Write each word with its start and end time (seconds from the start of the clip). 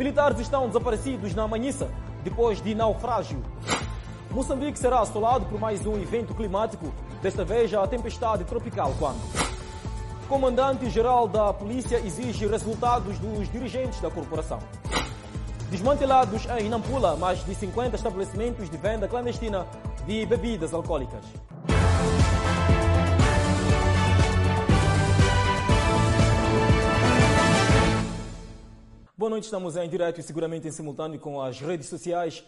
Militares 0.00 0.40
estão 0.40 0.66
desaparecidos 0.66 1.34
na 1.34 1.46
Manhissa 1.46 1.90
depois 2.24 2.62
de 2.62 2.74
naufrágio. 2.74 3.38
Moçambique 4.30 4.78
será 4.78 5.00
assolado 5.00 5.44
por 5.44 5.60
mais 5.60 5.84
um 5.84 5.92
evento 6.00 6.34
climático, 6.34 6.90
desta 7.20 7.44
vez 7.44 7.74
a 7.74 7.86
tempestade 7.86 8.44
tropical 8.44 8.94
quando. 8.98 9.20
Comandante-geral 10.26 11.28
da 11.28 11.52
polícia 11.52 11.98
exige 11.98 12.46
resultados 12.46 13.18
dos 13.18 13.52
dirigentes 13.52 14.00
da 14.00 14.10
corporação. 14.10 14.58
Desmantelados 15.70 16.46
em 16.58 16.70
Nampula 16.70 17.14
mais 17.16 17.44
de 17.44 17.54
50 17.54 17.96
estabelecimentos 17.96 18.70
de 18.70 18.78
venda 18.78 19.06
clandestina 19.06 19.66
de 20.06 20.24
bebidas 20.24 20.72
alcoólicas. 20.72 21.26
Boa 29.20 29.28
noite, 29.28 29.44
estamos 29.44 29.76
em 29.76 29.86
direto 29.86 30.18
e 30.18 30.22
seguramente 30.22 30.66
em 30.66 30.70
simultâneo 30.70 31.20
com 31.20 31.42
as 31.42 31.60
redes 31.60 31.88
sociais 31.90 32.42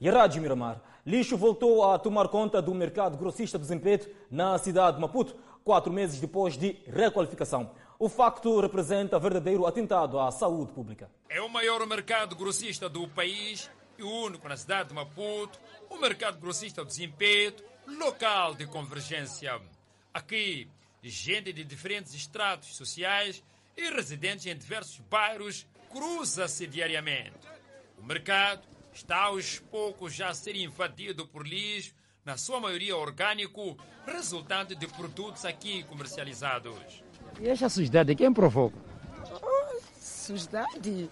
e 0.00 0.08
a 0.08 0.12
Rádio 0.14 0.40
Miramar. 0.40 0.80
Lixo 1.04 1.36
voltou 1.36 1.84
a 1.84 1.98
tomar 1.98 2.28
conta 2.28 2.62
do 2.62 2.72
mercado 2.72 3.18
grossista 3.18 3.58
do 3.58 3.64
Zempeto 3.66 4.08
na 4.30 4.56
cidade 4.56 4.96
de 4.96 5.02
Maputo, 5.02 5.36
quatro 5.62 5.92
meses 5.92 6.18
depois 6.18 6.56
de 6.56 6.78
requalificação. 6.86 7.72
O 7.98 8.08
facto 8.08 8.58
representa 8.58 9.18
verdadeiro 9.18 9.66
atentado 9.66 10.18
à 10.18 10.30
saúde 10.30 10.72
pública. 10.72 11.10
É 11.28 11.42
o 11.42 11.48
maior 11.50 11.86
mercado 11.86 12.34
grossista 12.34 12.88
do 12.88 13.06
país 13.06 13.70
e 13.98 14.02
o 14.02 14.08
único 14.08 14.48
na 14.48 14.56
cidade 14.56 14.88
de 14.88 14.94
Maputo, 14.94 15.60
o 15.90 15.98
mercado 15.98 16.38
grossista 16.38 16.82
do 16.82 16.90
Zempeto, 16.90 17.62
local 17.86 18.54
de 18.54 18.66
convergência. 18.66 19.60
Aqui, 20.14 20.70
gente 21.02 21.52
de 21.52 21.62
diferentes 21.64 22.14
estratos 22.14 22.74
sociais 22.76 23.44
e 23.76 23.90
residentes 23.90 24.46
em 24.46 24.56
diversos 24.56 25.00
bairros 25.00 25.66
cruza-se 25.94 26.66
diariamente. 26.66 27.38
O 27.96 28.04
mercado 28.04 28.66
está 28.92 29.26
aos 29.26 29.60
poucos 29.60 30.12
já 30.12 30.28
a 30.28 30.34
ser 30.34 30.56
invadido 30.56 31.26
por 31.28 31.46
lixo, 31.46 31.94
na 32.24 32.36
sua 32.36 32.58
maioria 32.58 32.96
orgânico, 32.96 33.78
resultante 34.04 34.74
de 34.74 34.88
produtos 34.88 35.44
aqui 35.44 35.84
comercializados. 35.84 37.04
E 37.40 37.48
essa 37.48 37.68
sujidade 37.68 38.14
quem 38.16 38.32
provoca? 38.32 38.76
Oh, 39.40 39.80
sujidade? 40.00 41.08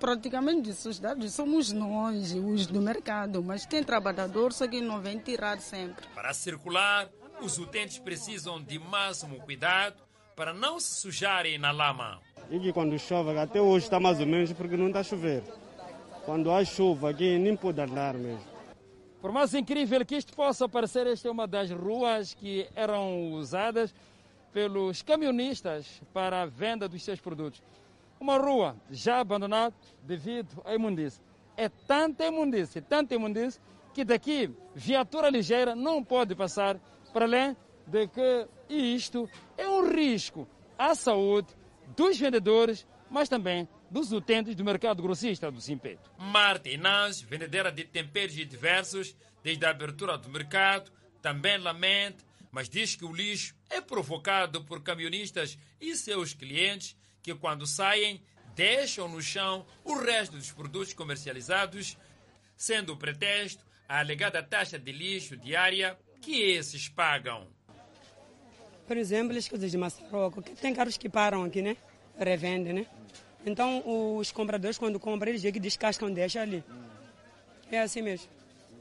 Praticamente 0.00 0.72
sujidade 0.72 1.28
somos 1.30 1.72
nós, 1.72 2.32
os 2.32 2.66
do 2.66 2.80
mercado, 2.80 3.42
mas 3.42 3.66
tem 3.66 3.84
trabalhador, 3.84 4.52
só 4.52 4.66
que 4.66 4.80
não 4.80 5.00
vem 5.00 5.18
tirar 5.18 5.60
sempre. 5.60 6.06
Para 6.14 6.32
circular, 6.32 7.08
os 7.40 7.58
utentes 7.58 7.98
precisam 7.98 8.62
de 8.62 8.78
máximo 8.78 9.40
cuidado 9.40 10.00
para 10.36 10.54
não 10.54 10.78
se 10.78 11.00
sujarem 11.00 11.58
na 11.58 11.72
lama. 11.72 12.20
E 12.50 12.58
que 12.58 12.72
quando 12.72 12.98
chove, 12.98 13.38
até 13.38 13.60
hoje 13.60 13.84
está 13.84 14.00
mais 14.00 14.20
ou 14.20 14.26
menos 14.26 14.52
porque 14.52 14.76
não 14.76 14.88
está 14.88 15.00
a 15.00 15.04
chover. 15.04 15.42
Quando 16.24 16.50
há 16.50 16.64
chuva 16.64 17.10
aqui 17.10 17.38
nem 17.38 17.56
pode 17.56 17.80
andar 17.80 18.14
mesmo. 18.14 18.58
Por 19.20 19.32
mais 19.32 19.52
incrível 19.52 20.04
que 20.06 20.16
isto 20.16 20.34
possa 20.34 20.68
parecer, 20.68 21.06
esta 21.06 21.28
é 21.28 21.30
uma 21.30 21.46
das 21.46 21.70
ruas 21.70 22.34
que 22.34 22.68
eram 22.74 23.32
usadas 23.32 23.94
pelos 24.52 25.02
camionistas 25.02 26.00
para 26.12 26.42
a 26.42 26.46
venda 26.46 26.88
dos 26.88 27.02
seus 27.02 27.20
produtos. 27.20 27.62
Uma 28.20 28.38
rua 28.38 28.76
já 28.90 29.20
abandonada 29.20 29.74
devido 30.02 30.62
à 30.64 30.74
imundície. 30.74 31.20
É 31.56 31.68
tanta 31.68 32.24
imundície, 32.26 32.80
tanta 32.80 33.14
imundície, 33.14 33.60
que 33.92 34.04
daqui 34.04 34.50
viatura 34.74 35.28
ligeira 35.28 35.74
não 35.74 36.02
pode 36.02 36.34
passar, 36.34 36.80
para 37.12 37.24
além 37.24 37.56
de 37.86 38.06
que 38.06 38.46
isto 38.68 39.28
é 39.56 39.68
um 39.68 39.88
risco 39.90 40.46
à 40.78 40.94
saúde 40.94 41.48
dos 41.96 42.18
vendedores, 42.18 42.86
mas 43.10 43.28
também 43.28 43.68
dos 43.90 44.12
utentes 44.12 44.54
do 44.54 44.64
mercado 44.64 45.02
grossista 45.02 45.50
do 45.50 45.60
Simpeto. 45.60 46.10
Marta 46.18 46.68
Inãs, 46.68 47.20
vendedora 47.20 47.72
de 47.72 47.84
temperos 47.84 48.34
diversos, 48.34 49.16
desde 49.42 49.64
a 49.64 49.70
abertura 49.70 50.18
do 50.18 50.28
mercado, 50.28 50.90
também 51.22 51.58
lamenta, 51.58 52.24
mas 52.50 52.68
diz 52.68 52.96
que 52.96 53.04
o 53.04 53.12
lixo 53.12 53.54
é 53.70 53.80
provocado 53.80 54.64
por 54.64 54.82
camionistas 54.82 55.58
e 55.80 55.96
seus 55.96 56.34
clientes 56.34 56.96
que, 57.22 57.34
quando 57.34 57.66
saem, 57.66 58.22
deixam 58.54 59.08
no 59.08 59.22
chão 59.22 59.66
o 59.84 59.98
resto 59.98 60.36
dos 60.36 60.50
produtos 60.50 60.92
comercializados, 60.92 61.96
sendo 62.56 62.92
o 62.92 62.96
pretexto 62.96 63.66
a 63.88 64.00
alegada 64.00 64.42
taxa 64.42 64.78
de 64.78 64.92
lixo 64.92 65.36
diária 65.36 65.98
que 66.20 66.42
esses 66.42 66.88
pagam. 66.88 67.46
Por 68.86 68.96
exemplo, 68.96 69.36
as 69.36 69.48
coisas 69.48 69.70
de 69.70 69.78
Massaroco, 69.78 70.42
que 70.42 70.54
tem 70.54 70.74
carros 70.74 70.96
que 70.96 71.08
param 71.08 71.44
aqui, 71.44 71.62
né? 71.62 71.76
Revendem, 72.18 72.72
né? 72.72 72.86
Então, 73.46 73.82
os 74.18 74.32
compradores, 74.32 74.76
quando 74.76 74.98
compram, 74.98 75.30
eles 75.30 75.42
que 75.42 75.60
descascam, 75.60 76.10
deixam 76.10 76.42
ali. 76.42 76.64
É 77.70 77.80
assim 77.80 78.02
mesmo. 78.02 78.28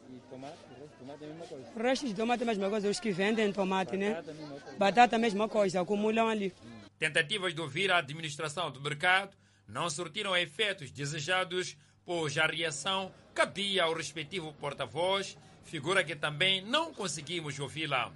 E 0.09 0.19
tomate? 0.29 0.55
Tomate 0.99 1.23
é 1.23 1.27
a 1.27 1.29
mesma 1.29 1.45
coisa? 1.45 1.71
O 1.75 1.79
resto 1.83 2.07
de 2.07 2.13
tomate 2.13 2.41
é 2.41 2.43
a 2.43 2.47
mesma 2.47 2.69
coisa. 2.69 2.89
Os 2.89 2.99
que 2.99 3.11
vendem 3.11 3.53
tomate, 3.53 3.95
né? 3.95 4.23
Batata 4.77 5.15
é 5.15 5.17
a 5.17 5.19
mesma 5.19 5.47
coisa, 5.47 5.81
acumulam 5.81 6.27
ali. 6.27 6.53
Tentativas 6.97 7.53
de 7.53 7.61
ouvir 7.61 7.91
a 7.91 7.97
administração 7.97 8.71
do 8.71 8.81
mercado 8.81 9.35
não 9.67 9.89
surtiram 9.89 10.35
efeitos 10.35 10.89
desejados, 10.89 11.77
pois 12.05 12.37
a 12.37 12.47
reação 12.47 13.11
cabia 13.35 13.83
ao 13.83 13.93
respectivo 13.93 14.51
porta-voz, 14.53 15.37
figura 15.63 16.03
que 16.03 16.15
também 16.15 16.61
não 16.61 16.93
conseguimos 16.93 17.59
ouvi-la. 17.59 18.11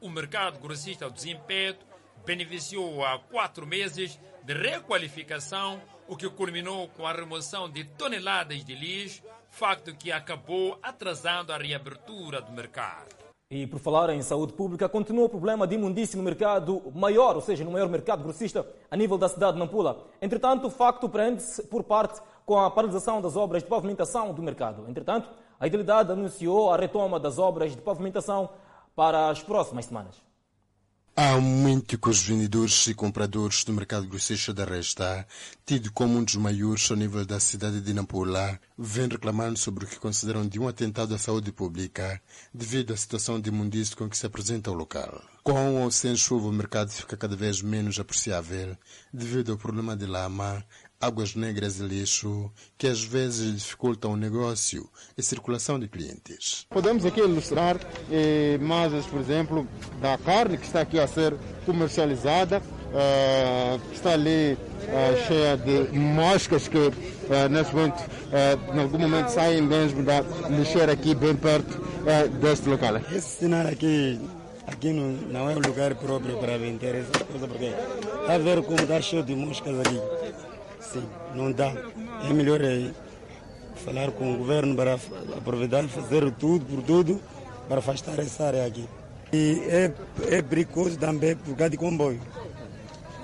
O 0.00 0.10
mercado 0.10 0.58
grossista 0.58 1.08
do 1.08 1.18
Zimpeto 1.18 1.86
beneficiou 2.26 3.04
há 3.04 3.20
quatro 3.20 3.64
meses 3.64 4.18
de 4.44 4.52
requalificação, 4.52 5.80
o 6.08 6.16
que 6.16 6.28
culminou 6.28 6.88
com 6.88 7.06
a 7.06 7.12
remoção 7.12 7.70
de 7.70 7.84
toneladas 7.84 8.64
de 8.64 8.74
lixo, 8.74 9.22
facto 9.48 9.94
que 9.94 10.10
acabou 10.10 10.76
atrasando 10.82 11.52
a 11.52 11.56
reabertura 11.56 12.42
do 12.42 12.52
mercado. 12.52 13.14
E 13.48 13.64
por 13.64 13.78
falar 13.78 14.10
em 14.10 14.20
saúde 14.22 14.52
pública, 14.54 14.88
continua 14.88 15.26
o 15.26 15.28
problema 15.28 15.68
de 15.68 15.76
imundície 15.76 16.16
no 16.16 16.22
mercado 16.24 16.82
maior, 16.92 17.36
ou 17.36 17.40
seja, 17.40 17.64
no 17.64 17.70
maior 17.70 17.88
mercado 17.88 18.24
grossista 18.24 18.66
a 18.90 18.96
nível 18.96 19.16
da 19.16 19.28
cidade 19.28 19.52
de 19.52 19.60
Nampula. 19.60 20.04
Entretanto, 20.20 20.66
o 20.66 20.70
facto 20.70 21.08
prende-se 21.08 21.62
por 21.62 21.84
parte 21.84 22.20
com 22.44 22.58
a 22.58 22.68
paralisação 22.68 23.22
das 23.22 23.36
obras 23.36 23.62
de 23.62 23.68
pavimentação 23.68 24.34
do 24.34 24.42
mercado. 24.42 24.84
Entretanto, 24.88 25.30
a 25.60 25.66
Idilidade 25.66 26.10
anunciou 26.10 26.72
a 26.72 26.76
retoma 26.76 27.20
das 27.20 27.38
obras 27.38 27.70
de 27.70 27.80
pavimentação 27.80 28.50
para 28.96 29.30
as 29.30 29.40
próximas 29.44 29.84
semanas. 29.84 30.26
Há 31.18 31.40
momento 31.40 31.96
que 31.98 32.10
os 32.10 32.20
vendedores 32.20 32.88
e 32.88 32.92
compradores 32.92 33.64
do 33.64 33.72
mercado 33.72 34.06
grossista 34.06 34.52
da 34.52 34.66
Resta, 34.66 35.26
tido 35.64 35.90
como 35.90 36.18
um 36.18 36.22
dos 36.22 36.36
maiores 36.36 36.90
ao 36.90 36.96
nível 36.98 37.24
da 37.24 37.40
cidade 37.40 37.80
de 37.80 37.94
Nampula, 37.94 38.60
vêm 38.76 39.08
reclamando 39.08 39.58
sobre 39.58 39.86
o 39.86 39.88
que 39.88 39.98
consideram 39.98 40.46
de 40.46 40.60
um 40.60 40.68
atentado 40.68 41.14
à 41.14 41.18
saúde 41.18 41.50
pública, 41.52 42.20
devido 42.52 42.92
à 42.92 42.96
situação 42.98 43.40
de 43.40 43.48
imundície 43.48 43.96
com 43.96 44.10
que 44.10 44.18
se 44.18 44.26
apresenta 44.26 44.70
o 44.70 44.74
local. 44.74 45.22
Com 45.42 45.82
ou 45.82 45.90
sem 45.90 46.14
chuva, 46.14 46.48
o 46.48 46.52
mercado 46.52 46.90
fica 46.90 47.16
cada 47.16 47.34
vez 47.34 47.62
menos 47.62 47.98
apreciável, 47.98 48.76
devido 49.10 49.52
ao 49.52 49.58
problema 49.58 49.96
de 49.96 50.04
lama, 50.04 50.62
águas 51.00 51.34
negras 51.34 51.78
e 51.78 51.82
lixo, 51.82 52.50
que 52.78 52.86
às 52.86 53.02
vezes 53.02 53.54
dificultam 53.54 54.12
o 54.12 54.16
negócio 54.16 54.88
e 55.16 55.22
circulação 55.22 55.78
de 55.78 55.88
clientes. 55.88 56.66
Podemos 56.70 57.04
aqui 57.04 57.20
ilustrar 57.20 57.78
eh, 58.10 58.56
imagens, 58.60 59.06
por 59.06 59.20
exemplo, 59.20 59.66
da 60.00 60.16
carne 60.18 60.56
que 60.58 60.66
está 60.66 60.80
aqui 60.80 60.98
a 60.98 61.06
ser 61.06 61.34
comercializada, 61.64 62.62
eh, 62.94 63.78
está 63.92 64.12
ali 64.12 64.56
eh, 64.88 65.24
cheia 65.26 65.56
de 65.56 65.98
moscas 65.98 66.66
que 66.68 66.78
eh, 66.78 67.48
nesse 67.48 67.74
momento, 67.74 68.02
eh, 68.32 68.56
em 68.74 68.80
algum 68.80 68.98
momento 68.98 69.28
saem 69.28 69.60
mesmo 69.62 70.02
da 70.02 70.20
lixeira 70.48 70.92
aqui 70.92 71.14
bem 71.14 71.36
perto 71.36 71.82
eh, 72.06 72.28
deste 72.28 72.68
local. 72.68 72.96
Esse 73.12 73.40
sinal 73.40 73.66
aqui 73.66 74.18
aqui 74.66 74.92
não, 74.92 75.12
não 75.30 75.50
é 75.50 75.54
o 75.54 75.60
lugar 75.60 75.94
próprio 75.94 76.38
para 76.38 76.58
vender 76.58 76.96
essa 76.96 77.24
coisa, 77.24 77.46
porque 77.46 77.66
está 77.66 78.34
a 78.34 78.38
ver 78.38 78.62
como 78.62 78.80
está 78.80 79.00
cheio 79.00 79.22
de 79.22 79.34
moscas 79.34 79.78
aqui. 79.80 80.00
Sim, 80.92 81.04
não 81.34 81.52
dá. 81.52 81.72
É 82.28 82.32
melhor 82.32 82.60
é 82.62 82.90
falar 83.84 84.10
com 84.10 84.34
o 84.34 84.38
governo 84.38 84.74
para 84.74 84.94
aproveitar 85.36 85.84
e 85.84 85.88
fazer 85.88 86.30
tudo 86.32 86.64
por 86.64 86.82
tudo 86.82 87.20
para 87.68 87.78
afastar 87.78 88.18
essa 88.18 88.44
área 88.44 88.66
aqui. 88.66 88.88
E 89.32 89.62
é, 89.68 89.92
é 90.28 90.42
perigoso 90.42 90.96
também 90.98 91.36
por 91.36 91.54
causa 91.56 91.70
de 91.70 91.76
comboio. 91.76 92.20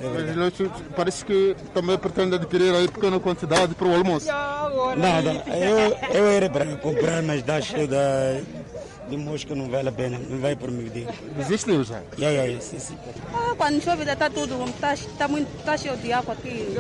É 0.01 0.95
Parece 0.97 1.25
que 1.25 1.55
também 1.73 1.97
pretende 1.97 2.35
adquirir 2.35 2.75
aí 2.75 2.89
pequena 2.89 3.21
quantidade 3.21 3.75
para 3.75 3.87
o 3.87 3.95
almoço. 3.95 4.27
Nada, 4.27 5.45
eu, 5.47 6.17
eu 6.17 6.27
era 6.27 6.51
para 6.51 6.77
comprar, 6.77 7.23
mas 7.23 7.43
dá 7.43 7.61
cheio 7.61 7.87
da, 7.87 8.41
de 9.13 9.19
mosca 9.19 9.55
não 9.55 9.69
vale 9.69 9.91
a 9.91 9.93
pena, 9.93 10.19
não 10.19 10.39
vai 10.39 10.57
permitir. 10.57 11.07
Existiu 11.39 11.85
já? 11.85 12.03
Já, 12.17 12.33
já, 12.33 12.61
sim, 12.61 12.79
sim. 12.79 12.97
Ah, 13.35 13.55
quando 13.57 13.83
chove 13.83 14.11
está 14.11 14.31
tudo, 14.31 14.65
está 14.65 14.95
tá 15.19 15.29
muito 15.29 15.49
tá 15.65 15.77
cheio 15.77 15.97
de 15.99 16.13
água 16.13 16.33
aqui. 16.33 16.75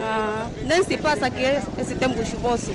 Ah, 0.00 0.48
nem 0.62 0.84
se 0.84 0.96
passa 0.96 1.26
aqui 1.26 1.42
esse 1.78 1.96
tempo 1.96 2.24
chuvoso. 2.24 2.72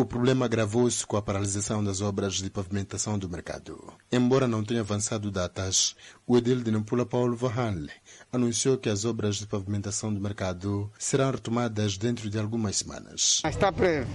O 0.00 0.04
problema 0.06 0.46
agravou-se 0.46 1.06
com 1.06 1.18
a 1.18 1.20
paralisação 1.20 1.84
das 1.84 2.00
obras 2.00 2.36
de 2.36 2.48
pavimentação 2.48 3.18
do 3.18 3.28
mercado. 3.28 3.92
Embora 4.10 4.48
não 4.48 4.64
tenha 4.64 4.80
avançado 4.80 5.30
datas, 5.30 5.94
o 6.26 6.38
edil 6.38 6.62
de 6.62 6.70
Nampula 6.70 7.04
Paulo 7.04 7.36
Vahanle 7.36 7.90
anunciou 8.32 8.78
que 8.78 8.88
as 8.88 9.04
obras 9.04 9.36
de 9.36 9.46
pavimentação 9.46 10.10
do 10.10 10.18
mercado 10.18 10.90
serão 10.98 11.30
retomadas 11.30 11.98
dentro 11.98 12.30
de 12.30 12.38
algumas 12.38 12.76
semanas. 12.76 13.42
Está 13.44 13.70
preso, 13.70 14.08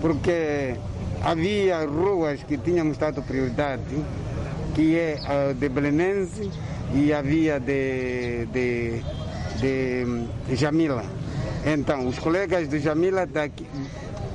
porque 0.00 0.76
havia 1.20 1.84
ruas 1.84 2.40
que 2.44 2.56
tínhamos 2.56 2.96
dado 2.96 3.20
prioridade, 3.20 3.82
que 4.72 4.94
é 4.94 5.18
a 5.26 5.52
de 5.52 5.68
Belenense 5.68 6.48
e 6.94 7.12
havia 7.12 7.58
de, 7.58 8.46
de, 8.52 9.02
de 9.58 10.54
Jamila. 10.54 11.04
Então, 11.66 12.06
os 12.06 12.20
colegas 12.20 12.68
de 12.68 12.78
Jamila, 12.78 13.26
daqui, 13.26 13.66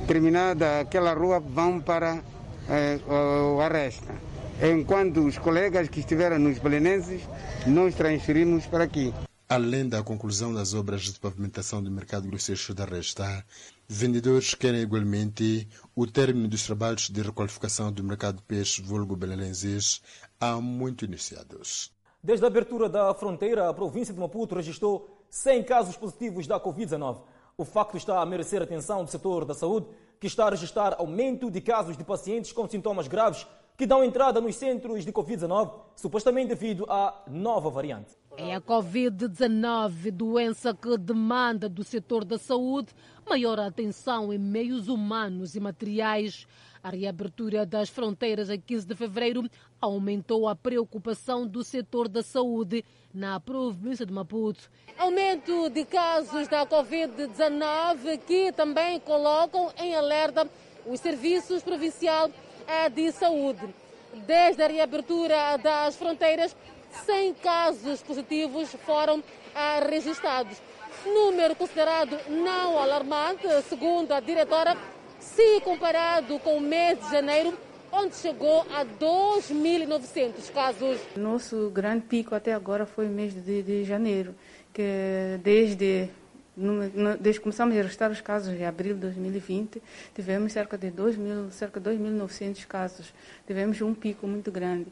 terminada 0.04 0.80
aquela 0.80 1.12
rua, 1.12 1.40
vão 1.40 1.80
para 1.80 2.22
eh, 2.68 3.00
o 3.08 3.60
Aresta. 3.60 4.14
Enquanto 4.62 5.26
os 5.26 5.36
colegas 5.36 5.88
que 5.88 6.00
estiveram 6.00 6.38
nos 6.38 6.58
Belenenses, 6.58 7.22
nós 7.66 7.94
transferimos 7.94 8.66
para 8.66 8.84
aqui. 8.84 9.12
Além 9.48 9.88
da 9.88 10.02
conclusão 10.02 10.54
das 10.54 10.74
obras 10.74 11.02
de 11.02 11.20
pavimentação 11.20 11.82
do 11.82 11.90
mercado 11.90 12.26
grosseiro 12.26 12.74
da 12.74 12.84
Resta, 12.84 13.44
vendedores 13.88 14.54
querem 14.54 14.80
igualmente 14.80 15.68
o 15.94 16.06
término 16.06 16.48
dos 16.48 16.64
trabalhos 16.64 17.10
de 17.10 17.20
requalificação 17.20 17.92
do 17.92 18.02
mercado 18.02 18.36
de 18.36 18.42
peixe 18.42 18.80
vulgo 18.80 19.16
belenenses 19.16 20.00
há 20.40 20.60
muito 20.60 21.04
iniciados. 21.04 21.92
Desde 22.22 22.44
a 22.44 22.48
abertura 22.48 22.88
da 22.88 23.12
fronteira, 23.12 23.68
a 23.68 23.74
província 23.74 24.14
de 24.14 24.20
Maputo 24.20 24.54
registrou 24.54 25.26
100 25.28 25.64
casos 25.64 25.96
positivos 25.96 26.46
da 26.46 26.58
Covid-19. 26.58 27.20
O 27.56 27.64
facto 27.64 27.96
está 27.96 28.20
a 28.20 28.26
merecer 28.26 28.60
atenção 28.60 29.04
do 29.04 29.10
setor 29.10 29.44
da 29.44 29.54
saúde, 29.54 29.86
que 30.18 30.26
está 30.26 30.46
a 30.46 30.50
registrar 30.50 30.96
aumento 30.98 31.50
de 31.50 31.60
casos 31.60 31.96
de 31.96 32.02
pacientes 32.02 32.50
com 32.50 32.68
sintomas 32.68 33.06
graves 33.06 33.46
que 33.76 33.86
dão 33.86 34.04
entrada 34.04 34.40
nos 34.40 34.54
centros 34.54 35.04
de 35.04 35.12
Covid-19, 35.12 35.72
supostamente 35.96 36.48
devido 36.48 36.86
à 36.88 37.22
nova 37.26 37.70
variante. 37.70 38.16
É 38.36 38.54
a 38.54 38.60
Covid-19, 38.60 40.10
doença 40.10 40.74
que 40.74 40.96
demanda 40.98 41.68
do 41.68 41.84
setor 41.84 42.24
da 42.24 42.38
saúde 42.38 42.92
maior 43.28 43.58
atenção 43.58 44.32
em 44.32 44.38
meios 44.38 44.88
humanos 44.88 45.54
e 45.54 45.60
materiais. 45.60 46.46
A 46.82 46.90
reabertura 46.90 47.64
das 47.64 47.88
fronteiras 47.88 48.50
a 48.50 48.58
15 48.58 48.86
de 48.86 48.94
fevereiro 48.94 49.48
aumentou 49.80 50.46
a 50.46 50.54
preocupação 50.54 51.46
do 51.46 51.64
setor 51.64 52.08
da 52.08 52.22
saúde 52.22 52.84
na 53.12 53.40
província 53.40 54.04
de 54.04 54.12
Maputo. 54.12 54.70
Aumento 54.98 55.70
de 55.70 55.84
casos 55.84 56.46
da 56.46 56.66
Covid-19 56.66 58.18
que 58.26 58.52
também 58.52 59.00
colocam 59.00 59.72
em 59.78 59.94
alerta 59.94 60.46
os 60.86 61.00
serviços 61.00 61.62
provinciais 61.62 62.30
de 62.94 63.12
saúde. 63.12 63.74
Desde 64.26 64.62
a 64.62 64.68
reabertura 64.68 65.56
das 65.56 65.96
fronteiras, 65.96 66.54
100 67.04 67.34
casos 67.34 68.02
positivos 68.02 68.70
foram 68.86 69.22
registrados. 69.88 70.56
Número 71.04 71.54
considerado 71.54 72.18
não 72.28 72.78
alarmante, 72.78 73.46
segundo 73.68 74.12
a 74.12 74.20
diretora, 74.20 74.76
se 75.18 75.60
comparado 75.60 76.38
com 76.38 76.56
o 76.56 76.60
mês 76.60 76.98
de 77.00 77.10
janeiro, 77.10 77.52
onde 77.92 78.16
chegou 78.16 78.64
a 78.72 78.84
2.900 78.84 80.52
casos. 80.52 80.98
Nosso 81.16 81.70
grande 81.70 82.06
pico 82.06 82.34
até 82.34 82.52
agora 82.52 82.86
foi 82.86 83.06
o 83.06 83.10
mês 83.10 83.34
de, 83.34 83.62
de 83.62 83.84
janeiro, 83.84 84.34
que 84.72 85.38
desde 85.42 86.08
desde 86.56 87.40
que 87.40 87.44
começamos 87.44 87.74
a 87.74 87.76
registrar 87.76 88.10
os 88.10 88.20
casos 88.20 88.54
em 88.54 88.64
abril 88.64 88.94
de 88.94 89.00
2020, 89.00 89.82
tivemos 90.14 90.52
cerca 90.52 90.78
de 90.78 90.90
2 90.90 91.16
mil, 91.16 91.50
cerca 91.50 91.80
de 91.80 91.90
2.900 91.90 92.66
casos. 92.66 93.12
Tivemos 93.46 93.80
um 93.80 93.94
pico 93.94 94.26
muito 94.26 94.52
grande. 94.52 94.86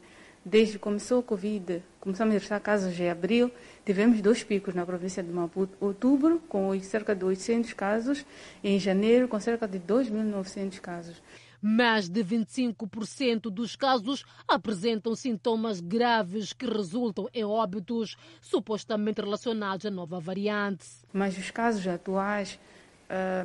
Desde 0.45 0.73
que 0.73 0.79
começou 0.79 1.21
a 1.21 1.23
Covid, 1.23 1.81
começamos 2.01 2.31
a 2.31 2.33
registrar 2.33 2.59
casos 2.59 2.99
em 2.99 3.09
abril, 3.09 3.49
tivemos 3.85 4.19
dois 4.21 4.43
picos 4.43 4.75
na 4.75 4.85
província 4.85 5.23
de 5.23 5.31
Maputo. 5.31 5.73
Outubro, 5.79 6.41
com 6.49 6.77
cerca 6.81 7.15
de 7.15 7.23
800 7.23 7.71
casos, 7.71 8.25
e 8.61 8.71
em 8.71 8.77
janeiro, 8.77 9.29
com 9.29 9.39
cerca 9.39 9.65
de 9.65 9.79
2.900 9.79 10.81
casos. 10.81 11.21
Mais 11.65 12.09
de 12.09 12.21
25% 12.21 13.43
dos 13.43 13.73
casos 13.77 14.25
apresentam 14.45 15.15
sintomas 15.15 15.79
graves 15.79 16.51
que 16.51 16.65
resultam 16.65 17.29
em 17.33 17.45
óbitos 17.45 18.17
supostamente 18.41 19.21
relacionados 19.21 19.85
à 19.85 19.89
nova 19.89 20.19
variante. 20.19 20.85
Mas 21.13 21.37
os 21.37 21.49
casos 21.51 21.87
atuais, 21.87 22.59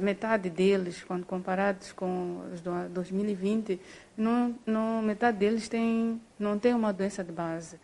metade 0.00 0.50
deles, 0.50 1.04
quando 1.04 1.24
comparados 1.24 1.92
com 1.92 2.42
os 2.52 2.60
de 2.60 2.88
2020, 2.92 3.80
não, 4.16 4.58
não, 4.66 5.00
metade 5.00 5.38
deles 5.38 5.68
tem, 5.68 6.20
não 6.36 6.58
tem 6.58 6.74
uma 6.74 6.92
doença 6.92 7.22
de 7.22 7.30
base. 7.30 7.78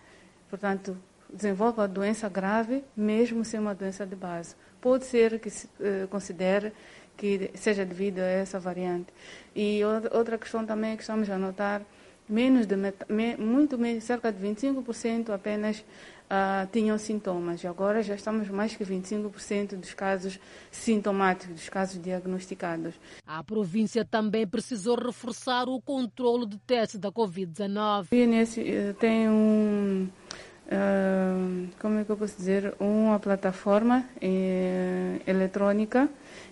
Portanto, 0.50 0.96
desenvolve 1.32 1.80
a 1.80 1.86
doença 1.86 2.28
grave, 2.28 2.82
mesmo 2.96 3.44
sem 3.44 3.60
uma 3.60 3.74
doença 3.74 4.04
de 4.04 4.16
base. 4.16 4.56
Pode 4.80 5.04
ser 5.04 5.38
que 5.38 5.48
se 5.48 5.68
considere 6.10 6.72
que 7.16 7.50
seja 7.54 7.84
devido 7.84 8.18
a 8.20 8.26
essa 8.26 8.58
variante. 8.58 9.12
E 9.54 9.80
outra 10.12 10.38
questão 10.38 10.64
também 10.64 10.96
que 10.96 11.02
estamos 11.02 11.28
a 11.30 11.38
notar, 11.38 11.82
menos 12.28 12.66
de 12.66 12.76
met... 12.76 12.96
muito 13.38 13.78
menos, 13.78 14.04
cerca 14.04 14.32
de 14.32 14.44
25% 14.44 15.30
apenas 15.30 15.84
uh, 16.24 16.66
tinham 16.72 16.98
sintomas. 16.98 17.62
E 17.62 17.66
agora 17.66 18.02
já 18.02 18.14
estamos 18.14 18.48
mais 18.48 18.74
que 18.76 18.84
25% 18.84 19.76
dos 19.76 19.94
casos 19.94 20.38
sintomáticos, 20.70 21.54
dos 21.54 21.68
casos 21.68 22.00
diagnosticados. 22.00 22.94
A 23.26 23.42
província 23.42 24.04
também 24.04 24.46
precisou 24.46 24.96
reforçar 24.96 25.68
o 25.68 25.80
controle 25.80 26.46
de 26.46 26.58
testes 26.58 26.98
da 26.98 27.10
Covid-19. 27.10 28.06
O 28.06 28.94
tem 28.94 29.28
um 29.28 30.08
Uh, 30.64 31.68
como 31.78 31.98
é 31.98 32.04
que 32.04 32.10
eu 32.10 32.16
posso 32.16 32.36
dizer, 32.38 32.74
uma 32.80 33.18
plataforma 33.18 34.08
eh, 34.18 35.20
eletrônica 35.26 36.08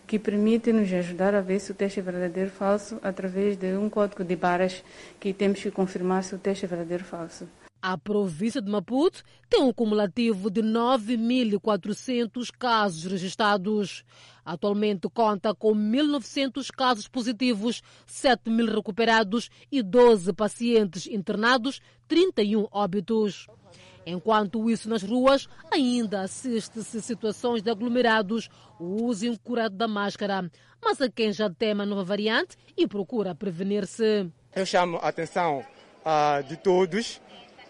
que 0.07 0.19
permite 0.19 0.73
nos 0.73 0.93
ajudar 0.93 1.35
a 1.35 1.41
ver 1.41 1.61
se 1.61 1.73
o 1.73 1.75
teste 1.75 2.01
é 2.01 2.03
verdadeiro 2.03 2.51
ou 2.51 2.57
falso 2.57 2.99
através 3.03 3.57
de 3.57 3.77
um 3.77 3.89
código 3.89 4.25
de 4.25 4.37
barras 4.37 4.85
que 5.19 5.33
temos 5.33 5.63
que 5.63 5.71
confirmar 5.71 6.23
se 6.25 6.35
o 6.35 6.39
teste 6.39 6.65
é 6.65 6.69
verdadeiro 6.69 7.05
ou 7.05 7.09
falso. 7.09 7.49
A 7.85 7.99
província 7.99 8.63
de 8.63 8.71
Maputo 8.71 9.25
tem 9.51 9.61
um 9.61 9.73
cumulativo 9.73 10.49
de 10.49 10.63
9.400 10.63 12.49
casos 12.57 13.03
registrados. 13.11 14.05
Atualmente 14.45 15.09
conta 15.13 15.53
com 15.53 15.75
1.900 15.75 16.71
casos 16.71 17.09
positivos, 17.09 17.83
7.000 18.07 18.73
recuperados 18.73 19.51
e 19.71 19.83
12 19.83 20.33
pacientes 20.33 21.09
internados, 21.09 21.81
31 22.07 22.69
óbitos. 22.71 23.49
Enquanto 24.05 24.69
isso, 24.71 24.89
nas 24.89 25.03
ruas, 25.03 25.49
ainda 25.71 26.23
assiste-se 26.23 27.01
situações 27.01 27.63
de 27.63 27.71
aglomerados, 27.71 28.49
o 28.79 29.05
uso 29.05 29.27
incurado 29.27 29.77
da 29.77 29.87
máscara. 29.87 30.51
Mas 30.83 31.01
a 31.01 31.09
quem 31.09 31.33
já 31.33 31.49
teme 31.49 31.83
a 31.83 31.87
nova 31.87 32.05
variante 32.05 32.57
e 32.77 32.87
procura 32.87 33.35
prevenir-se. 33.35 34.29
Eu 34.55 34.67
chamo 34.67 34.97
a 34.97 35.09
atenção 35.09 35.65
uh, 36.05 36.43
de 36.43 36.57
todos, 36.57 37.21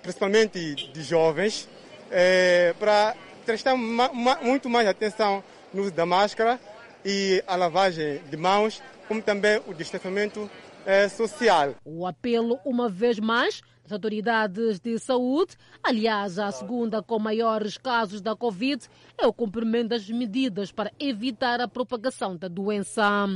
principalmente 0.02 0.74
de 0.74 1.02
jovens, 1.02 1.68
eh, 2.10 2.74
para 2.78 3.14
prestar 3.46 3.76
ma 3.76 4.12
ma 4.12 4.36
muito 4.42 4.68
mais 4.68 4.86
atenção 4.86 5.42
no 5.72 5.82
uso 5.82 5.92
da 5.92 6.04
máscara 6.04 6.60
e 7.04 7.42
a 7.46 7.56
lavagem 7.56 8.20
de 8.30 8.36
mãos, 8.36 8.82
como 9.08 9.22
também 9.22 9.60
o 9.66 9.74
distanciamento 9.74 10.50
eh, 10.86 11.08
social. 11.08 11.74
O 11.84 12.06
apelo, 12.06 12.58
uma 12.64 12.88
vez 12.88 13.18
mais, 13.18 13.62
das 13.82 13.92
autoridades 13.92 14.78
de 14.80 14.98
saúde, 14.98 15.56
aliás, 15.82 16.38
a 16.38 16.50
segunda 16.52 17.02
com 17.02 17.18
maiores 17.18 17.76
casos 17.76 18.20
da 18.20 18.36
Covid, 18.36 18.86
é 19.18 19.26
o 19.26 19.32
cumprimento 19.32 19.88
das 19.88 20.08
medidas 20.08 20.70
para 20.70 20.92
evitar 20.98 21.60
a 21.60 21.68
propagação 21.68 22.36
da 22.36 22.48
doença. 22.48 23.28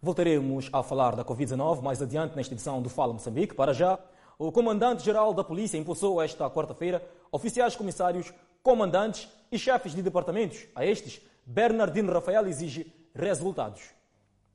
Voltaremos 0.00 0.68
a 0.72 0.82
falar 0.82 1.16
da 1.16 1.24
Covid-19 1.24 1.80
mais 1.80 2.02
adiante 2.02 2.36
nesta 2.36 2.52
edição 2.52 2.82
do 2.82 2.90
Fala 2.90 3.12
Moçambique. 3.12 3.54
Para 3.54 3.72
já, 3.72 3.98
o 4.38 4.52
comandante-geral 4.52 5.32
da 5.32 5.44
polícia 5.44 5.78
impulsou 5.78 6.20
esta 6.20 6.50
quarta-feira 6.50 7.02
oficiais 7.32 7.74
comissários, 7.74 8.32
comandantes 8.62 9.28
e 9.50 9.58
chefes 9.58 9.94
de 9.94 10.02
departamentos. 10.02 10.66
A 10.74 10.84
estes, 10.84 11.20
Bernardino 11.46 12.12
Rafael 12.12 12.46
exige 12.46 12.92
resultados. 13.14 13.94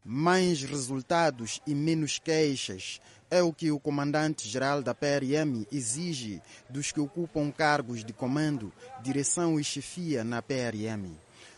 Mais 0.03 0.63
resultados 0.63 1.61
e 1.67 1.75
menos 1.75 2.19
queixas 2.19 3.01
é 3.29 3.43
o 3.43 3.53
que 3.53 3.69
o 3.69 3.79
comandante-geral 3.79 4.81
da 4.81 4.95
PRM 4.95 5.65
exige 5.71 6.41
dos 6.69 6.91
que 6.91 6.99
ocupam 6.99 7.51
cargos 7.51 8.03
de 8.03 8.13
comando, 8.13 8.73
direção 9.03 9.59
e 9.59 9.63
chefia 9.63 10.23
na 10.23 10.41
PRM. 10.41 11.15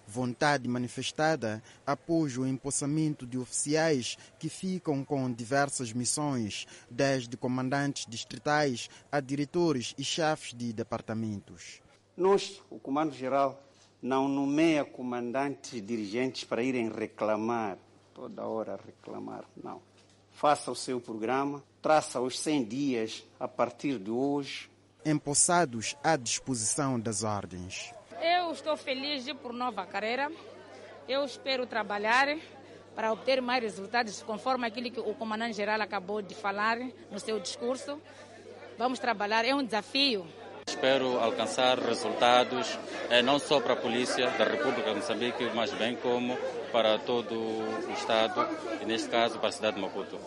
Vontade 0.08 0.68
manifestada 0.68 1.64
após 1.86 2.38
o 2.38 2.46
empossamento 2.46 3.26
de 3.26 3.38
oficiais 3.38 4.18
que 4.38 4.50
ficam 4.50 5.06
com 5.06 5.32
diversas 5.32 5.94
missões, 5.94 6.66
desde 6.90 7.38
comandantes 7.38 8.06
distritais 8.10 8.90
a 9.12 9.22
diretores 9.22 9.94
e 9.98 10.04
chefes 10.04 10.54
de 10.54 10.74
departamentos. 10.74 11.80
Nós, 12.18 12.62
o 12.70 12.78
Comando-Geral, 12.78 13.64
não 14.02 14.28
nomeia 14.28 14.84
comandantes 14.84 15.82
dirigentes 15.82 16.44
para 16.44 16.64
irem 16.64 16.92
reclamar, 16.92 17.78
toda 18.14 18.46
hora 18.46 18.80
reclamar, 18.86 19.46
não 19.62 19.82
faça 20.32 20.72
o 20.72 20.76
seu 20.76 21.00
programa, 21.00 21.64
traça 21.82 22.20
os 22.20 22.40
100 22.40 22.64
dias 22.64 23.24
a 23.40 23.48
partir 23.48 24.00
de 24.00 24.10
hoje. 24.10 24.70
Empossados 25.04 25.96
à 26.04 26.16
disposição 26.16 27.00
das 27.00 27.24
ordens. 27.24 27.94
Eu 28.22 28.52
estou 28.52 28.78
feliz 28.78 29.26
por 29.42 29.52
nova 29.52 29.86
carreira. 29.86 30.32
Eu 31.08 31.26
espero 31.26 31.66
trabalhar 31.66 32.38
para 32.96 33.12
obter 33.12 33.42
mais 33.42 33.64
resultados, 33.64 34.22
conforme 34.22 34.68
aquilo 34.68 34.92
que 34.92 35.00
o 35.00 35.16
comandante-geral 35.16 35.82
acabou 35.82 36.22
de 36.22 36.36
falar 36.36 36.78
no 37.10 37.20
seu 37.20 37.40
discurso. 37.40 38.00
Vamos 38.78 39.00
trabalhar, 39.00 39.44
é 39.44 39.56
um 39.56 39.64
desafio. 39.64 40.28
Espero 40.72 41.20
alcançar 41.20 41.78
resultados, 41.78 42.80
eh, 43.10 43.22
não 43.22 43.38
só 43.38 43.60
para 43.60 43.74
a 43.74 43.76
Polícia 43.76 44.26
da 44.32 44.46
República 44.46 44.90
de 44.90 44.96
Moçambique, 44.96 45.52
mas 45.54 45.70
bem 45.74 45.98
como 45.98 46.38
para 46.72 46.98
todo 46.98 47.36
o 47.36 47.92
Estado, 47.92 48.48
e 48.82 48.86
neste 48.86 49.10
caso 49.10 49.38
para 49.38 49.50
a 49.50 49.52
cidade 49.52 49.76
de 49.76 49.82
Maputo. 49.82 50.18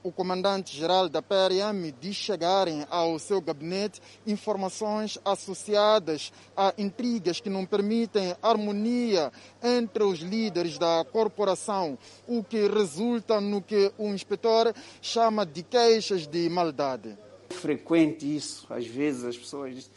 O 0.00 0.12
comandante-geral 0.12 1.08
da 1.08 1.20
PRM 1.20 1.92
diz 2.00 2.14
chegarem 2.14 2.86
ao 2.88 3.18
seu 3.18 3.40
gabinete 3.40 4.00
informações 4.24 5.18
associadas 5.24 6.32
a 6.56 6.72
intrigas 6.78 7.40
que 7.40 7.50
não 7.50 7.66
permitem 7.66 8.36
harmonia 8.40 9.32
entre 9.60 10.04
os 10.04 10.20
líderes 10.20 10.78
da 10.78 11.04
corporação, 11.10 11.98
o 12.24 12.44
que 12.44 12.68
resulta 12.68 13.40
no 13.40 13.60
que 13.60 13.92
o 13.98 14.06
inspetor 14.10 14.72
chama 15.02 15.44
de 15.44 15.64
queixas 15.64 16.24
de 16.24 16.48
maldade. 16.48 17.18
Frequente 17.50 18.36
isso, 18.36 18.66
às 18.70 18.86
vezes 18.86 19.24
as 19.24 19.36
pessoas 19.36 19.74
dizem 19.74 19.90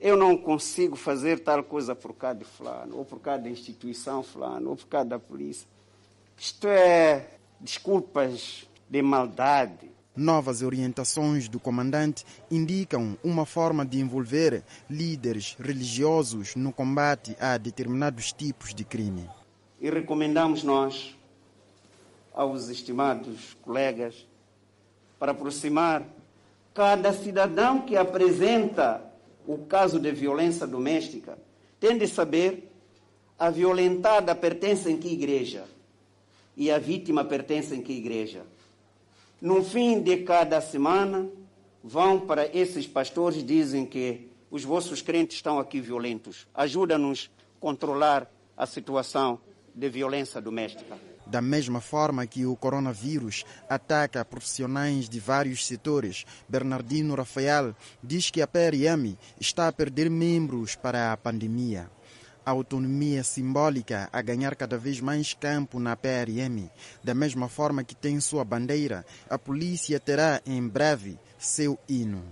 eu 0.00 0.16
não 0.16 0.36
consigo 0.36 0.94
fazer 0.94 1.40
tal 1.40 1.62
coisa 1.64 1.94
por 1.94 2.14
causa 2.14 2.38
de 2.38 2.44
fulano, 2.44 2.98
ou 2.98 3.04
por 3.04 3.18
causa 3.18 3.42
da 3.42 3.50
instituição 3.50 4.22
fulano, 4.22 4.70
ou 4.70 4.76
por 4.76 4.86
causa 4.86 5.08
da 5.08 5.18
polícia. 5.18 5.66
Isto 6.36 6.68
é 6.68 7.30
desculpas 7.60 8.68
de 8.88 9.02
maldade. 9.02 9.90
Novas 10.14 10.62
orientações 10.62 11.48
do 11.48 11.58
comandante 11.58 12.24
indicam 12.50 13.18
uma 13.24 13.44
forma 13.44 13.84
de 13.84 13.98
envolver 13.98 14.62
líderes 14.88 15.56
religiosos 15.58 16.54
no 16.54 16.72
combate 16.72 17.36
a 17.40 17.56
determinados 17.56 18.32
tipos 18.32 18.72
de 18.72 18.84
crime. 18.84 19.28
E 19.80 19.90
recomendamos 19.90 20.62
nós, 20.62 21.16
aos 22.32 22.68
estimados 22.68 23.56
colegas, 23.62 24.26
para 25.18 25.32
aproximar 25.32 26.04
cada 26.78 27.12
cidadão 27.12 27.80
que 27.80 27.96
apresenta 27.96 29.02
o 29.44 29.58
caso 29.58 29.98
de 29.98 30.12
violência 30.12 30.64
doméstica, 30.64 31.36
tem 31.80 31.98
de 31.98 32.06
saber 32.06 32.70
a 33.36 33.50
violentada 33.50 34.32
pertence 34.32 34.88
em 34.88 34.96
que 34.96 35.08
igreja 35.08 35.64
e 36.56 36.70
a 36.70 36.78
vítima 36.78 37.24
pertence 37.24 37.74
em 37.74 37.82
que 37.82 37.92
igreja. 37.92 38.44
No 39.42 39.64
fim 39.64 40.00
de 40.00 40.18
cada 40.18 40.60
semana, 40.60 41.28
vão 41.82 42.20
para 42.20 42.46
esses 42.56 42.86
pastores 42.86 43.44
dizem 43.44 43.84
que 43.84 44.28
os 44.48 44.62
vossos 44.62 45.02
crentes 45.02 45.38
estão 45.38 45.58
aqui 45.58 45.80
violentos. 45.80 46.46
Ajuda-nos 46.54 47.28
a 47.28 47.60
controlar 47.60 48.30
a 48.56 48.66
situação 48.66 49.40
de 49.74 49.88
violência 49.88 50.40
doméstica. 50.40 50.96
Da 51.28 51.42
mesma 51.42 51.80
forma 51.80 52.26
que 52.26 52.46
o 52.46 52.56
coronavírus 52.56 53.44
ataca 53.68 54.24
profissionais 54.24 55.08
de 55.08 55.20
vários 55.20 55.66
setores, 55.66 56.24
Bernardino 56.48 57.14
Rafael 57.14 57.74
diz 58.02 58.30
que 58.30 58.40
a 58.40 58.46
PRM 58.46 59.16
está 59.38 59.68
a 59.68 59.72
perder 59.72 60.08
membros 60.10 60.74
para 60.74 61.12
a 61.12 61.16
pandemia 61.16 61.90
a 62.48 62.50
autonomia 62.50 63.22
simbólica 63.22 64.08
a 64.10 64.22
ganhar 64.22 64.56
cada 64.56 64.78
vez 64.78 65.02
mais 65.02 65.34
campo 65.34 65.78
na 65.78 65.94
PRM. 65.94 66.70
Da 67.04 67.12
mesma 67.12 67.46
forma 67.46 67.84
que 67.84 67.94
tem 67.94 68.18
sua 68.20 68.42
bandeira, 68.42 69.04
a 69.28 69.38
polícia 69.38 70.00
terá 70.00 70.40
em 70.46 70.66
breve 70.66 71.18
seu 71.36 71.78
hino. 71.86 72.24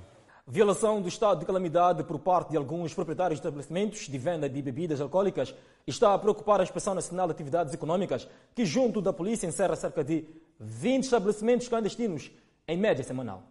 Violação 0.47 1.03
do 1.03 1.09
estado 1.09 1.41
de 1.41 1.45
calamidade 1.45 2.03
por 2.03 2.19
parte 2.19 2.53
de 2.53 2.57
alguns 2.57 2.95
proprietários 2.95 3.39
de 3.39 3.47
estabelecimentos 3.47 4.09
de 4.09 4.17
venda 4.17 4.49
de 4.49 4.63
bebidas 4.63 5.03
alcoólicas 5.03 5.55
está 5.87 6.15
a 6.15 6.19
preocupar 6.19 6.61
a 6.61 6.65
Inspeção 6.65 6.95
Nacional 6.95 7.29
de 7.29 7.33
Atividades 7.33 7.73
Econômicas, 7.73 8.27
que, 8.55 8.67
junto 8.67 9.01
da 9.01 9.13
polícia, 9.13 9.47
encerra 9.47 9.77
cerca 9.77 10.03
de 10.03 10.25
20 10.59 11.05
estabelecimentos 11.05 11.69
clandestinos 11.69 12.31
em 12.67 12.77
média 12.77 13.05
semanal. 13.05 13.45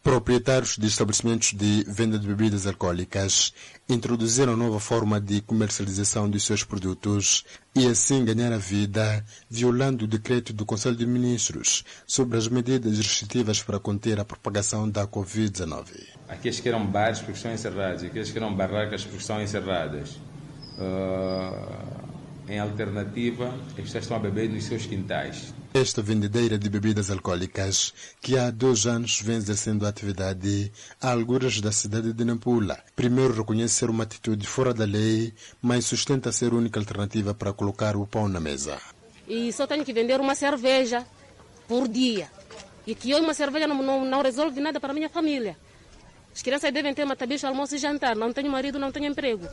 Proprietários 0.00 0.76
de 0.76 0.86
estabelecimentos 0.86 1.52
de 1.52 1.84
venda 1.88 2.16
de 2.16 2.28
bebidas 2.28 2.64
alcoólicas 2.68 3.52
introduziram 3.88 4.56
nova 4.56 4.78
forma 4.78 5.20
de 5.20 5.40
comercialização 5.40 6.30
de 6.30 6.38
seus 6.38 6.62
produtos 6.62 7.44
e 7.74 7.88
assim 7.88 8.24
ganhar 8.24 8.52
a 8.52 8.58
vida, 8.58 9.24
violando 9.50 10.04
o 10.04 10.08
decreto 10.08 10.52
do 10.52 10.64
Conselho 10.64 10.94
de 10.94 11.04
Ministros 11.04 11.84
sobre 12.06 12.38
as 12.38 12.46
medidas 12.46 12.96
restritivas 12.96 13.60
para 13.60 13.80
conter 13.80 14.20
a 14.20 14.24
propagação 14.24 14.88
da 14.88 15.04
Covid-19. 15.08 16.06
Aqueles 16.28 16.60
que 16.60 16.68
eram 16.68 16.86
bares 16.86 17.18
porque 17.18 17.32
estão 17.32 17.52
encerrados, 17.52 18.04
aqueles 18.04 18.30
que 18.30 18.38
eram 18.38 18.54
barracas 18.54 19.02
porque 19.02 19.18
estão 19.18 19.42
encerradas. 19.42 20.16
Uh, 20.78 22.06
em 22.48 22.60
alternativa, 22.60 23.52
as 23.70 23.74
pessoas 23.74 24.04
estão 24.04 24.16
a 24.16 24.20
beber 24.20 24.48
nos 24.48 24.64
seus 24.64 24.86
quintais. 24.86 25.52
Esta 25.74 26.00
vendedeira 26.00 26.56
de 26.56 26.70
bebidas 26.70 27.10
alcoólicas, 27.10 27.92
que 28.20 28.38
há 28.38 28.50
dois 28.50 28.86
anos 28.86 29.20
vem 29.20 29.36
exercendo 29.36 29.84
a 29.84 29.88
atividade 29.88 30.72
a 31.00 31.10
alguras 31.10 31.60
da 31.60 31.72
cidade 31.72 32.12
de 32.12 32.24
Nampula, 32.24 32.78
primeiro 32.94 33.34
reconhece 33.34 33.74
ser 33.74 33.90
uma 33.90 34.04
atitude 34.04 34.46
fora 34.46 34.72
da 34.72 34.84
lei, 34.84 35.34
mas 35.60 35.86
sustenta 35.86 36.30
ser 36.30 36.52
a 36.52 36.56
única 36.56 36.78
alternativa 36.78 37.34
para 37.34 37.52
colocar 37.52 37.96
o 37.96 38.06
pão 38.06 38.28
na 38.28 38.40
mesa. 38.40 38.78
E 39.28 39.52
só 39.52 39.66
tenho 39.66 39.84
que 39.84 39.92
vender 39.92 40.20
uma 40.20 40.34
cerveja 40.34 41.04
por 41.66 41.88
dia. 41.88 42.30
E 42.86 42.94
que 42.94 43.10
eu, 43.10 43.18
uma 43.18 43.34
cerveja, 43.34 43.66
não, 43.66 43.82
não, 43.82 44.04
não 44.04 44.22
resolve 44.22 44.60
nada 44.60 44.78
para 44.78 44.92
a 44.92 44.94
minha 44.94 45.08
família. 45.08 45.56
As 46.32 46.42
crianças 46.42 46.72
devem 46.72 46.94
ter 46.94 47.02
uma 47.02 47.16
tabicha, 47.16 47.48
almoço 47.48 47.74
e 47.74 47.78
jantar. 47.78 48.14
Não 48.14 48.32
tenho 48.32 48.50
marido, 48.50 48.78
não 48.78 48.92
tenho 48.92 49.06
emprego. 49.06 49.48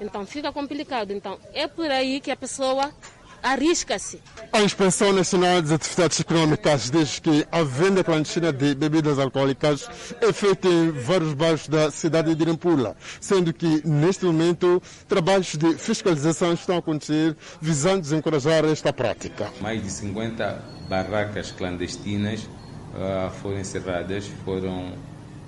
Então 0.00 0.26
fica 0.26 0.52
complicado. 0.52 1.12
Então 1.12 1.38
é 1.52 1.66
por 1.66 1.90
aí 1.90 2.20
que 2.20 2.30
a 2.30 2.36
pessoa 2.36 2.92
arrisca-se. 3.42 4.20
A 4.52 4.62
Inspeção 4.62 5.12
Nacional 5.12 5.60
das 5.62 5.72
Atividades 5.72 6.20
Econômicas 6.20 6.90
diz 6.90 7.18
que 7.18 7.46
a 7.50 7.62
venda 7.62 8.02
clandestina 8.02 8.52
de 8.52 8.74
bebidas 8.74 9.18
alcoólicas 9.18 9.88
é 10.20 10.32
feita 10.32 10.68
em 10.68 10.90
vários 10.90 11.34
bairros 11.34 11.68
da 11.68 11.90
cidade 11.90 12.34
de 12.34 12.44
Nampula, 12.46 12.96
sendo 13.20 13.52
que 13.52 13.86
neste 13.86 14.24
momento 14.24 14.82
trabalhos 15.06 15.54
de 15.56 15.74
fiscalização 15.74 16.52
estão 16.52 16.76
a 16.76 16.78
acontecer 16.78 17.36
visando 17.60 18.02
desencorajar 18.02 18.64
esta 18.64 18.92
prática. 18.92 19.52
Mais 19.60 19.82
de 19.82 19.90
50 19.90 20.64
barracas 20.88 21.52
clandestinas 21.52 22.42
uh, 22.42 23.30
foram 23.42 23.60
encerradas, 23.60 24.26
foram 24.44 24.94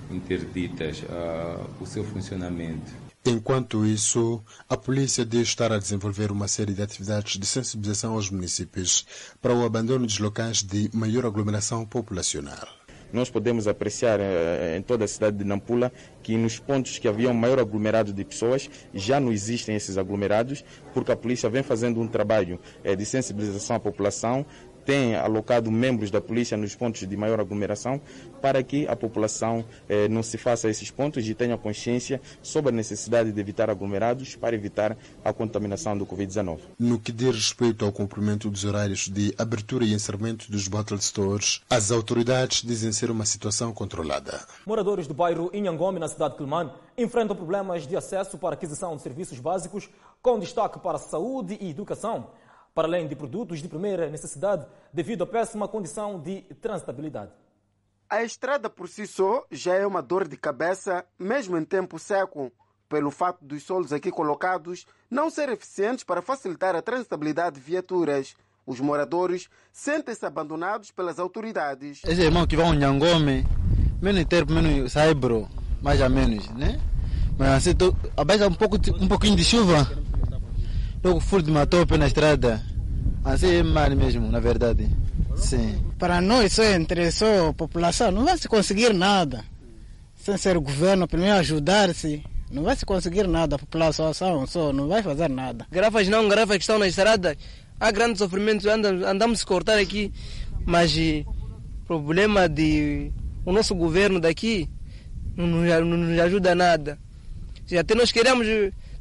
interditas 0.09 1.01
uh, 1.03 1.65
o 1.79 1.85
seu 1.85 2.03
funcionamento. 2.03 3.00
Enquanto 3.23 3.85
isso, 3.85 4.43
a 4.67 4.75
polícia 4.75 5.23
diz 5.23 5.49
estar 5.49 5.71
a 5.71 5.77
desenvolver 5.77 6.31
uma 6.31 6.47
série 6.47 6.73
de 6.73 6.81
atividades 6.81 7.37
de 7.37 7.45
sensibilização 7.45 8.13
aos 8.13 8.31
municípios 8.31 9.05
para 9.39 9.53
o 9.53 9.63
abandono 9.63 10.07
dos 10.07 10.17
locais 10.17 10.63
de 10.63 10.89
maior 10.91 11.27
aglomeração 11.27 11.85
populacional. 11.85 12.67
Nós 13.13 13.29
podemos 13.29 13.67
apreciar 13.67 14.19
eh, 14.19 14.77
em 14.77 14.81
toda 14.81 15.05
a 15.05 15.07
cidade 15.07 15.37
de 15.37 15.43
Nampula 15.43 15.91
que 16.23 16.35
nos 16.37 16.57
pontos 16.57 16.97
que 16.97 17.07
havia 17.07 17.29
um 17.29 17.33
maior 17.33 17.59
aglomerado 17.59 18.13
de 18.13 18.23
pessoas 18.23 18.69
já 18.93 19.19
não 19.19 19.31
existem 19.31 19.75
esses 19.75 19.97
aglomerados, 19.97 20.63
porque 20.93 21.11
a 21.11 21.15
polícia 21.15 21.49
vem 21.49 21.61
fazendo 21.61 21.99
um 21.99 22.07
trabalho 22.07 22.59
eh, 22.83 22.95
de 22.95 23.05
sensibilização 23.05 23.75
à 23.75 23.79
população, 23.79 24.45
tem 24.85 25.15
alocado 25.15 25.71
membros 25.71 26.11
da 26.11 26.21
polícia 26.21 26.57
nos 26.57 26.75
pontos 26.75 27.07
de 27.07 27.17
maior 27.17 27.39
aglomeração 27.39 28.01
para 28.41 28.61
que 28.63 28.87
a 28.87 28.95
população 28.95 29.63
eh, 29.87 30.07
não 30.07 30.23
se 30.23 30.37
faça 30.37 30.69
esses 30.69 30.89
pontos 30.89 31.27
e 31.27 31.33
tenha 31.33 31.57
consciência 31.57 32.21
sobre 32.41 32.71
a 32.71 32.75
necessidade 32.75 33.31
de 33.31 33.39
evitar 33.39 33.69
aglomerados 33.69 34.35
para 34.35 34.55
evitar 34.55 34.97
a 35.23 35.31
contaminação 35.31 35.97
do 35.97 36.05
Covid-19. 36.05 36.59
No 36.79 36.99
que 36.99 37.11
diz 37.11 37.35
respeito 37.35 37.85
ao 37.85 37.91
cumprimento 37.91 38.49
dos 38.49 38.65
horários 38.65 39.07
de 39.07 39.33
abertura 39.37 39.85
e 39.85 39.93
encerramento 39.93 40.51
dos 40.51 40.67
bottle 40.67 40.99
stores, 40.99 41.61
as 41.69 41.91
autoridades 41.91 42.63
dizem 42.63 42.91
ser 42.91 43.11
uma 43.11 43.25
situação 43.25 43.73
controlada. 43.73 44.45
Moradores 44.65 45.07
do 45.07 45.13
bairro 45.13 45.49
Inhangome, 45.53 45.99
na 45.99 46.07
cidade 46.07 46.33
de 46.33 46.37
Quelimane, 46.37 46.71
enfrentam 46.97 47.35
problemas 47.35 47.87
de 47.87 47.95
acesso 47.95 48.37
para 48.37 48.53
aquisição 48.53 48.95
de 48.95 49.01
serviços 49.01 49.39
básicos, 49.39 49.89
com 50.21 50.39
destaque 50.39 50.79
para 50.79 50.97
saúde 50.97 51.57
e 51.59 51.69
educação 51.69 52.27
para 52.73 52.87
além 52.87 53.07
de 53.07 53.15
produtos 53.15 53.61
de 53.61 53.67
primeira 53.67 54.09
necessidade, 54.09 54.65
devido 54.93 55.23
à 55.23 55.27
péssima 55.27 55.67
condição 55.67 56.19
de 56.19 56.41
transitabilidade. 56.61 57.31
A 58.09 58.23
estrada 58.23 58.69
por 58.69 58.89
si 58.89 59.07
só 59.07 59.45
já 59.49 59.75
é 59.75 59.85
uma 59.85 60.01
dor 60.01 60.27
de 60.27 60.35
cabeça, 60.35 61.05
mesmo 61.17 61.57
em 61.57 61.63
tempo 61.63 61.97
seco, 61.97 62.51
pelo 62.89 63.09
fato 63.09 63.43
dos 63.43 63.63
solos 63.63 63.93
aqui 63.93 64.11
colocados 64.11 64.85
não 65.09 65.29
serem 65.29 65.55
eficientes 65.55 66.03
para 66.03 66.21
facilitar 66.21 66.75
a 66.75 66.81
transitabilidade 66.81 67.55
de 67.55 67.61
viaturas. 67.61 68.35
Os 68.65 68.79
moradores 68.81 69.47
sentem-se 69.71 70.25
abandonados 70.25 70.91
pelas 70.91 71.19
autoridades. 71.19 72.01
Esse 72.05 72.21
irmão 72.21 72.45
que 72.45 72.57
vai 72.57 72.65
ao 72.65 72.73
Nhangome, 72.73 73.45
menos 74.01 74.25
tempo, 74.25 74.51
menos 74.51 74.91
saibro, 74.91 75.47
mais 75.81 76.01
ou 76.01 76.09
menos, 76.09 76.49
né? 76.49 76.79
Mas 77.37 77.49
assim, 77.49 77.73
tô, 77.73 77.95
abaixo 78.15 78.45
um, 78.45 78.53
pouco, 78.53 78.75
um 78.99 79.07
pouquinho 79.07 79.35
de 79.35 79.43
chuva, 79.43 79.89
logo 81.03 81.19
furo 81.19 81.43
de 81.43 81.51
uma 81.51 81.65
tope 81.65 81.97
na 81.97 82.07
estrada. 82.07 82.61
Assim 83.23 83.55
é 83.55 83.63
mal 83.63 83.89
mesmo, 83.95 84.31
na 84.31 84.39
verdade. 84.39 84.89
Sim. 85.35 85.83
Para 85.97 86.21
nós, 86.21 86.53
só 86.53 86.63
entre 86.63 87.11
só 87.11 87.49
a 87.49 87.53
população, 87.53 88.11
não 88.11 88.25
vai 88.25 88.37
se 88.37 88.47
conseguir 88.47 88.93
nada. 88.93 89.43
Sem 90.15 90.37
ser 90.37 90.57
o 90.57 90.61
governo 90.61 91.07
primeiro 91.07 91.37
ajudar-se, 91.37 92.23
não 92.51 92.63
vai 92.63 92.75
se 92.75 92.85
conseguir 92.85 93.27
nada. 93.27 93.55
A 93.55 93.59
população 93.59 94.13
só 94.13 94.73
não 94.73 94.87
vai 94.87 95.01
fazer 95.01 95.29
nada. 95.29 95.65
Garrafas 95.71 96.07
não, 96.07 96.27
garrafas 96.27 96.57
que 96.57 96.63
estão 96.63 96.77
na 96.77 96.87
estrada, 96.87 97.37
há 97.79 97.91
grandes 97.91 98.19
sofrimentos, 98.19 98.65
andamos, 98.65 99.03
andamos 99.03 99.41
a 99.41 99.45
cortar 99.45 99.79
aqui, 99.79 100.11
mas 100.65 100.95
o 100.95 101.25
problema 101.87 102.47
de 102.47 103.11
o 103.45 103.51
nosso 103.51 103.73
governo 103.73 104.19
daqui 104.19 104.69
não 105.35 105.47
nos, 105.47 105.67
não 105.67 105.97
nos 105.97 106.19
ajuda 106.19 106.53
nada. 106.53 106.99
Até 107.79 107.95
nós 107.95 108.11
queremos, 108.11 108.45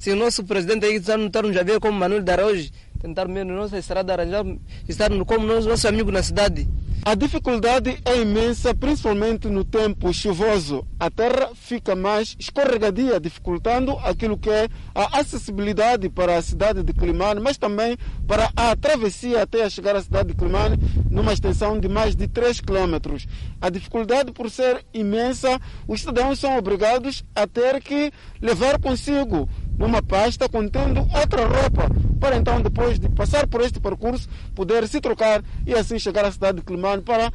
se 0.00 0.11
o 0.11 0.16
nosso 0.16 0.42
presidente 0.45 0.87
aí 0.87 0.99
nos 0.99 1.57
a 1.59 1.62
ver 1.62 1.78
como 1.78 1.99
Manuel 1.99 2.23
de 2.23 2.33
Araújo, 2.33 2.71
tentar 2.99 3.28
mesmo 3.28 3.52
nossa 3.52 3.78
estrada 3.78 4.14
arranjar, 4.14 4.47
estar 4.88 5.11
como 5.26 5.47
nós, 5.47 5.66
nossos 5.66 5.85
amigos 5.85 6.11
na 6.11 6.23
cidade. 6.23 6.66
A 7.02 7.14
dificuldade 7.14 7.99
é 8.04 8.21
imensa, 8.21 8.75
principalmente 8.75 9.49
no 9.49 9.64
tempo 9.64 10.12
chuvoso. 10.12 10.87
A 10.99 11.11
terra 11.11 11.50
fica 11.54 11.97
mais 11.97 12.37
escorregadia, 12.38 13.19
dificultando 13.19 13.92
aquilo 14.00 14.37
que 14.37 14.50
é 14.50 14.69
a 14.95 15.19
acessibilidade 15.19 16.11
para 16.11 16.37
a 16.37 16.42
cidade 16.42 16.83
de 16.83 16.92
Climane, 16.92 17.40
mas 17.40 17.57
também 17.57 17.97
para 18.26 18.50
a 18.54 18.76
travessia 18.76 19.42
até 19.42 19.69
chegar 19.71 19.97
à 19.97 20.02
cidade 20.02 20.28
de 20.28 20.35
Climane, 20.35 20.76
numa 21.11 21.33
extensão 21.33 21.80
de 21.80 21.88
mais 21.88 22.14
de 22.14 22.28
3 22.28 22.61
km. 22.61 23.16
A 23.62 23.71
dificuldade, 23.71 24.30
por 24.33 24.50
ser 24.50 24.85
imensa, 24.92 25.59
os 25.88 26.00
cidadãos 26.00 26.38
são 26.38 26.59
obrigados 26.59 27.25
a 27.35 27.47
ter 27.47 27.83
que 27.83 28.12
levar 28.42 28.78
consigo 28.78 29.49
numa 29.81 30.03
pasta 30.03 30.47
contendo 30.47 31.01
outra 31.01 31.47
roupa, 31.47 31.89
para 32.21 32.37
então, 32.37 32.61
depois 32.61 32.99
de 32.99 33.09
passar 33.09 33.47
por 33.47 33.63
este 33.63 33.81
percurso, 33.81 34.29
poder 34.55 34.87
se 34.87 35.01
trocar 35.01 35.43
e 35.67 35.73
assim 35.73 35.99
chegar 35.99 36.23
à 36.27 36.31
cidade 36.31 36.59
de 36.59 36.65
Climane 36.65 37.01
para 37.01 37.33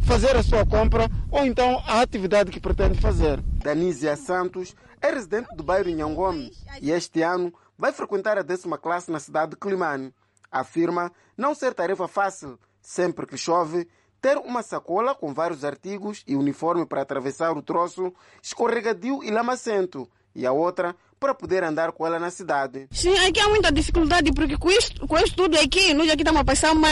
fazer 0.00 0.34
a 0.34 0.42
sua 0.42 0.64
compra 0.64 1.06
ou 1.30 1.44
então 1.44 1.82
a 1.86 2.00
atividade 2.00 2.50
que 2.50 2.58
pretende 2.58 2.98
fazer. 2.98 3.42
Danísia 3.62 4.16
Santos 4.16 4.74
é 5.02 5.10
residente 5.10 5.54
do 5.54 5.62
bairro 5.62 5.90
Nhangome 5.90 6.50
e 6.80 6.90
este 6.90 7.20
ano 7.20 7.52
vai 7.76 7.92
frequentar 7.92 8.38
a 8.38 8.42
décima 8.42 8.78
classe 8.78 9.12
na 9.12 9.20
cidade 9.20 9.50
de 9.50 9.58
Climane. 9.58 10.14
Afirma 10.50 11.12
não 11.36 11.54
ser 11.54 11.74
tarefa 11.74 12.08
fácil, 12.08 12.58
sempre 12.80 13.26
que 13.26 13.36
chove, 13.36 13.86
ter 14.18 14.38
uma 14.38 14.62
sacola 14.62 15.14
com 15.14 15.34
vários 15.34 15.62
artigos 15.62 16.24
e 16.26 16.36
uniforme 16.36 16.86
para 16.86 17.02
atravessar 17.02 17.54
o 17.54 17.60
troço 17.60 18.14
escorregadio 18.42 19.22
e 19.22 19.30
lamacento 19.30 20.08
e 20.34 20.46
a 20.46 20.52
outra 20.52 20.96
para 21.22 21.34
poder 21.36 21.62
andar 21.62 21.92
com 21.92 22.04
ela 22.04 22.18
na 22.18 22.32
cidade. 22.32 22.88
Sim, 22.90 23.16
aqui 23.18 23.38
há 23.38 23.48
muita 23.48 23.70
dificuldade, 23.70 24.32
porque 24.32 24.58
com 24.58 24.68
isso, 24.68 25.06
com 25.06 25.16
isso 25.18 25.36
tudo 25.36 25.56
aqui, 25.56 25.94
nós 25.94 26.10
aqui 26.10 26.22
estamos 26.22 26.40
a 26.40 26.44
passar 26.44 26.74
mal. 26.74 26.90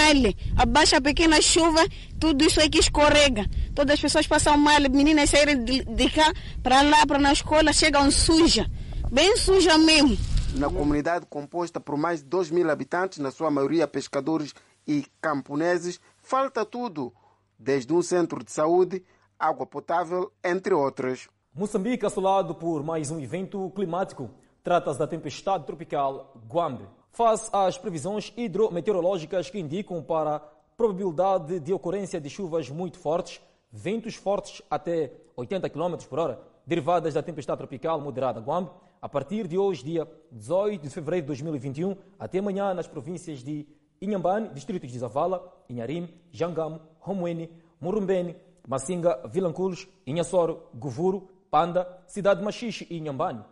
Abaixa 0.57 0.99
a 0.99 1.01
pequena 1.01 1.43
chuva, 1.43 1.85
tudo 2.21 2.45
isso 2.45 2.61
aqui 2.63 2.79
escorrega. 2.79 3.45
Todas 3.75 3.95
as 3.95 4.01
pessoas 4.01 4.29
passam 4.29 4.57
mal, 4.57 4.81
meninas 4.89 5.31
saírem 5.31 5.65
de, 5.65 5.85
de 5.85 6.11
cá 6.11 6.33
para 6.63 6.81
lá, 6.81 7.05
para 7.05 7.19
na 7.19 7.33
escola, 7.33 7.73
chegam 7.73 8.09
suja, 8.09 8.71
bem 9.11 9.37
suja 9.37 9.77
mesmo. 9.77 10.17
Na 10.55 10.71
comunidade 10.71 11.27
composta 11.29 11.81
por 11.81 11.97
mais 11.97 12.23
de 12.23 12.29
2 12.29 12.53
mil 12.53 12.71
habitantes, 12.71 13.19
na 13.19 13.33
sua 13.33 13.51
maioria 13.51 13.89
pescadores 13.89 14.55
e 14.87 15.05
camponeses, 15.21 16.01
falta 16.23 16.65
tudo, 16.65 17.13
desde 17.59 17.93
um 17.93 18.01
centro 18.01 18.45
de 18.45 18.53
saúde, 18.53 19.03
água 19.37 19.67
potável, 19.67 20.33
entre 20.45 20.73
outras. 20.73 21.29
Moçambique 21.53 22.07
assolado 22.07 22.55
por 22.55 22.85
mais 22.85 23.11
um 23.11 23.19
evento 23.19 23.73
climático. 23.75 24.31
Trata-se 24.63 25.01
da 25.01 25.07
tempestade 25.07 25.67
tropical 25.67 26.33
Guambe. 26.49 26.87
Face 27.11 27.51
às 27.53 27.77
previsões 27.77 28.33
hidrometeorológicas 28.37 29.51
que 29.51 29.59
indicam 29.59 30.01
para 30.01 30.39
probabilidade 30.77 31.59
de 31.59 31.73
ocorrência 31.73 32.21
de 32.21 32.31
chuvas 32.31 32.71
muito 32.71 33.01
fortes, 33.01 33.41
ventos 33.71 34.15
fortes 34.15 34.63
até 34.71 35.13
80 35.35 35.69
km 35.69 35.97
por 36.09 36.21
hora, 36.21 36.41
derivadas 36.65 37.15
da 37.15 37.23
tempestade 37.23 37.59
tropical 37.59 38.01
moderada 38.01 38.41
Guambe, 38.41 38.71
a 39.03 39.09
partir 39.09 39.49
de 39.49 39.59
hoje, 39.59 39.83
dia 39.83 40.09
18 40.31 40.81
de 40.81 40.89
fevereiro 40.89 41.25
de 41.25 41.29
2021, 41.29 41.97
até 42.17 42.39
amanhã 42.39 42.73
nas 42.73 42.87
províncias 42.87 43.43
de 43.43 43.67
Inhambane, 44.01 44.51
distritos 44.51 44.93
de 44.93 44.99
Zavala, 45.01 45.53
Inharim, 45.69 46.09
Jangamo, 46.31 46.81
Homuene, 47.05 47.51
Murumbene, 47.81 48.37
Massinga, 48.69 49.21
Vilanculos, 49.29 49.89
Inhassoro, 50.07 50.69
Govuro, 50.73 51.29
Panda, 51.51 52.01
Cidade 52.07 52.41
de 52.41 52.45
Machixe 52.45 52.87
e 52.89 52.99
Inhambane. 52.99 53.45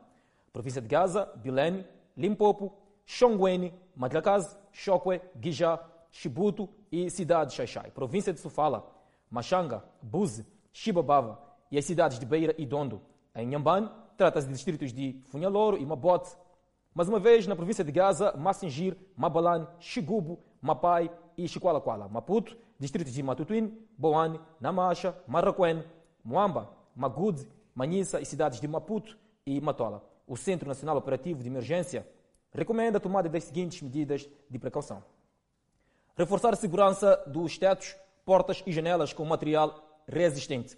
Província 0.52 0.80
de 0.80 0.88
Gaza, 0.88 1.30
Bilene, 1.36 1.84
Limpopo, 2.16 2.72
Xongweni, 3.04 3.74
Madlakazi, 3.96 4.56
Chokwe, 4.72 5.20
Guijá, 5.36 5.80
Chibuto 6.10 6.68
e 6.92 7.10
Cidade 7.10 7.50
de 7.50 7.56
Xaixai. 7.56 7.90
Província 7.90 8.32
de 8.32 8.40
Sofala, 8.40 8.86
Machanga, 9.30 9.84
Buze, 10.00 10.46
Chibabava 10.72 11.38
e 11.70 11.78
as 11.78 11.84
cidades 11.84 12.18
de 12.18 12.26
Beira 12.26 12.54
e 12.56 12.64
Dondo. 12.64 13.02
Em 13.34 13.46
Inhambane, 13.46 13.90
trata-se 14.16 14.46
de 14.46 14.52
distritos 14.52 14.92
de 14.92 15.20
Funhaloro 15.28 15.76
e 15.76 15.84
Mabote. 15.84 16.30
Mais 16.94 17.08
uma 17.08 17.18
vez, 17.18 17.46
na 17.46 17.56
província 17.56 17.84
de 17.84 17.92
Gaza, 17.92 18.32
Massingir, 18.36 18.96
Mabalane, 19.16 19.66
Xigubo, 19.78 20.40
Mapai 20.60 21.10
e 21.36 21.46
Chiqualaquala. 21.46 22.08
Maputo, 22.08 22.56
distritos 22.78 23.12
de 23.12 23.22
Matutuine, 23.22 23.76
Boane, 23.96 24.40
Namacha, 24.60 25.16
Marraquene, 25.26 25.84
Moamba, 26.24 26.70
Magude, 26.96 27.46
Manhissa 27.78 28.20
e 28.20 28.26
cidades 28.26 28.60
de 28.60 28.66
Maputo 28.66 29.16
e 29.46 29.60
Matola. 29.60 30.02
O 30.26 30.36
Centro 30.36 30.66
Nacional 30.66 30.96
Operativo 30.96 31.44
de 31.44 31.48
Emergência 31.48 32.04
recomenda 32.50 32.98
a 32.98 33.00
tomada 33.00 33.28
das 33.28 33.44
seguintes 33.44 33.80
medidas 33.82 34.28
de 34.50 34.58
precaução. 34.58 35.00
Reforçar 36.16 36.52
a 36.52 36.56
segurança 36.56 37.22
dos 37.28 37.56
tetos, 37.56 37.94
portas 38.24 38.64
e 38.66 38.72
janelas 38.72 39.12
com 39.12 39.24
material 39.24 40.02
resistente. 40.08 40.76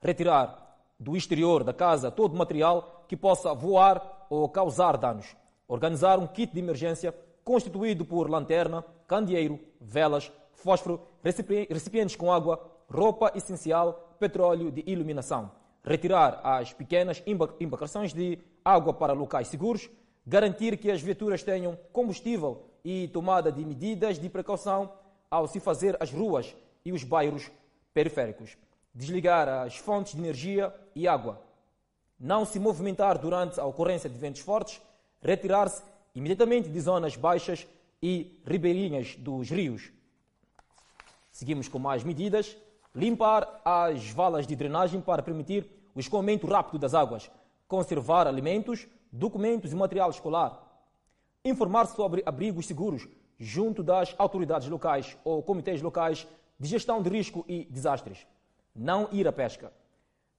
Retirar 0.00 0.76
do 0.98 1.16
exterior 1.16 1.62
da 1.62 1.72
casa 1.72 2.10
todo 2.10 2.36
material 2.36 3.04
que 3.06 3.16
possa 3.16 3.54
voar 3.54 4.26
ou 4.28 4.48
causar 4.48 4.96
danos. 4.96 5.36
Organizar 5.68 6.18
um 6.18 6.26
kit 6.26 6.52
de 6.52 6.58
emergência 6.58 7.14
constituído 7.44 8.04
por 8.04 8.28
lanterna, 8.28 8.84
candeeiro, 9.06 9.60
velas, 9.80 10.32
fósforo, 10.52 11.00
recipientes 11.22 12.16
com 12.16 12.32
água, 12.32 12.60
roupa 12.88 13.30
essencial, 13.36 14.16
petróleo 14.18 14.72
de 14.72 14.82
iluminação 14.84 15.59
retirar 15.84 16.40
as 16.44 16.72
pequenas 16.72 17.22
embarcações 17.60 18.12
de 18.12 18.38
água 18.64 18.92
para 18.92 19.12
locais 19.12 19.48
seguros, 19.48 19.88
garantir 20.26 20.76
que 20.76 20.90
as 20.90 21.00
viaturas 21.00 21.42
tenham 21.42 21.78
combustível 21.92 22.64
e 22.84 23.08
tomada 23.08 23.50
de 23.50 23.64
medidas 23.64 24.18
de 24.18 24.28
precaução 24.28 24.92
ao 25.30 25.46
se 25.46 25.60
fazer 25.60 25.96
as 26.00 26.12
ruas 26.12 26.54
e 26.84 26.92
os 26.92 27.04
bairros 27.04 27.50
periféricos. 27.94 28.56
Desligar 28.94 29.48
as 29.48 29.76
fontes 29.76 30.14
de 30.14 30.18
energia 30.18 30.74
e 30.94 31.06
água. 31.06 31.40
Não 32.18 32.44
se 32.44 32.58
movimentar 32.58 33.18
durante 33.18 33.58
a 33.60 33.64
ocorrência 33.64 34.10
de 34.10 34.18
ventos 34.18 34.40
fortes. 34.40 34.80
Retirar-se 35.22 35.82
imediatamente 36.14 36.68
de 36.68 36.80
zonas 36.80 37.16
baixas 37.16 37.66
e 38.02 38.40
ribeirinhas 38.44 39.14
dos 39.16 39.48
rios. 39.50 39.92
Seguimos 41.30 41.68
com 41.68 41.78
mais 41.78 42.02
medidas 42.02 42.56
limpar 42.94 43.60
as 43.64 44.10
valas 44.10 44.46
de 44.46 44.56
drenagem 44.56 45.00
para 45.00 45.22
permitir 45.22 45.68
o 45.94 46.00
escoamento 46.00 46.46
rápido 46.46 46.78
das 46.78 46.94
águas, 46.94 47.30
conservar 47.68 48.26
alimentos, 48.26 48.86
documentos 49.12 49.72
e 49.72 49.76
material 49.76 50.10
escolar, 50.10 50.60
informar 51.44 51.86
sobre 51.86 52.22
abrigos 52.26 52.66
seguros 52.66 53.08
junto 53.38 53.82
das 53.82 54.14
autoridades 54.18 54.68
locais 54.68 55.16
ou 55.24 55.42
comitês 55.42 55.80
locais 55.80 56.26
de 56.58 56.68
gestão 56.68 57.00
de 57.00 57.08
risco 57.08 57.44
e 57.48 57.64
desastres, 57.64 58.26
não 58.74 59.08
ir 59.12 59.26
à 59.26 59.32
pesca, 59.32 59.72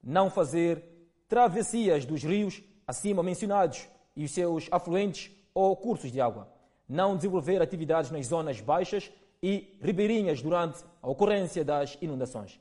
não 0.04 0.30
fazer 0.30 0.84
travessias 1.28 2.06
dos 2.06 2.24
rios 2.24 2.62
acima 2.86 3.24
mencionados 3.24 3.88
e 4.16 4.26
os 4.26 4.32
seus 4.32 4.68
afluentes 4.72 5.32
ou 5.54 5.76
cursos 5.76 6.12
de 6.12 6.22
água, 6.22 6.48
não 6.88 7.16
desenvolver 7.16 7.62
atividades 7.62 8.12
nas 8.12 8.28
zonas 8.28 8.62
baixas 8.62 9.12
e 9.42 9.78
ribeirinhas 9.82 10.42
durante 10.42 10.84
a 11.02 11.10
ocorrência 11.10 11.64
das 11.66 11.98
inundações. 12.02 12.60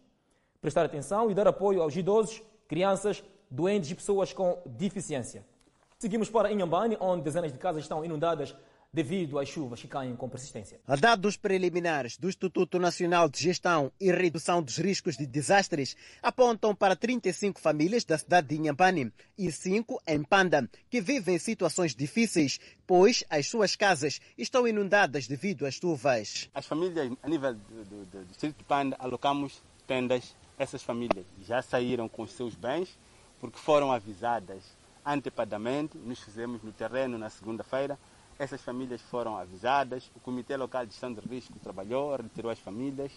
Prestar 0.61 0.85
atenção 0.85 1.31
e 1.31 1.35
dar 1.35 1.47
apoio 1.47 1.83
aos 1.83 1.95
idosos, 1.95 2.43
crianças, 2.67 3.23
doentes 3.51 3.91
e 3.91 3.95
pessoas 3.95 4.33
com 4.33 4.59
deficiência. 4.65 5.45
Seguimos 5.99 6.31
para 6.31 6.51
Inhambane, 6.51 6.97
onde 7.01 7.23
dezenas 7.23 7.53
de 7.53 7.59
casas 7.59 7.83
estão 7.83 8.05
inundadas 8.05 8.55
devido 8.93 9.39
às 9.39 9.49
chuvas 9.49 9.81
que 9.81 9.87
caem 9.87 10.17
com 10.17 10.29
persistência. 10.29 10.81
Dados 10.99 11.37
preliminares 11.37 12.17
do 12.17 12.29
Instituto 12.29 12.79
Nacional 12.79 13.29
de 13.29 13.41
Gestão 13.41 13.93
e 14.01 14.11
Redução 14.11 14.61
dos 14.61 14.79
Riscos 14.79 15.17
de 15.17 15.27
Desastres 15.27 15.97
apontam 16.21 16.75
para 16.75 16.97
35 16.97 17.61
famílias 17.61 18.05
da 18.05 18.19
cidade 18.19 18.49
de 18.49 18.57
Inhambane 18.57 19.13
e 19.39 19.51
5 19.53 20.03
em 20.07 20.23
Panda, 20.25 20.69
que 20.89 21.01
vivem 21.01 21.39
situações 21.39 21.95
difíceis, 21.95 22.59
pois 22.85 23.23
as 23.31 23.47
suas 23.47 23.77
casas 23.77 24.21
estão 24.37 24.67
inundadas 24.67 25.29
devido 25.29 25.67
às 25.67 25.75
chuvas. 25.75 26.51
As 26.53 26.67
famílias, 26.67 27.13
a 27.23 27.29
nível 27.29 27.55
do, 27.55 27.85
do, 27.85 28.05
do 28.07 28.25
distrito 28.25 28.59
de 28.59 28.65
Panda, 28.65 28.97
alocamos 28.99 29.63
tendas. 29.87 30.35
Essas 30.59 30.83
famílias 30.83 31.25
já 31.41 31.63
saíram 31.63 32.09
com 32.09 32.23
os 32.23 32.33
seus 32.33 32.55
bens, 32.55 32.99
porque 33.41 33.59
foram 33.59 33.93
avisadas 33.93 34.63
antepadamente. 35.07 35.97
Nos 35.97 36.21
fizemos 36.21 36.63
no 36.63 36.73
terreno 36.73 37.17
na 37.17 37.31
segunda-feira 37.31 37.97
essas 38.41 38.63
famílias 38.63 39.03
foram 39.03 39.37
avisadas, 39.37 40.11
o 40.17 40.21
Comitê 40.21 40.57
Local 40.57 40.87
de 40.87 40.93
Gestão 40.93 41.13
de 41.13 41.21
Risco 41.21 41.59
trabalhou, 41.63 42.17
retirou 42.17 42.51
as 42.51 42.59
famílias, 42.59 43.13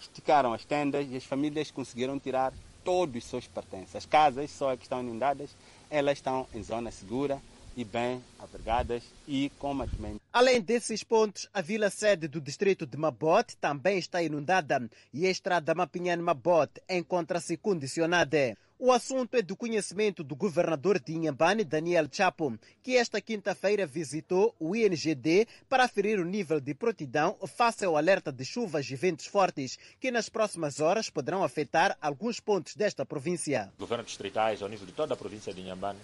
esticaram 0.00 0.52
as 0.52 0.64
tendas 0.64 1.04
e 1.10 1.16
as 1.16 1.24
famílias 1.24 1.72
conseguiram 1.72 2.16
tirar 2.16 2.52
todos 2.84 3.24
os 3.24 3.28
seus 3.28 3.48
pertences. 3.48 3.96
As 3.96 4.06
casas 4.06 4.52
só 4.52 4.70
é 4.70 4.76
que 4.76 4.84
estão 4.84 5.00
inundadas, 5.00 5.50
elas 5.90 6.18
estão 6.18 6.46
em 6.54 6.62
zona 6.62 6.92
segura 6.92 7.42
e 7.78 7.84
bem 7.84 8.20
abrigadas 8.40 9.04
e 9.26 9.52
com 9.56 9.72
mantimento. 9.72 10.20
Além 10.32 10.60
desses 10.60 11.04
pontos, 11.04 11.48
a 11.54 11.62
vila 11.62 11.88
sede 11.90 12.26
do 12.26 12.40
distrito 12.40 12.84
de 12.84 12.96
Mabote 12.96 13.56
também 13.56 13.98
está 13.98 14.20
inundada 14.20 14.90
e 15.14 15.24
a 15.24 15.30
estrada 15.30 15.76
Mapinhane-Mabote 15.76 16.82
encontra-se 16.88 17.56
condicionada. 17.56 18.56
O 18.80 18.90
assunto 18.90 19.36
é 19.36 19.42
do 19.42 19.56
conhecimento 19.56 20.24
do 20.24 20.34
governador 20.34 20.98
de 20.98 21.12
Inhambane, 21.12 21.62
Daniel 21.62 22.08
Chapo, 22.10 22.58
que 22.82 22.96
esta 22.96 23.20
quinta-feira 23.20 23.86
visitou 23.86 24.54
o 24.58 24.74
INGD 24.74 25.46
para 25.68 25.84
aferir 25.84 26.18
o 26.18 26.24
nível 26.24 26.60
de 26.60 26.74
prontidão 26.74 27.36
face 27.46 27.84
ao 27.84 27.96
alerta 27.96 28.32
de 28.32 28.44
chuvas 28.44 28.90
e 28.90 28.96
ventos 28.96 29.26
fortes 29.26 29.78
que 30.00 30.10
nas 30.10 30.28
próximas 30.28 30.80
horas 30.80 31.10
poderão 31.10 31.44
afetar 31.44 31.96
alguns 32.00 32.40
pontos 32.40 32.74
desta 32.74 33.06
província. 33.06 33.72
Governos 33.78 34.08
distritais, 34.08 34.62
ao 34.62 34.68
nível 34.68 34.86
de 34.86 34.92
toda 34.92 35.14
a 35.14 35.16
província 35.16 35.54
de 35.54 35.60
Inhambane, 35.60 35.98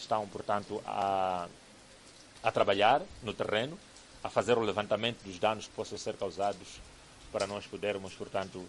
estão, 0.00 0.26
portanto, 0.28 0.82
a, 0.86 1.48
a 2.42 2.52
trabalhar 2.52 3.02
no 3.22 3.32
terreno, 3.32 3.78
a 4.22 4.28
fazer 4.28 4.58
o 4.58 4.62
levantamento 4.62 5.22
dos 5.22 5.38
danos 5.38 5.66
que 5.66 5.74
possam 5.74 5.98
ser 5.98 6.16
causados 6.16 6.80
para 7.32 7.46
nós 7.46 7.66
podermos, 7.66 8.14
portanto, 8.14 8.66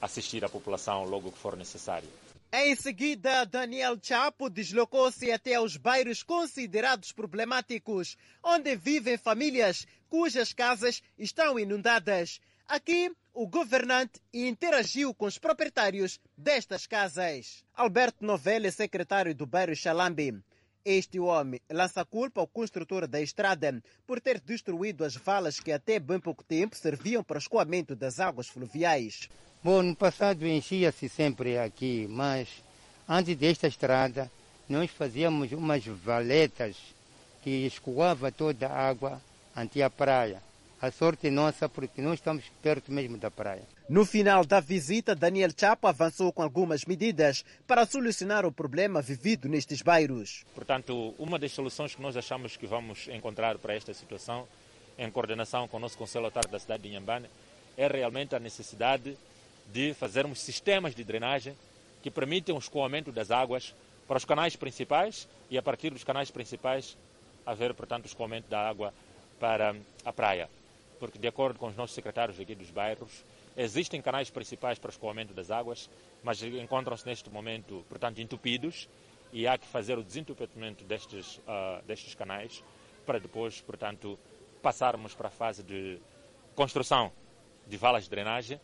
assistir 0.00 0.44
a 0.44 0.48
população 0.48 1.04
logo 1.04 1.32
que 1.32 1.38
for 1.38 1.56
necessário. 1.56 2.08
Em 2.54 2.76
seguida, 2.76 3.46
Daniel 3.46 3.96
Chapo 4.02 4.50
deslocou-se 4.50 5.32
até 5.32 5.54
aos 5.54 5.78
bairros 5.78 6.22
considerados 6.22 7.10
problemáticos, 7.10 8.16
onde 8.42 8.76
vivem 8.76 9.16
famílias 9.16 9.86
cujas 10.10 10.52
casas 10.52 11.02
estão 11.18 11.58
inundadas. 11.58 12.40
Aqui, 12.68 13.10
o 13.32 13.46
governante 13.46 14.20
interagiu 14.34 15.14
com 15.14 15.24
os 15.24 15.38
proprietários 15.38 16.20
destas 16.36 16.86
casas. 16.86 17.64
Alberto 17.74 18.22
Novelli, 18.22 18.70
secretário 18.70 19.34
do 19.34 19.46
bairro 19.46 19.74
Xalambi. 19.74 20.38
Este 20.84 21.20
homem 21.20 21.60
lança 21.70 22.04
culpa 22.04 22.40
ao 22.40 22.46
construtor 22.46 23.06
da 23.06 23.20
estrada 23.20 23.80
por 24.04 24.20
ter 24.20 24.40
destruído 24.40 25.04
as 25.04 25.14
valas 25.14 25.60
que 25.60 25.70
até 25.70 26.00
bem 26.00 26.18
pouco 26.18 26.42
tempo 26.42 26.74
serviam 26.74 27.22
para 27.22 27.36
o 27.36 27.38
escoamento 27.38 27.94
das 27.94 28.18
águas 28.18 28.48
fluviais. 28.48 29.28
Bom, 29.62 29.80
no 29.80 29.94
passado 29.94 30.44
enchia-se 30.44 31.08
sempre 31.08 31.56
aqui, 31.56 32.08
mas 32.10 32.48
antes 33.08 33.36
desta 33.36 33.68
estrada 33.68 34.28
nós 34.68 34.90
fazíamos 34.90 35.52
umas 35.52 35.86
valetas 35.86 36.76
que 37.42 37.64
escoava 37.64 38.32
toda 38.32 38.66
a 38.66 38.88
água 38.88 39.22
ante 39.54 39.80
a 39.80 39.88
praia. 39.88 40.42
A 40.82 40.90
sorte 40.90 41.30
nossa 41.30 41.68
porque 41.68 42.02
nós 42.02 42.14
estamos 42.14 42.42
perto 42.60 42.90
mesmo 42.90 43.16
da 43.16 43.30
praia. 43.30 43.62
No 43.88 44.04
final 44.04 44.44
da 44.44 44.58
visita, 44.58 45.14
Daniel 45.14 45.50
Chapo 45.56 45.86
avançou 45.86 46.32
com 46.32 46.42
algumas 46.42 46.84
medidas 46.84 47.44
para 47.68 47.86
solucionar 47.86 48.44
o 48.44 48.50
problema 48.50 49.00
vivido 49.00 49.48
nestes 49.48 49.80
bairros. 49.80 50.44
Portanto, 50.52 51.14
uma 51.20 51.38
das 51.38 51.52
soluções 51.52 51.94
que 51.94 52.02
nós 52.02 52.16
achamos 52.16 52.56
que 52.56 52.66
vamos 52.66 53.06
encontrar 53.06 53.58
para 53.58 53.76
esta 53.76 53.94
situação, 53.94 54.48
em 54.98 55.08
coordenação 55.08 55.68
com 55.68 55.76
o 55.76 55.80
nosso 55.80 55.96
Conselho 55.96 56.24
Autarco 56.24 56.50
da 56.50 56.58
cidade 56.58 56.82
de 56.82 56.88
Inhambane, 56.88 57.30
é 57.76 57.86
realmente 57.86 58.34
a 58.34 58.40
necessidade 58.40 59.16
de 59.72 59.94
fazermos 59.94 60.40
sistemas 60.40 60.96
de 60.96 61.04
drenagem 61.04 61.54
que 62.02 62.10
permitam 62.10 62.56
o 62.56 62.58
escoamento 62.58 63.12
das 63.12 63.30
águas 63.30 63.72
para 64.08 64.16
os 64.16 64.24
canais 64.24 64.56
principais 64.56 65.28
e 65.48 65.56
a 65.56 65.62
partir 65.62 65.90
dos 65.90 66.02
canais 66.02 66.32
principais 66.32 66.98
haver, 67.46 67.72
portanto, 67.72 68.02
o 68.02 68.08
escoamento 68.08 68.50
da 68.50 68.68
água 68.68 68.92
para 69.38 69.76
a 70.04 70.12
praia. 70.12 70.48
Porque, 71.02 71.18
de 71.18 71.26
acordo 71.26 71.58
com 71.58 71.66
os 71.66 71.74
nossos 71.74 71.96
secretários 71.96 72.38
aqui 72.38 72.54
dos 72.54 72.70
bairros, 72.70 73.24
existem 73.56 74.00
canais 74.00 74.30
principais 74.30 74.78
para 74.78 74.86
o 74.86 74.92
escoamento 74.92 75.34
das 75.34 75.50
águas, 75.50 75.90
mas 76.22 76.40
encontram-se 76.44 77.04
neste 77.04 77.28
momento, 77.28 77.84
portanto, 77.88 78.20
entupidos 78.20 78.88
e 79.32 79.44
há 79.48 79.58
que 79.58 79.66
fazer 79.66 79.98
o 79.98 80.04
desentupimento 80.04 80.84
destes, 80.84 81.38
uh, 81.38 81.82
destes 81.84 82.14
canais 82.14 82.62
para 83.04 83.18
depois, 83.18 83.60
portanto, 83.60 84.16
passarmos 84.62 85.12
para 85.12 85.26
a 85.26 85.32
fase 85.32 85.64
de 85.64 85.98
construção 86.54 87.10
de 87.66 87.76
valas 87.76 88.04
de 88.04 88.10
drenagem 88.10 88.60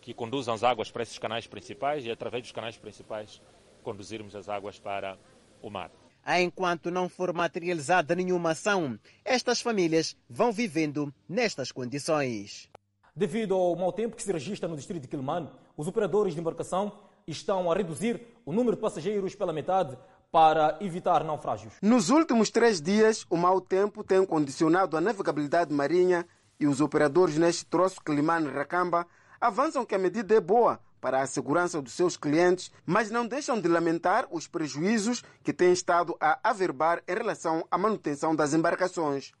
que 0.00 0.14
conduzam 0.14 0.54
as 0.54 0.64
águas 0.64 0.90
para 0.90 1.02
esses 1.02 1.18
canais 1.18 1.46
principais 1.46 2.06
e, 2.06 2.10
através 2.10 2.42
dos 2.42 2.52
canais 2.52 2.78
principais, 2.78 3.38
conduzirmos 3.82 4.34
as 4.34 4.48
águas 4.48 4.78
para 4.78 5.18
o 5.60 5.68
mar. 5.68 5.90
Enquanto 6.26 6.90
não 6.90 7.08
for 7.08 7.32
materializada 7.32 8.14
nenhuma 8.14 8.50
ação, 8.50 8.98
estas 9.24 9.60
famílias 9.60 10.16
vão 10.30 10.52
vivendo 10.52 11.12
nestas 11.28 11.72
condições. 11.72 12.68
Devido 13.14 13.54
ao 13.54 13.74
mau 13.74 13.92
tempo 13.92 14.16
que 14.16 14.22
se 14.22 14.32
registra 14.32 14.68
no 14.68 14.76
distrito 14.76 15.02
de 15.02 15.08
Quilmane, 15.08 15.48
os 15.76 15.88
operadores 15.88 16.32
de 16.32 16.40
embarcação 16.40 16.92
estão 17.26 17.70
a 17.70 17.74
reduzir 17.74 18.20
o 18.46 18.52
número 18.52 18.76
de 18.76 18.82
passageiros 18.82 19.34
pela 19.34 19.52
metade 19.52 19.98
para 20.30 20.78
evitar 20.80 21.24
naufrágios. 21.24 21.74
Nos 21.82 22.08
últimos 22.08 22.50
três 22.50 22.80
dias, 22.80 23.26
o 23.28 23.36
mau 23.36 23.60
tempo 23.60 24.02
tem 24.02 24.24
condicionado 24.24 24.96
a 24.96 25.00
navegabilidade 25.00 25.74
marinha 25.74 26.26
e 26.58 26.66
os 26.66 26.80
operadores 26.80 27.36
neste 27.36 27.66
troço 27.66 28.00
Quilmane-Racamba 28.02 29.06
avançam 29.40 29.84
que 29.84 29.94
a 29.94 29.98
medida 29.98 30.34
é 30.34 30.40
boa 30.40 30.80
para 31.02 31.20
a 31.20 31.26
segurança 31.26 31.82
dos 31.82 31.94
seus 31.94 32.16
clientes, 32.16 32.70
mas 32.86 33.10
não 33.10 33.26
deixam 33.26 33.60
de 33.60 33.66
lamentar 33.66 34.24
os 34.30 34.46
prejuízos 34.46 35.24
que 35.42 35.52
têm 35.52 35.72
estado 35.72 36.16
a 36.20 36.38
averbar 36.48 37.02
em 37.08 37.14
relação 37.14 37.66
à 37.68 37.76
manutenção 37.76 38.36
das 38.36 38.54
embarcações. 38.54 39.32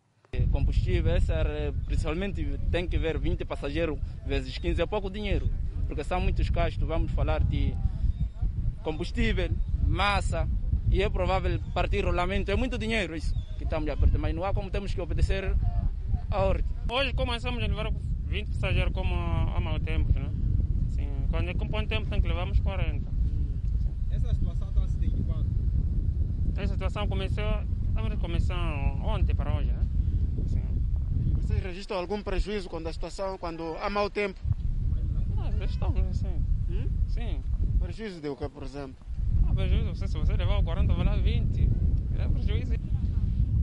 Combustível, 0.50 1.12
essa, 1.12 1.34
principalmente 1.86 2.58
tem 2.72 2.88
que 2.88 2.98
ver 2.98 3.16
20 3.16 3.44
passageiros 3.44 3.96
vezes 4.26 4.58
15 4.58 4.82
é 4.82 4.86
pouco 4.86 5.08
dinheiro, 5.08 5.48
porque 5.86 6.02
são 6.02 6.20
muitos 6.20 6.50
gastos. 6.50 6.82
Vamos 6.82 7.12
falar 7.12 7.44
de 7.44 7.76
combustível, 8.82 9.50
massa, 9.86 10.48
e 10.90 11.00
é 11.00 11.08
provável 11.08 11.60
partir 11.72 12.04
rolamento. 12.04 12.50
É 12.50 12.56
muito 12.56 12.76
dinheiro 12.76 13.14
isso 13.14 13.32
que 13.56 13.62
estamos 13.62 13.88
a 13.88 13.96
perder, 13.96 14.18
mas 14.18 14.34
não 14.34 14.44
há 14.44 14.52
como 14.52 14.68
temos 14.68 14.92
que 14.92 15.00
obedecer 15.00 15.54
a 16.28 16.38
ordem. 16.40 16.66
Hoje 16.90 17.12
começamos 17.12 17.62
a 17.62 17.66
levar 17.68 17.92
20 18.24 18.48
passageiros 18.48 18.92
como 18.92 19.14
há 19.14 19.60
mau 19.60 19.78
tempo, 19.78 20.12
né? 20.18 20.41
Quando 21.32 21.48
é 21.48 21.54
com 21.54 21.66
bom 21.66 21.82
tempo 21.86 22.10
tem 22.10 22.20
que 22.20 22.28
levar 22.28 22.46
uns 22.46 22.60
40. 22.60 23.10
Essa 24.10 24.34
situação 24.34 24.68
está 24.68 24.86
se 24.86 24.98
de 24.98 25.22
quando? 25.22 25.46
Essa 26.54 26.74
situação 26.74 27.08
começou, 27.08 27.62
estamos 27.88 28.18
começando 28.20 29.02
ontem 29.02 29.34
para 29.34 29.56
hoje, 29.56 29.72
né? 29.72 29.88
Sim. 30.46 30.62
E 31.24 31.40
vocês 31.40 31.62
registram 31.62 31.96
algum 31.96 32.22
prejuízo 32.22 32.68
quando 32.68 32.86
a 32.86 32.92
situação, 32.92 33.38
quando 33.38 33.62
há 33.80 33.88
mau 33.88 34.10
tempo? 34.10 34.38
Ah, 35.38 35.48
registramos, 35.58 36.18
sim. 36.18 36.44
Hum? 36.68 36.90
Sim. 37.08 37.40
Prejuízo 37.80 38.20
de 38.20 38.28
o 38.28 38.36
que, 38.36 38.46
por 38.50 38.62
exemplo? 38.62 38.96
Ah, 39.48 39.54
prejuízo, 39.54 39.94
se 40.06 40.18
você 40.18 40.36
levar 40.36 40.58
o 40.58 40.62
40, 40.62 40.92
vai 40.92 41.06
lá 41.06 41.16
20. 41.16 41.70
É 42.18 42.28
prejuízo. 42.28 42.74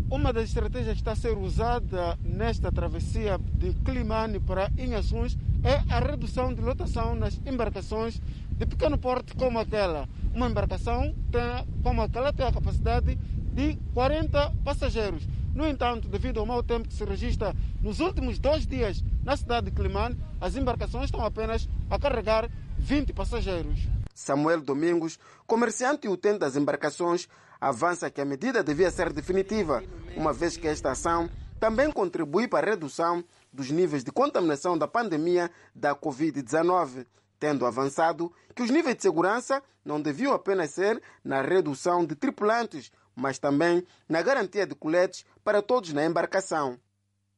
Uma 0.10 0.34
das 0.34 0.46
estratégias 0.46 0.96
que 0.96 1.02
está 1.02 1.12
a 1.12 1.16
ser 1.16 1.38
usada 1.38 2.18
nesta 2.24 2.72
travessia 2.72 3.38
de 3.38 3.76
Climane 3.86 4.40
para 4.40 4.72
Inhações 4.76 5.38
é 5.64 5.94
a 5.94 6.00
redução 6.00 6.54
de 6.54 6.62
lotação 6.62 7.16
nas 7.16 7.40
embarcações 7.46 8.22
de 8.52 8.66
pequeno 8.66 8.98
porte 8.98 9.36
como 9.36 9.60
aquela. 9.60 10.08
Uma 10.34 10.48
embarcação 10.48 11.14
tem, 11.32 11.68
como 11.84 12.02
aquela 12.02 12.32
tem 12.32 12.46
a 12.46 12.52
capacidade 12.52 13.16
de 13.54 13.78
40 13.94 14.54
passageiros. 14.64 15.28
No 15.54 15.68
entanto, 15.68 16.08
devido 16.08 16.40
ao 16.40 16.46
mau 16.46 16.64
tempo 16.64 16.88
que 16.88 16.94
se 16.94 17.04
registra 17.04 17.54
nos 17.82 18.00
últimos 18.00 18.40
dois 18.40 18.66
dias 18.66 19.04
na 19.24 19.36
cidade 19.36 19.70
de 19.70 19.76
Climane, 19.76 20.18
as 20.40 20.56
embarcações 20.56 21.06
estão 21.06 21.26
apenas 21.26 21.68
a 21.90 22.00
carregar 22.00 22.50
20 22.78 23.14
passageiros. 23.14 23.80
Samuel 24.14 24.62
Domingos, 24.62 25.20
comerciante 25.48 26.08
e 26.08 26.10
utente 26.10 26.40
das 26.40 26.56
embarcações, 26.56 27.28
avança 27.60 28.10
que 28.10 28.22
a 28.22 28.26
medida 28.26 28.64
devia 28.64 28.92
ser 28.92 29.12
definitiva, 29.12 29.84
uma 30.16 30.32
vez 30.32 30.56
que 30.56 30.68
esta 30.68 30.92
ação 30.92 31.30
também 31.60 31.92
contribui 31.92 32.48
para 32.48 32.68
a 32.68 32.70
redução 32.72 33.24
dos 33.52 33.70
níveis 33.72 34.04
de 34.04 34.12
contaminação 34.12 34.78
da 34.78 34.88
pandemia 34.88 35.50
da 35.74 35.96
Covid-19, 35.96 37.06
tendo 37.40 37.66
avançado 37.66 38.32
que 38.56 38.62
os 38.62 38.70
níveis 38.70 38.96
de 38.96 39.02
segurança 39.02 39.62
não 39.84 40.02
deviam 40.02 40.34
apenas 40.34 40.72
ser 40.72 41.02
na 41.24 41.42
redução 41.42 42.06
de 42.06 42.16
tripulantes, 42.16 42.92
mas 43.16 43.40
também 43.40 43.84
na 44.08 44.22
garantia 44.22 44.68
de 44.68 44.76
coletes 44.76 45.26
para 45.44 45.62
todos 45.62 45.94
na 45.94 46.06
embarcação. 46.06 46.78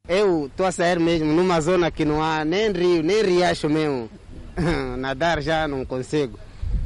Eu 0.07 0.47
estou 0.47 0.65
a 0.65 0.71
sair 0.71 0.99
mesmo 0.99 1.31
numa 1.31 1.61
zona 1.61 1.91
que 1.91 2.03
não 2.03 2.23
há 2.23 2.43
nem 2.43 2.71
rio, 2.71 3.03
nem 3.03 3.23
riacho 3.23 3.69
mesmo. 3.69 4.09
Nadar 4.97 5.41
já 5.41 5.67
não 5.67 5.85
consigo. 5.85 6.39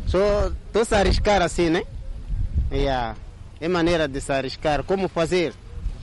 Só 0.08 0.52
estou 0.68 0.84
a 0.92 1.00
arriscar 1.00 1.42
assim, 1.42 1.70
né? 1.70 1.84
Yeah. 2.72 3.16
É 3.60 3.68
maneira 3.68 4.08
de 4.08 4.20
se 4.20 4.32
arriscar. 4.32 4.84
Como 4.84 5.08
fazer? 5.08 5.54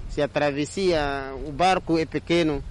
Se 0.09 0.21
a 0.23 0.29
travessia, 0.29 1.33
o 1.47 1.53
barco 1.53 1.99
é 1.99 2.05
pequeno. 2.05 2.63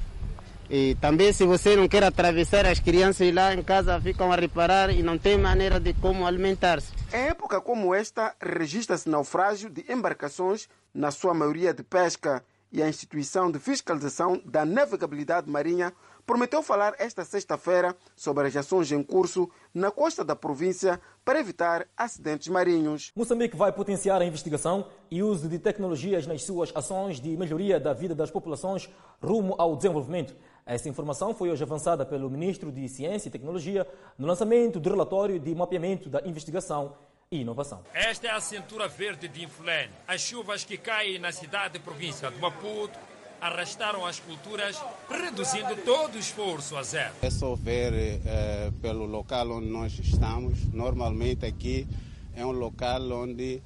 E 0.74 0.96
também 1.02 1.34
se 1.34 1.44
você 1.44 1.76
não 1.76 1.86
quer 1.86 2.02
atravessar, 2.02 2.66
as 2.66 2.80
crianças 2.80 3.34
lá 3.34 3.54
em 3.54 3.62
casa 3.62 4.00
ficam 4.00 4.32
a 4.32 4.38
reparar 4.38 4.90
e 4.90 5.04
não 5.04 5.18
tem 5.18 5.38
maneira 5.38 5.82
de 5.82 5.94
como 5.94 6.26
alimentar-se. 6.26 6.94
Em 7.12 7.28
época 7.28 7.60
como 7.60 7.94
esta, 7.94 8.34
registra-se 8.42 9.10
naufrágio 9.10 9.70
de 9.70 9.84
embarcações, 9.92 10.70
na 10.94 11.12
sua 11.12 11.34
maioria 11.34 11.74
de 11.74 11.84
pesca, 11.84 12.42
e 12.72 12.82
a 12.82 12.88
instituição 12.88 13.52
de 13.52 13.60
fiscalização 13.60 14.42
da 14.46 14.66
navegabilidade 14.66 15.50
marinha 15.50 15.92
prometeu 16.26 16.64
falar 16.64 16.96
esta 17.00 17.26
sexta-feira 17.26 17.94
sobre 18.16 18.48
as 18.48 18.56
ações 18.56 18.90
em 18.94 19.04
curso 19.04 19.50
na 19.74 19.92
costa 19.92 20.24
da 20.24 20.38
província 20.38 21.02
para 21.26 21.40
evitar 21.40 21.86
acidentes 21.98 22.48
marinhos. 22.48 23.12
Moçambique 23.14 23.58
vai 23.58 23.74
potenciar 23.74 24.22
a 24.22 24.26
investigação 24.26 24.88
e 25.10 25.22
uso 25.22 25.50
de 25.50 25.60
tecnologias 25.60 26.26
nas 26.26 26.44
suas 26.44 26.72
ações 26.74 27.20
de 27.20 27.36
melhoria 27.36 27.78
da 27.78 27.92
vida 27.92 28.16
das 28.16 28.32
populações 28.32 28.90
rumo 29.22 29.56
ao 29.58 29.76
desenvolvimento. 29.76 30.34
Essa 30.72 30.88
informação 30.88 31.34
foi 31.34 31.52
hoje 31.52 31.64
avançada 31.64 32.06
pelo 32.06 32.30
Ministro 32.30 32.72
de 32.72 32.88
Ciência 32.88 33.28
e 33.28 33.32
Tecnologia 33.32 33.86
no 34.18 34.26
lançamento 34.26 34.80
do 34.80 34.90
relatório 34.90 35.38
de 35.38 35.54
mapeamento 35.54 36.08
da 36.08 36.22
investigação 36.26 36.96
e 37.30 37.42
inovação. 37.42 37.82
Esta 37.94 38.28
é 38.28 38.32
a 38.32 38.40
cintura 38.40 38.88
verde 38.88 39.28
de 39.28 39.44
Infulene. 39.44 39.92
As 40.08 40.22
chuvas 40.22 40.64
que 40.64 40.78
caem 40.78 41.20
na 41.20 41.34
cidade 41.34 41.76
e 41.76 41.80
província 41.82 42.32
de 42.32 42.40
Maputo 42.40 42.98
arrastaram 43.42 44.06
as 44.06 44.22
culturas, 44.22 44.82
reduzindo 45.10 45.76
todo 45.84 46.16
o 46.16 46.18
esforço 46.18 46.78
a 46.78 46.84
zero. 46.84 47.16
É 47.22 47.30
só 47.30 47.54
ver 47.54 47.92
eh, 47.94 48.72
pelo 48.82 49.06
local 49.06 49.52
onde 49.52 49.68
nós 49.68 50.00
estamos. 50.00 50.64
Normalmente 50.74 51.46
aqui 51.46 51.86
é 52.34 52.46
um 52.46 52.52
local 52.52 53.12
onde 53.12 53.62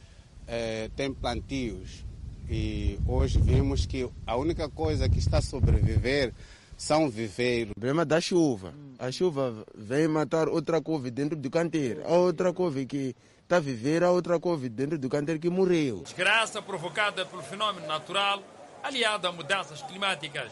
eh, 0.47 0.89
tem 0.95 1.13
plantios. 1.13 2.03
E 2.49 2.99
hoje 3.07 3.39
vimos 3.39 3.85
que 3.85 4.09
a 4.25 4.35
única 4.35 4.67
coisa 4.67 5.07
que 5.07 5.19
está 5.19 5.37
a 5.37 5.41
sobreviver 5.43 6.33
são 6.77 7.09
viveiros. 7.09 7.71
O 7.71 7.75
problema 7.75 8.05
da 8.05 8.19
chuva. 8.19 8.73
A 8.99 9.11
chuva 9.11 9.65
vem 9.75 10.07
matar 10.07 10.47
outra 10.47 10.81
couve 10.81 11.09
dentro 11.09 11.35
do 11.35 11.49
canteiro. 11.49 12.01
A 12.05 12.13
outra 12.13 12.53
couve 12.53 12.85
que 12.85 13.15
está 13.43 13.57
a 13.57 13.59
viver, 13.59 14.03
a 14.03 14.11
outra 14.11 14.39
couve 14.39 14.69
dentro 14.69 14.97
do 14.97 15.09
canteiro 15.09 15.39
que 15.39 15.49
morreu. 15.49 16.01
Desgraça 16.03 16.61
provocada 16.61 17.25
pelo 17.25 17.43
fenômeno 17.43 17.87
natural 17.87 18.43
aliado 18.83 19.27
a 19.27 19.31
mudanças 19.31 19.81
climáticas. 19.81 20.51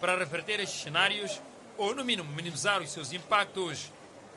Para 0.00 0.16
reverter 0.16 0.60
estes 0.60 0.80
cenários, 0.80 1.40
ou 1.76 1.94
no 1.94 2.04
mínimo 2.04 2.32
minimizar 2.32 2.80
os 2.80 2.90
seus 2.90 3.12
impactos, 3.12 3.92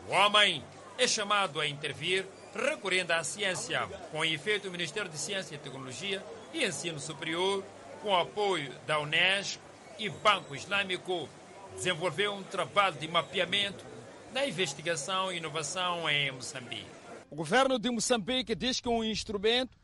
o 0.10 0.14
homem 0.14 0.64
é 0.98 1.08
chamado 1.08 1.60
a 1.60 1.68
intervir 1.68 2.26
recorrendo 2.54 3.12
à 3.12 3.24
ciência. 3.24 3.88
Com 4.12 4.26
efeito, 4.26 4.68
o 4.68 4.72
Ministério 4.72 5.10
de 5.10 5.18
Ciência 5.18 5.56
e 5.56 5.58
Tecnologia 5.58 6.22
e 6.54 6.66
Ensino 6.66 7.00
Superior, 7.00 7.64
com 8.02 8.16
apoio 8.16 8.72
da 8.86 9.00
Unesco 9.00 9.71
e 10.02 10.10
Banco 10.10 10.56
Islâmico, 10.56 11.30
desenvolveu 11.76 12.34
um 12.34 12.42
trabalho 12.42 12.98
de 12.98 13.08
mapeamento 13.08 13.86
da 14.34 14.48
investigação 14.48 15.32
e 15.32 15.38
inovação 15.38 16.10
em 16.10 16.32
Moçambique. 16.32 16.90
O 17.30 17.36
governo 17.36 17.78
de 17.78 17.92
Moçambique 17.92 18.56
diz 18.56 18.82
que 18.82 18.90
um 18.90 19.04
instrumento 19.04 19.78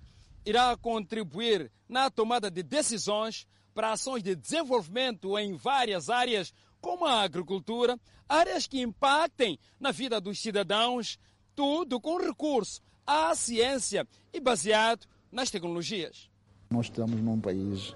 irá 0.44 0.76
contribuir 0.76 1.72
na 1.88 2.10
tomada 2.10 2.50
de 2.50 2.64
decisões 2.64 3.46
para 3.76 3.92
ações 3.92 4.24
de 4.24 4.36
desenvolvimento 4.36 5.38
em 5.38 5.54
várias 5.54 6.10
áreas, 6.10 6.52
como 6.82 7.06
a 7.06 7.22
agricultura, 7.22 7.96
áreas 8.28 8.66
que 8.66 8.82
impactem 8.82 9.60
na 9.80 9.92
vida 9.92 10.20
dos 10.20 10.42
cidadãos, 10.42 11.20
tudo 11.54 12.02
com 12.02 12.18
recurso 12.18 12.82
à 13.06 13.36
ciência 13.36 14.08
e 14.34 14.40
baseado 14.40 15.06
nas 15.32 15.52
tecnologias. 15.52 16.28
Nós 16.72 16.88
estamos 16.88 17.22
num 17.22 17.40
país 17.40 17.96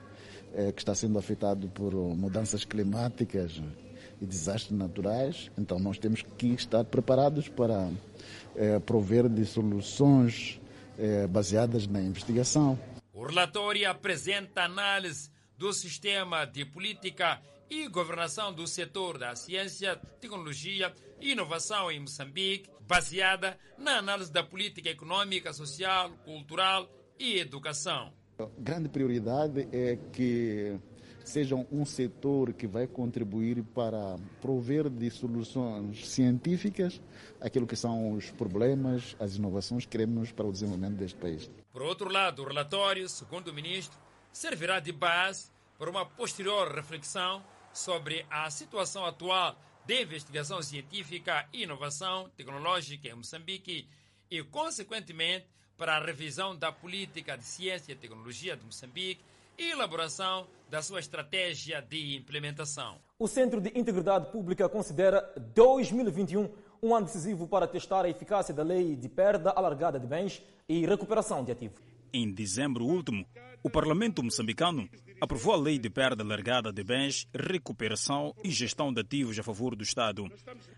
eh, 0.54 0.72
que 0.72 0.82
está 0.82 0.94
sendo 0.94 1.18
afetado 1.18 1.68
por 1.70 1.94
mudanças 1.94 2.66
climáticas 2.66 3.62
e 4.22 4.26
desastres 4.26 4.78
naturais, 4.78 5.52
então 5.58 5.80
nós 5.80 5.98
temos 5.98 6.22
que 6.38 6.48
estar 6.48 6.84
preparados 6.84 7.48
para 7.48 7.90
eh, 8.56 8.80
prover 8.80 9.28
de 9.28 9.46
soluções 9.46 10.60
eh, 10.98 11.26
baseadas 11.28 11.88
na 11.88 12.02
investigação. 12.02 12.80
O 13.14 13.26
relatório 13.26 13.90
apresenta 13.90 14.64
análise 14.64 15.30
do 15.58 15.74
sistema 15.74 16.46
de 16.46 16.66
política 16.66 17.42
e 17.70 17.88
governação 17.88 18.54
do 18.54 18.68
setor 18.68 19.18
da 19.18 19.36
ciência, 19.36 19.96
tecnologia 20.20 20.94
e 21.20 21.32
inovação 21.32 21.92
em 21.92 22.00
Moçambique, 22.00 22.70
baseada 22.82 23.58
na 23.78 23.98
análise 23.98 24.32
da 24.32 24.44
política 24.44 24.90
econômica, 24.90 25.54
social, 25.54 26.12
cultural 26.26 26.90
e 27.18 27.40
educação. 27.40 28.14
Grande 28.58 28.90
prioridade 28.90 29.68
é 29.72 29.98
que 30.12 30.80
sejam 31.24 31.68
um 31.72 31.86
setor 31.86 32.54
que 32.54 32.68
vai 32.68 32.88
contribuir 32.88 33.64
para 33.64 34.18
prover 34.42 34.90
de 34.90 35.10
soluções 35.10 36.08
científicas 36.08 37.02
aquilo 37.40 37.68
que 37.68 37.76
são 37.76 38.14
os 38.14 38.30
problemas, 38.32 39.16
as 39.20 39.36
inovações 39.36 39.86
que 39.86 39.92
queremos 39.92 40.32
para 40.32 40.46
o 40.46 40.52
desenvolvimento 40.52 40.96
deste 40.96 41.18
país. 41.18 41.50
Por 41.72 41.82
outro 41.82 42.12
lado, 42.12 42.42
o 42.44 42.48
relatório, 42.48 43.08
segundo 43.08 43.50
o 43.50 43.54
ministro, 43.54 43.98
servirá 44.32 44.80
de 44.80 44.92
base 44.92 45.50
para 45.78 45.90
uma 45.90 46.06
posterior 46.06 46.74
reflexão 46.74 47.44
sobre 47.74 48.26
a 48.30 48.50
situação 48.50 49.06
atual 49.06 49.56
de 49.86 50.04
investigação 50.04 50.62
científica 50.62 51.48
e 51.52 51.64
inovação 51.64 52.30
tecnológica 52.36 53.08
em 53.08 53.16
Moçambique 53.16 53.88
e, 54.30 54.44
consequentemente, 54.44 55.46
para 55.82 55.98
a 55.98 56.06
revisão 56.06 56.56
da 56.56 56.72
política 56.72 57.36
de 57.36 57.44
ciência 57.44 57.92
e 57.92 57.96
tecnologia 57.96 58.56
de 58.56 58.64
Moçambique 58.64 59.20
e 59.58 59.72
elaboração 59.72 60.46
da 60.70 60.80
sua 60.80 61.00
estratégia 61.00 61.82
de 61.82 62.16
implementação. 62.16 63.00
O 63.18 63.28
Centro 63.28 63.60
de 63.60 63.70
Integridade 63.70 64.32
Pública 64.32 64.70
considera 64.70 65.34
2021 65.56 66.52
um 66.84 66.94
ano 66.94 67.08
decisivo 67.08 67.48
para 67.48 67.66
testar 67.66 68.06
a 68.06 68.10
eficácia 68.10 68.54
da 68.54 68.62
lei 68.62 68.96
de 68.96 69.10
perda 69.10 69.50
alargada 69.50 70.00
de 70.00 70.06
bens 70.06 70.44
e 70.70 70.86
recuperação 70.86 71.44
de 71.44 71.52
ativos. 71.52 71.82
Em 72.14 72.32
dezembro 72.32 72.86
último, 72.86 73.26
o 73.64 73.70
Parlamento 73.70 74.22
moçambicano 74.22 74.88
aprovou 75.22 75.54
a 75.54 75.58
Lei 75.58 75.78
de 75.78 75.88
Perda 75.88 76.24
Alargada 76.24 76.74
de 76.74 76.84
Bens, 76.84 77.28
Recuperação 77.32 78.36
e 78.44 78.50
Gestão 78.50 78.92
de 78.92 79.02
Ativos 79.02 79.38
a 79.38 79.44
favor 79.44 79.76
do 79.76 79.84
Estado. 79.84 80.28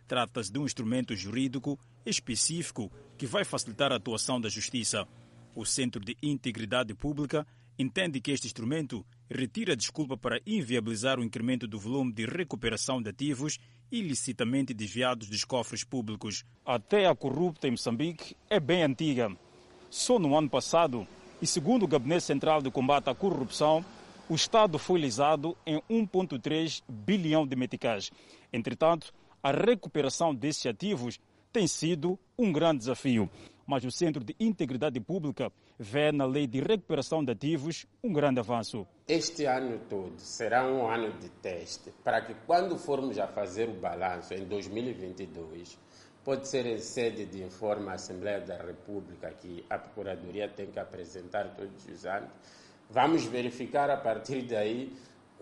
Trata-se 0.06 0.52
de 0.52 0.60
um 0.60 0.66
instrumento 0.66 1.16
jurídico 1.16 1.80
específico 2.06 2.92
que 3.24 3.28
vai 3.28 3.46
facilitar 3.46 3.90
a 3.90 3.96
atuação 3.96 4.42
da 4.42 4.50
Justiça. 4.50 5.08
O 5.56 5.64
Centro 5.64 6.04
de 6.04 6.18
Integridade 6.22 6.94
Pública 6.94 7.48
entende 7.80 8.20
que 8.20 8.32
este 8.32 8.48
instrumento 8.48 9.06
retira 9.32 9.78
desculpa 9.78 10.18
para 10.18 10.42
inviabilizar 10.46 11.18
o 11.18 11.24
incremento 11.24 11.66
do 11.66 11.80
volume 11.80 12.12
de 12.12 12.26
recuperação 12.26 13.02
de 13.02 13.12
ativos 13.12 13.60
ilicitamente 13.90 14.74
desviados 14.74 15.30
dos 15.30 15.46
cofres 15.46 15.86
públicos. 15.86 16.44
Até 16.66 17.08
a 17.08 17.16
corrupta 17.16 17.66
em 17.66 17.72
Moçambique 17.72 18.36
é 18.50 18.60
bem 18.60 18.84
antiga. 18.84 19.34
Só 19.90 20.20
no 20.20 20.38
ano 20.38 20.50
passado, 20.50 21.08
e 21.42 21.48
segundo 21.48 21.84
o 21.84 21.88
Gabinete 21.88 22.26
Central 22.26 22.62
de 22.62 22.70
Combate 22.70 23.10
à 23.10 23.16
Corrupção, 23.16 23.86
o 24.28 24.36
Estado 24.36 24.78
foi 24.78 25.00
lisado 25.00 25.56
em 25.66 25.82
1,3 25.90 26.84
bilhão 26.90 27.48
de 27.48 27.56
meticais. 27.56 28.12
Entretanto, 28.52 29.14
a 29.42 29.50
recuperação 29.52 30.36
desses 30.36 30.66
ativos 30.66 31.22
tem 31.54 31.68
sido 31.68 32.20
um 32.38 32.52
grande 32.52 32.80
desafio 32.80 33.30
mas 33.66 33.84
o 33.84 33.92
Centro 33.92 34.24
de 34.24 34.36
Integridade 34.40 35.00
Pública 35.00 35.52
vê 35.80 36.12
na 36.12 36.26
Lei 36.26 36.48
de 36.48 36.60
Recuperação 36.60 37.24
de 37.24 37.32
Ativos 37.32 37.86
um 38.04 38.12
grande 38.12 38.40
avanço. 38.40 38.86
Este 39.08 39.46
ano 39.46 39.80
todo 39.90 40.20
será 40.20 40.66
um 40.68 40.88
ano 40.88 41.12
de 41.20 41.30
teste 41.30 41.92
para 42.04 42.22
que, 42.22 42.34
quando 42.46 42.78
formos 42.78 43.18
a 43.18 43.28
fazer 43.28 43.70
o 43.70 43.74
balanço 43.74 44.34
em 44.34 44.46
2022, 44.46 45.78
pode 46.24 46.48
ser 46.48 46.66
em 46.66 46.78
sede 46.78 47.26
de 47.26 47.44
informe 47.44 47.90
à 47.90 47.94
Assembleia 47.94 48.42
da 48.42 48.58
República, 48.58 49.32
que 49.32 49.66
a 49.70 49.78
Procuradoria 49.78 50.48
tem 50.48 50.68
que 50.68 50.80
apresentar 50.80 51.56
todos 51.56 51.86
os 51.86 52.06
anos, 52.06 52.30
vamos 52.90 53.26
verificar 53.26 53.90
a 53.90 53.98
partir 53.98 54.44
daí 54.44 54.94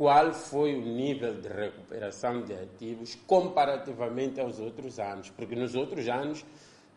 qual 0.02 0.34
foi 0.34 0.74
o 0.74 0.82
nível 0.82 1.40
de 1.40 1.48
recuperação 1.48 2.42
de 2.44 2.56
ativos 2.56 3.14
comparativamente 3.28 4.42
aos 4.42 4.58
outros 4.58 4.98
anos, 4.98 5.30
porque 5.30 5.56
nos 5.56 5.76
outros 5.76 6.08
anos 6.10 6.44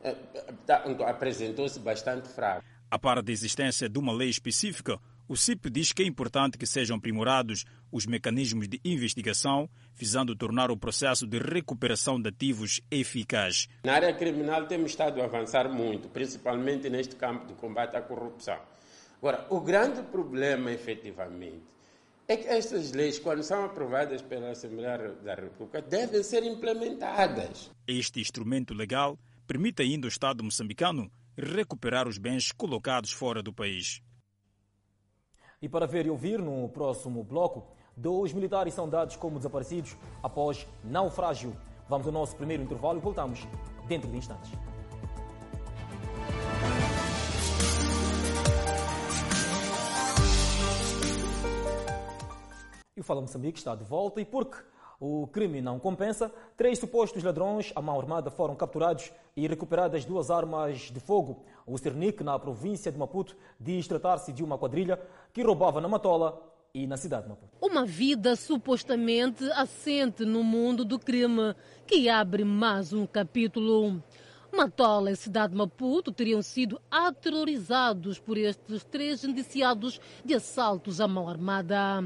eh, 0.02 0.16
tá, 0.64 0.84
então, 0.86 1.06
apresentou-se 1.06 1.78
bastante 1.78 2.30
fraco. 2.30 2.64
A 2.90 2.98
par 2.98 3.20
da 3.22 3.30
existência 3.30 3.90
de 3.90 3.98
uma 3.98 4.10
lei 4.10 4.30
específica, 4.30 4.98
o 5.28 5.36
CIP 5.36 5.68
diz 5.68 5.92
que 5.92 6.02
é 6.02 6.06
importante 6.06 6.56
que 6.56 6.66
sejam 6.66 6.96
aprimorados 6.96 7.66
os 7.92 8.06
mecanismos 8.06 8.68
de 8.68 8.80
investigação, 8.82 9.68
visando 9.92 10.34
tornar 10.34 10.70
o 10.70 10.76
processo 10.78 11.26
de 11.26 11.38
recuperação 11.38 12.18
de 12.18 12.30
ativos 12.30 12.80
eficaz. 12.90 13.68
Na 13.84 13.96
área 13.96 14.14
criminal 14.14 14.66
temos 14.66 14.92
estado 14.92 15.20
a 15.20 15.26
avançar 15.26 15.68
muito, 15.68 16.08
principalmente 16.08 16.88
neste 16.88 17.16
campo 17.16 17.48
de 17.48 17.52
combate 17.52 17.96
à 17.96 18.00
corrupção. 18.00 18.58
Agora, 19.18 19.46
o 19.50 19.60
grande 19.60 20.00
problema, 20.04 20.72
efetivamente, 20.72 21.74
é 22.26 22.36
que 22.36 22.48
estas 22.48 22.92
leis, 22.92 23.18
quando 23.18 23.42
são 23.42 23.64
aprovadas 23.64 24.22
pela 24.22 24.50
Assembleia 24.50 25.12
da 25.22 25.34
República, 25.34 25.82
devem 25.82 26.22
ser 26.22 26.42
implementadas. 26.42 27.70
Este 27.86 28.20
instrumento 28.20 28.72
legal 28.72 29.18
permite 29.46 29.82
ainda 29.82 30.06
ao 30.06 30.08
Estado 30.08 30.42
moçambicano 30.42 31.10
recuperar 31.36 32.08
os 32.08 32.16
bens 32.16 32.50
colocados 32.52 33.12
fora 33.12 33.42
do 33.42 33.52
país. 33.52 34.00
E 35.60 35.68
para 35.68 35.86
ver 35.86 36.06
e 36.06 36.10
ouvir 36.10 36.40
no 36.40 36.68
próximo 36.68 37.22
bloco, 37.22 37.66
dois 37.96 38.32
militares 38.32 38.74
são 38.74 38.88
dados 38.88 39.16
como 39.16 39.36
desaparecidos 39.36 39.96
após 40.22 40.66
naufrágio. 40.82 41.56
Vamos 41.88 42.06
ao 42.06 42.12
nosso 42.12 42.36
primeiro 42.36 42.62
intervalo 42.62 42.98
e 42.98 43.02
voltamos 43.02 43.46
dentro 43.86 44.10
de 44.10 44.16
instantes. 44.16 44.50
O 53.04 53.06
Fala 53.06 53.20
Moçambique 53.20 53.58
está 53.58 53.74
de 53.74 53.84
volta 53.84 54.18
e 54.18 54.24
porque 54.24 54.56
O 55.00 55.26
crime 55.26 55.60
não 55.60 55.78
compensa. 55.78 56.32
Três 56.56 56.78
supostos 56.78 57.22
ladrões 57.22 57.72
à 57.76 57.82
mão 57.82 58.00
armada 58.00 58.30
foram 58.30 58.54
capturados 58.54 59.12
e 59.36 59.46
recuperadas 59.46 60.04
duas 60.04 60.30
armas 60.30 60.90
de 60.90 60.98
fogo. 61.00 61.44
O 61.66 61.76
Cernic, 61.76 62.22
na 62.22 62.38
província 62.38 62.90
de 62.90 62.98
Maputo, 62.98 63.36
diz 63.60 63.86
tratar-se 63.86 64.32
de 64.32 64.42
uma 64.42 64.56
quadrilha 64.56 64.98
que 65.32 65.42
roubava 65.42 65.80
na 65.80 65.88
Matola 65.88 66.40
e 66.72 66.86
na 66.86 66.96
cidade 66.96 67.24
de 67.24 67.28
Maputo. 67.28 67.52
Uma 67.60 67.84
vida 67.84 68.34
supostamente 68.36 69.44
assente 69.52 70.24
no 70.24 70.42
mundo 70.42 70.84
do 70.84 70.98
crime, 70.98 71.54
que 71.86 72.08
abre 72.08 72.44
mais 72.44 72.92
um 72.92 73.06
capítulo. 73.06 74.02
Matola 74.52 75.10
e 75.10 75.16
cidade 75.16 75.52
de 75.52 75.58
Maputo 75.58 76.12
teriam 76.12 76.40
sido 76.40 76.80
aterrorizados 76.90 78.20
por 78.20 78.38
estes 78.38 78.84
três 78.84 79.24
indiciados 79.24 80.00
de 80.24 80.34
assaltos 80.34 81.00
à 81.00 81.08
mão 81.08 81.28
armada. 81.28 82.04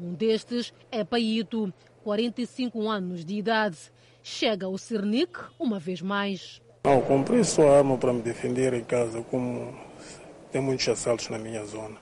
Um 0.00 0.14
destes 0.14 0.72
é 0.92 1.02
Paito, 1.02 1.72
45 2.04 2.88
anos 2.88 3.24
de 3.24 3.34
idade. 3.34 3.76
Chega 4.22 4.66
ao 4.66 4.78
Cernic 4.78 5.38
uma 5.58 5.78
vez 5.78 6.00
mais. 6.00 6.62
Não, 6.84 7.00
comprei 7.00 7.42
só 7.42 7.76
arma 7.76 7.98
para 7.98 8.12
me 8.12 8.22
defender 8.22 8.72
em 8.74 8.84
casa, 8.84 9.22
como 9.22 9.74
tem 10.52 10.60
muitos 10.60 10.88
assaltos 10.88 11.28
na 11.28 11.38
minha 11.38 11.64
zona. 11.64 11.96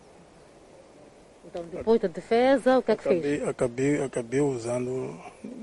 Então, 1.46 1.64
depois 1.72 2.00
da 2.00 2.08
defesa, 2.08 2.78
o 2.78 2.82
que 2.82 2.92
é 2.92 2.96
que 2.96 3.00
acabei, 3.00 3.22
fez? 3.22 3.48
Acabei, 3.48 4.02
acabei 4.02 4.40
usando 4.40 5.18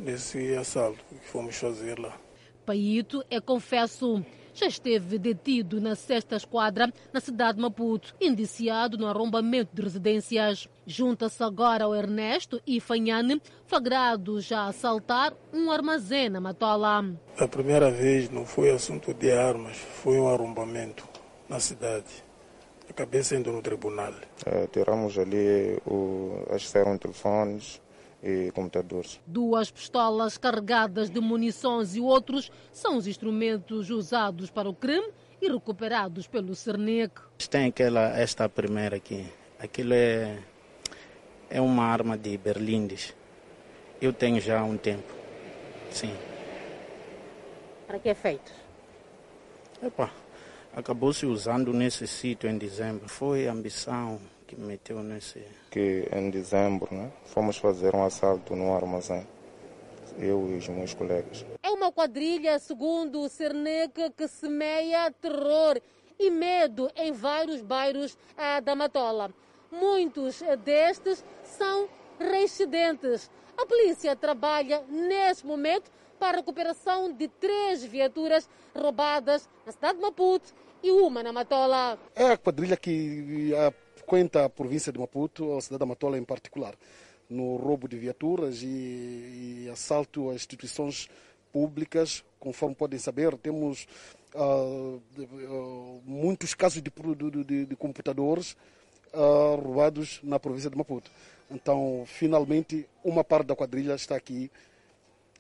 esse 0.07 0.55
assalto 0.55 0.99
que 1.09 1.27
fomos 1.27 1.55
fazer 1.55 1.99
lá. 1.99 2.17
Paito 2.65 3.23
é 3.29 3.39
confesso. 3.39 4.25
Já 4.53 4.67
esteve 4.67 5.17
detido 5.17 5.81
na 5.81 5.95
sexta 5.95 6.35
esquadra 6.35 6.93
na 7.11 7.19
cidade 7.19 7.57
de 7.57 7.61
Maputo, 7.61 8.15
indiciado 8.21 8.97
no 8.97 9.07
arrombamento 9.07 9.75
de 9.75 9.81
residências. 9.81 10.69
Junta-se 10.85 11.43
agora 11.43 11.85
ao 11.85 11.95
Ernesto 11.95 12.61
e 12.67 12.79
Fanhane, 12.79 13.41
flagrados 13.65 14.51
a 14.51 14.67
assaltar 14.67 15.33
um 15.51 15.71
armazém 15.71 16.29
na 16.29 16.39
Matola. 16.39 17.03
A 17.37 17.47
primeira 17.47 17.89
vez 17.89 18.29
não 18.29 18.45
foi 18.45 18.69
assunto 18.69 19.13
de 19.13 19.31
armas, 19.31 19.77
foi 19.77 20.19
um 20.19 20.27
arrombamento 20.27 21.07
na 21.49 21.59
cidade. 21.59 22.23
Acabei 22.89 23.23
sendo 23.23 23.51
no 23.51 23.61
tribunal. 23.61 24.13
Uh, 24.45 24.67
tiramos 24.71 25.17
ali 25.17 25.79
o, 25.85 26.45
as 26.51 26.73
eram 26.75 26.97
telefones 26.97 27.81
e 28.23 28.51
computadores. 28.51 29.19
Duas 29.27 29.69
pistolas 29.69 30.37
carregadas 30.37 31.09
de 31.09 31.19
munições 31.19 31.95
e 31.95 31.99
outros 31.99 32.49
são 32.71 32.95
os 32.97 33.05
instrumentos 33.05 33.89
usados 33.89 34.49
para 34.49 34.69
o 34.69 34.73
crime 34.73 35.11
e 35.41 35.51
recuperados 35.51 36.25
pelo 36.25 36.55
Cernec. 36.55 37.21
Tem 37.49 37.65
aquela, 37.65 38.17
esta 38.17 38.47
primeira 38.47 38.95
aqui. 38.95 39.25
Aquilo 39.59 39.93
é, 39.93 40.39
é 41.49 41.59
uma 41.59 41.83
arma 41.83 42.17
de 42.17 42.37
berlindes. 42.37 43.13
Eu 44.01 44.13
tenho 44.13 44.39
já 44.39 44.61
há 44.61 44.63
um 44.63 44.77
tempo. 44.77 45.13
Sim. 45.91 46.13
Para 47.85 47.99
que 47.99 48.09
é 48.09 48.15
feito? 48.15 48.51
Epa, 49.81 50.09
acabou 50.73 51.11
se 51.11 51.25
usando 51.25 51.73
nesse 51.73 52.07
sítio 52.07 52.49
em 52.49 52.57
dezembro. 52.57 53.09
Foi 53.09 53.47
a 53.47 53.51
ambição 53.51 54.19
que 54.43 54.55
me 54.55 54.65
meteu 54.67 55.01
nesse. 55.01 55.43
Que 55.71 56.07
em 56.11 56.29
dezembro, 56.29 56.93
né, 56.93 57.11
fomos 57.25 57.57
fazer 57.57 57.95
um 57.95 58.03
assalto 58.03 58.55
no 58.55 58.73
armazém. 58.75 59.25
Eu 60.19 60.47
e 60.51 60.57
os 60.57 60.67
meus 60.67 60.93
colegas. 60.93 61.43
É 61.63 61.69
uma 61.71 61.91
quadrilha, 61.91 62.59
segundo 62.59 63.21
o 63.21 63.29
Cernec, 63.29 64.11
que 64.15 64.27
semeia 64.27 65.09
terror 65.11 65.81
e 66.19 66.29
medo 66.29 66.91
em 66.95 67.11
vários 67.11 67.61
bairros 67.61 68.15
ah, 68.37 68.59
da 68.59 68.75
Matola. 68.75 69.33
Muitos 69.71 70.41
destes 70.63 71.25
são 71.43 71.89
reincidentes. 72.19 73.29
A 73.57 73.65
polícia 73.65 74.15
trabalha 74.15 74.83
neste 74.87 75.45
momento 75.45 75.91
para 76.19 76.37
a 76.37 76.39
recuperação 76.39 77.11
de 77.11 77.27
três 77.27 77.83
viaturas 77.83 78.47
roubadas 78.75 79.49
na 79.65 79.71
cidade 79.71 79.97
de 79.97 80.03
Maputo 80.03 80.53
e 80.81 80.91
uma 80.91 81.23
na 81.23 81.33
Matola. 81.33 81.97
É 82.15 82.31
a 82.31 82.37
quadrilha 82.37 82.77
que 82.77 83.51
frequenta 84.03 84.45
a 84.45 84.49
província 84.49 84.91
de 84.91 84.99
Maputo, 84.99 85.57
a 85.57 85.61
cidade 85.61 85.79
da 85.79 85.85
Matola 85.85 86.17
em 86.17 86.23
particular, 86.23 86.75
no 87.29 87.55
roubo 87.55 87.87
de 87.87 87.97
viaturas 87.97 88.61
e, 88.61 88.65
e 89.65 89.69
assalto 89.71 90.29
a 90.29 90.35
instituições 90.35 91.09
públicas. 91.53 92.23
Conforme 92.37 92.75
podem 92.75 92.99
saber, 92.99 93.35
temos 93.37 93.87
uh, 94.35 95.01
uh, 95.17 96.01
muitos 96.05 96.53
casos 96.53 96.81
de, 96.81 96.91
de, 97.45 97.65
de, 97.65 97.75
computadores 97.77 98.57
uh, 99.13 99.55
roubados 99.55 100.19
na 100.21 100.37
província 100.37 100.69
de 100.69 100.77
Maputo. 100.77 101.09
Então, 101.49 102.03
finalmente, 102.05 102.85
uma 103.03 103.23
parte 103.23 103.47
da 103.47 103.55
quadrilha 103.55 103.95
está 103.95 104.17
aqui 104.17 104.51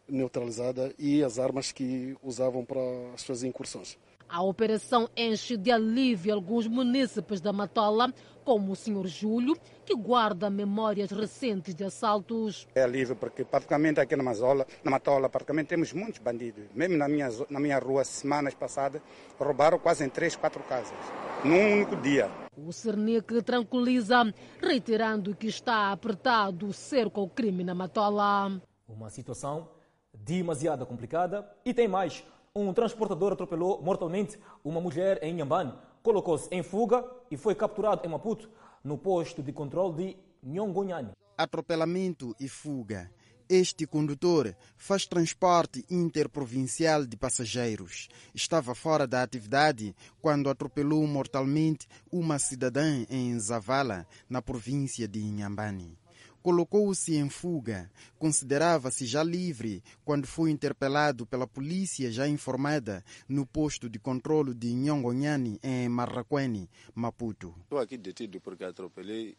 neutralizada 0.07 0.93
e 0.97 1.21
as 1.21 1.37
armas 1.37 1.71
que 1.71 2.15
usavam 2.23 2.63
para 2.63 2.79
as 3.13 3.21
suas 3.21 3.43
incursões. 3.43 3.97
A 4.33 4.41
operação 4.41 5.07
enche 5.15 5.55
de 5.55 5.69
alívio 5.69 6.33
alguns 6.33 6.65
munícipes 6.65 7.39
da 7.39 7.53
Matola, 7.53 8.11
como 8.43 8.71
o 8.71 8.75
Sr. 8.75 9.05
Júlio, 9.05 9.55
que 9.85 9.95
guarda 9.95 10.49
memórias 10.49 11.11
recentes 11.11 11.75
de 11.75 11.83
assaltos. 11.83 12.67
É 12.73 12.81
alívio 12.81 13.15
porque 13.15 13.45
praticamente 13.45 13.99
aqui 13.99 14.15
na 14.15 14.23
Mazola, 14.23 14.65
na 14.83 14.89
Matola, 14.89 15.29
praticamente 15.29 15.67
temos 15.67 15.93
muitos 15.93 16.17
bandidos. 16.19 16.65
Mesmo 16.73 16.97
na 16.97 17.07
minha, 17.07 17.29
na 17.47 17.59
minha 17.59 17.77
rua, 17.77 18.03
semanas 18.03 18.55
passadas, 18.55 19.03
roubaram 19.37 19.77
quase 19.77 20.03
em 20.03 20.09
três, 20.09 20.35
quatro 20.35 20.63
casas, 20.63 20.97
num 21.45 21.75
único 21.75 21.95
dia. 21.97 22.27
O 22.57 22.73
Cernic 22.73 23.39
tranquiliza, 23.43 24.33
reiterando 24.59 25.35
que 25.35 25.45
está 25.45 25.91
apertado 25.91 26.65
o 26.65 26.73
cerco 26.73 27.21
ao 27.21 27.29
crime 27.29 27.63
na 27.63 27.75
Matola. 27.75 28.59
Uma 28.87 29.11
situação 29.11 29.69
demasiado 30.11 30.87
complicada 30.87 31.47
e 31.63 31.71
tem 31.71 31.87
mais. 31.87 32.23
Um 32.55 32.71
transportador 32.71 33.33
atropelou 33.33 33.81
mortalmente 33.81 34.37
uma 34.63 34.79
mulher 34.79 35.17
em 35.23 35.33
Inhambane, 35.33 35.73
colocou-se 36.03 36.47
em 36.51 36.61
fuga 36.61 37.03
e 37.31 37.35
foi 37.35 37.55
capturado 37.55 38.05
em 38.05 38.09
Maputo, 38.09 38.47
no 38.83 38.95
posto 38.95 39.41
de 39.41 39.51
controle 39.51 39.95
de 39.95 40.17
Nhongonhani. 40.43 41.13
Atropelamento 41.35 42.35
e 42.39 42.47
fuga. 42.47 43.09
Este 43.49 43.87
condutor 43.87 44.55
faz 44.77 45.07
transporte 45.07 45.83
interprovincial 45.89 47.07
de 47.07 47.17
passageiros. 47.17 48.07
Estava 48.35 48.75
fora 48.75 49.07
da 49.07 49.23
atividade 49.23 49.95
quando 50.21 50.47
atropelou 50.47 51.07
mortalmente 51.07 51.87
uma 52.11 52.37
cidadã 52.37 53.03
em 53.09 53.39
Zavala, 53.39 54.05
na 54.29 54.43
província 54.43 55.07
de 55.07 55.19
Inhambane 55.19 55.97
colocou-se 56.43 57.15
em 57.15 57.29
fuga. 57.29 57.89
Considerava-se 58.19 59.05
já 59.05 59.23
livre 59.23 59.81
quando 60.03 60.27
foi 60.27 60.51
interpelado 60.51 61.25
pela 61.25 61.47
polícia 61.47 62.11
já 62.11 62.27
informada 62.27 63.03
no 63.27 63.45
posto 63.45 63.89
de 63.89 63.97
controle 63.97 64.53
de 64.53 64.73
Nhongonhani, 64.73 65.57
em 65.63 65.87
Marraquene, 65.87 66.69
Maputo. 66.93 67.55
Estou 67.63 67.79
aqui 67.79 67.97
detido 67.97 68.41
porque 68.41 68.65
atropelei 68.65 69.37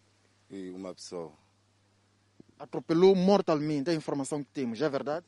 uma 0.75 0.95
pessoa. 0.95 1.33
Atropelou 2.59 3.15
mortalmente, 3.15 3.91
é 3.91 3.93
a 3.93 3.97
informação 3.97 4.43
que 4.43 4.51
temos, 4.51 4.81
é 4.81 4.89
verdade? 4.89 5.27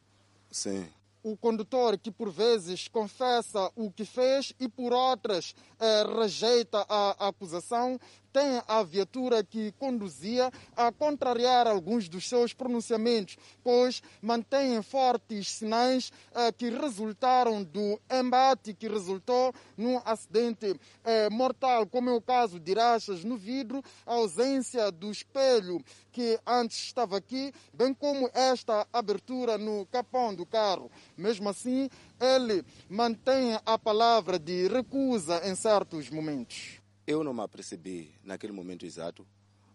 Sim 0.51 0.87
o 1.27 1.37
condutor 1.37 1.99
que 1.99 2.09
por 2.09 2.31
vezes 2.31 2.87
confessa 2.87 3.69
o 3.75 3.91
que 3.91 4.05
fez 4.05 4.53
e 4.61 4.69
por 4.69 4.93
outras 4.93 5.57
eh, 5.81 6.05
rejeita 6.21 6.87
a 6.89 7.27
acusação, 7.27 7.99
tem 8.37 8.61
a 8.69 8.83
viatura 8.83 9.43
que 9.43 9.73
conduzia 9.79 10.53
a 10.77 10.93
contrariar 10.93 11.67
alguns 11.67 12.07
dos 12.07 12.29
seus 12.29 12.53
pronunciamentos, 12.53 13.39
pois 13.65 14.03
mantém 14.21 14.83
fortes 14.83 15.53
sinais 15.53 16.13
eh, 16.35 16.53
que 16.53 16.69
resultaram 16.69 17.63
do 17.63 17.99
embate 18.13 18.75
que 18.75 18.89
resultou 18.89 19.55
num 19.75 19.99
acidente 20.05 20.79
eh, 21.03 21.31
mortal, 21.31 21.87
como 21.87 22.11
é 22.11 22.13
o 22.13 22.21
caso 22.21 22.61
de 22.61 22.75
rachas 22.75 23.25
no 23.25 23.39
vidro, 23.39 23.83
a 24.05 24.13
ausência 24.13 24.93
do 24.93 25.11
espelho 25.11 25.83
que 26.13 26.39
antes 26.47 26.77
estava 26.77 27.17
aqui, 27.17 27.55
bem 27.73 27.95
como 27.95 28.29
esta 28.35 28.87
abertura 28.93 29.57
no 29.57 29.87
capão 29.87 30.35
do 30.35 30.45
carro. 30.45 30.91
Mesmo 31.17 31.49
assim, 31.49 31.89
ele 32.21 32.63
mantém 32.87 33.59
a 33.65 33.79
palavra 33.79 34.39
de 34.39 34.69
recusa 34.69 35.41
em 35.49 35.55
certos 35.55 36.11
momentos. 36.11 36.76
Eu 37.07 37.23
não 37.23 37.33
me 37.33 37.43
apercebi 37.43 38.13
naquele 38.25 38.53
momento 38.53 38.85
exato. 38.85 39.27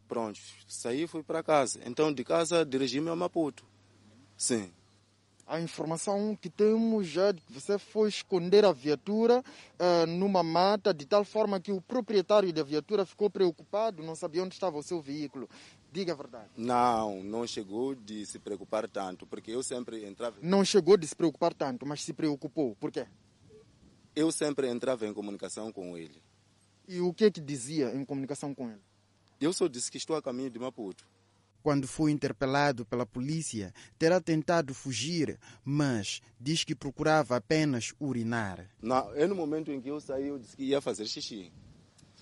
Pronto, 0.07 0.39
saí 0.67 1.03
e 1.03 1.07
fui 1.07 1.23
para 1.23 1.41
casa. 1.41 1.79
Então, 1.85 2.11
de 2.11 2.23
casa, 2.23 2.65
dirigi-me 2.65 3.09
a 3.09 3.15
Maputo. 3.15 3.65
Sim. 4.35 4.69
A 5.47 5.59
informação 5.59 6.35
que 6.35 6.49
temos 6.49 7.15
é 7.15 7.33
de 7.33 7.41
que 7.41 7.53
você 7.53 7.77
foi 7.77 8.09
esconder 8.09 8.63
a 8.63 8.71
viatura 8.71 9.39
uh, 9.41 10.05
numa 10.07 10.43
mata, 10.43 10.93
de 10.93 11.05
tal 11.05 11.23
forma 11.23 11.59
que 11.59 11.71
o 11.71 11.81
proprietário 11.81 12.51
da 12.53 12.63
viatura 12.63 13.05
ficou 13.05 13.29
preocupado, 13.29 14.03
não 14.03 14.15
sabia 14.15 14.43
onde 14.43 14.53
estava 14.53 14.77
o 14.77 14.83
seu 14.83 15.01
veículo. 15.01 15.49
Diga 15.91 16.13
a 16.13 16.15
verdade. 16.15 16.49
Não, 16.55 17.21
não 17.21 17.45
chegou 17.45 17.93
de 17.93 18.25
se 18.25 18.39
preocupar 18.39 18.89
tanto, 18.89 19.27
porque 19.27 19.51
eu 19.51 19.61
sempre 19.61 20.05
entrava. 20.05 20.37
Não 20.41 20.63
chegou 20.63 20.95
de 20.95 21.05
se 21.05 21.15
preocupar 21.15 21.53
tanto, 21.53 21.85
mas 21.85 22.01
se 22.01 22.13
preocupou. 22.13 22.75
Por 22.77 22.91
quê? 22.91 23.05
Eu 24.15 24.31
sempre 24.31 24.69
entrava 24.69 25.05
em 25.05 25.13
comunicação 25.13 25.71
com 25.71 25.97
ele. 25.97 26.21
E 26.93 26.99
o 26.99 27.13
que 27.13 27.23
é 27.23 27.31
que 27.31 27.39
dizia 27.39 27.95
em 27.95 28.03
comunicação 28.03 28.53
com 28.53 28.69
ele? 28.69 28.81
Eu 29.39 29.53
só 29.53 29.69
disse 29.69 29.89
que 29.89 29.95
estou 29.97 30.13
a 30.17 30.21
caminho 30.21 30.49
de 30.49 30.59
Maputo. 30.59 31.07
quando 31.61 31.87
foi 31.87 32.11
interpelado 32.11 32.85
pela 32.85 33.05
polícia, 33.05 33.73
terá 33.97 34.19
tentado 34.19 34.73
fugir, 34.73 35.39
mas 35.63 36.21
diz 36.39 36.63
que 36.63 36.75
procurava 36.75 37.35
apenas 37.35 37.93
urinar. 37.99 38.67
Não, 38.81 39.13
é 39.13 39.27
no 39.27 39.35
momento 39.35 39.71
em 39.71 39.79
que 39.79 39.89
eu 39.89 39.99
saí, 39.99 40.27
eu 40.27 40.39
disse 40.39 40.55
que 40.55 40.63
ia 40.63 40.81
fazer 40.81 41.05
xixi. 41.05 41.51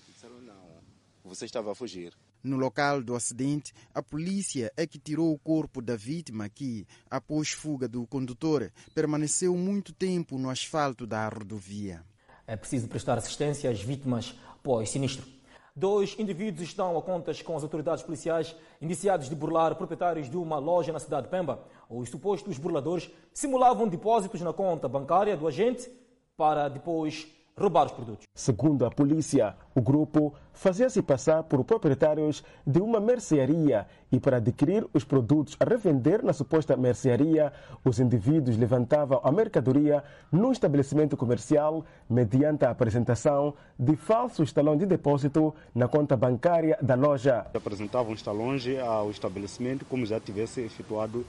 Disseram, 0.08 0.40
não, 0.42 0.82
você 1.24 1.46
estava 1.46 1.72
a 1.72 1.74
fugir. 1.74 2.12
No 2.42 2.56
local 2.56 3.02
do 3.02 3.14
acidente, 3.14 3.72
a 3.94 4.02
polícia 4.02 4.72
é 4.76 4.86
que 4.86 4.98
tirou 4.98 5.32
o 5.32 5.38
corpo 5.38 5.82
da 5.82 5.94
vítima 5.94 6.48
que, 6.48 6.86
após 7.10 7.50
fuga 7.50 7.86
do 7.86 8.06
condutor, 8.06 8.72
permaneceu 8.94 9.54
muito 9.56 9.92
tempo 9.92 10.38
no 10.38 10.48
asfalto 10.48 11.06
da 11.06 11.28
rodovia. 11.28 12.02
É 12.46 12.56
preciso 12.56 12.88
prestar 12.88 13.18
assistência 13.18 13.70
às 13.70 13.80
vítimas 13.80 14.34
pós-sinistro. 14.62 15.26
Dois 15.74 16.16
indivíduos 16.18 16.68
estão 16.68 16.98
a 16.98 17.02
contas 17.02 17.40
com 17.40 17.56
as 17.56 17.62
autoridades 17.62 18.02
policiais 18.02 18.54
indiciados 18.82 19.28
de 19.28 19.34
burlar 19.34 19.74
proprietários 19.76 20.28
de 20.28 20.36
uma 20.36 20.58
loja 20.58 20.92
na 20.92 20.98
cidade 20.98 21.24
de 21.24 21.30
Pemba. 21.30 21.64
Os 21.88 22.10
supostos 22.10 22.58
burladores 22.58 23.10
simulavam 23.32 23.88
depósitos 23.88 24.40
na 24.40 24.52
conta 24.52 24.88
bancária 24.88 25.36
do 25.36 25.46
agente 25.46 25.90
para 26.36 26.68
depois 26.68 27.28
roubar 27.60 27.86
os 27.86 27.92
produtos. 27.92 28.26
Segundo 28.34 28.86
a 28.86 28.90
polícia, 28.90 29.54
o 29.74 29.82
grupo 29.82 30.34
fazia-se 30.54 31.02
passar 31.02 31.42
por 31.42 31.62
proprietários 31.62 32.42
de 32.66 32.80
uma 32.80 32.98
mercearia 32.98 33.86
e 34.10 34.18
para 34.18 34.38
adquirir 34.38 34.86
os 34.94 35.04
produtos 35.04 35.56
a 35.60 35.64
revender 35.64 36.24
na 36.24 36.32
suposta 36.32 36.74
mercearia, 36.76 37.52
os 37.84 38.00
indivíduos 38.00 38.56
levantavam 38.56 39.20
a 39.22 39.30
mercadoria 39.30 40.02
num 40.32 40.50
estabelecimento 40.50 41.16
comercial 41.16 41.84
mediante 42.08 42.64
a 42.64 42.70
apresentação 42.70 43.54
de 43.78 43.94
falsos 43.94 44.52
talões 44.52 44.78
de 44.78 44.86
depósito 44.86 45.54
na 45.74 45.86
conta 45.86 46.16
bancária 46.16 46.78
da 46.80 46.94
loja. 46.94 47.46
Apresentavam 47.52 48.12
os 48.12 48.22
talões 48.22 48.64
ao 48.78 49.10
estabelecimento 49.10 49.84
como 49.84 50.06
já 50.06 50.18
tivesse 50.18 50.62
efetuado 50.62 51.26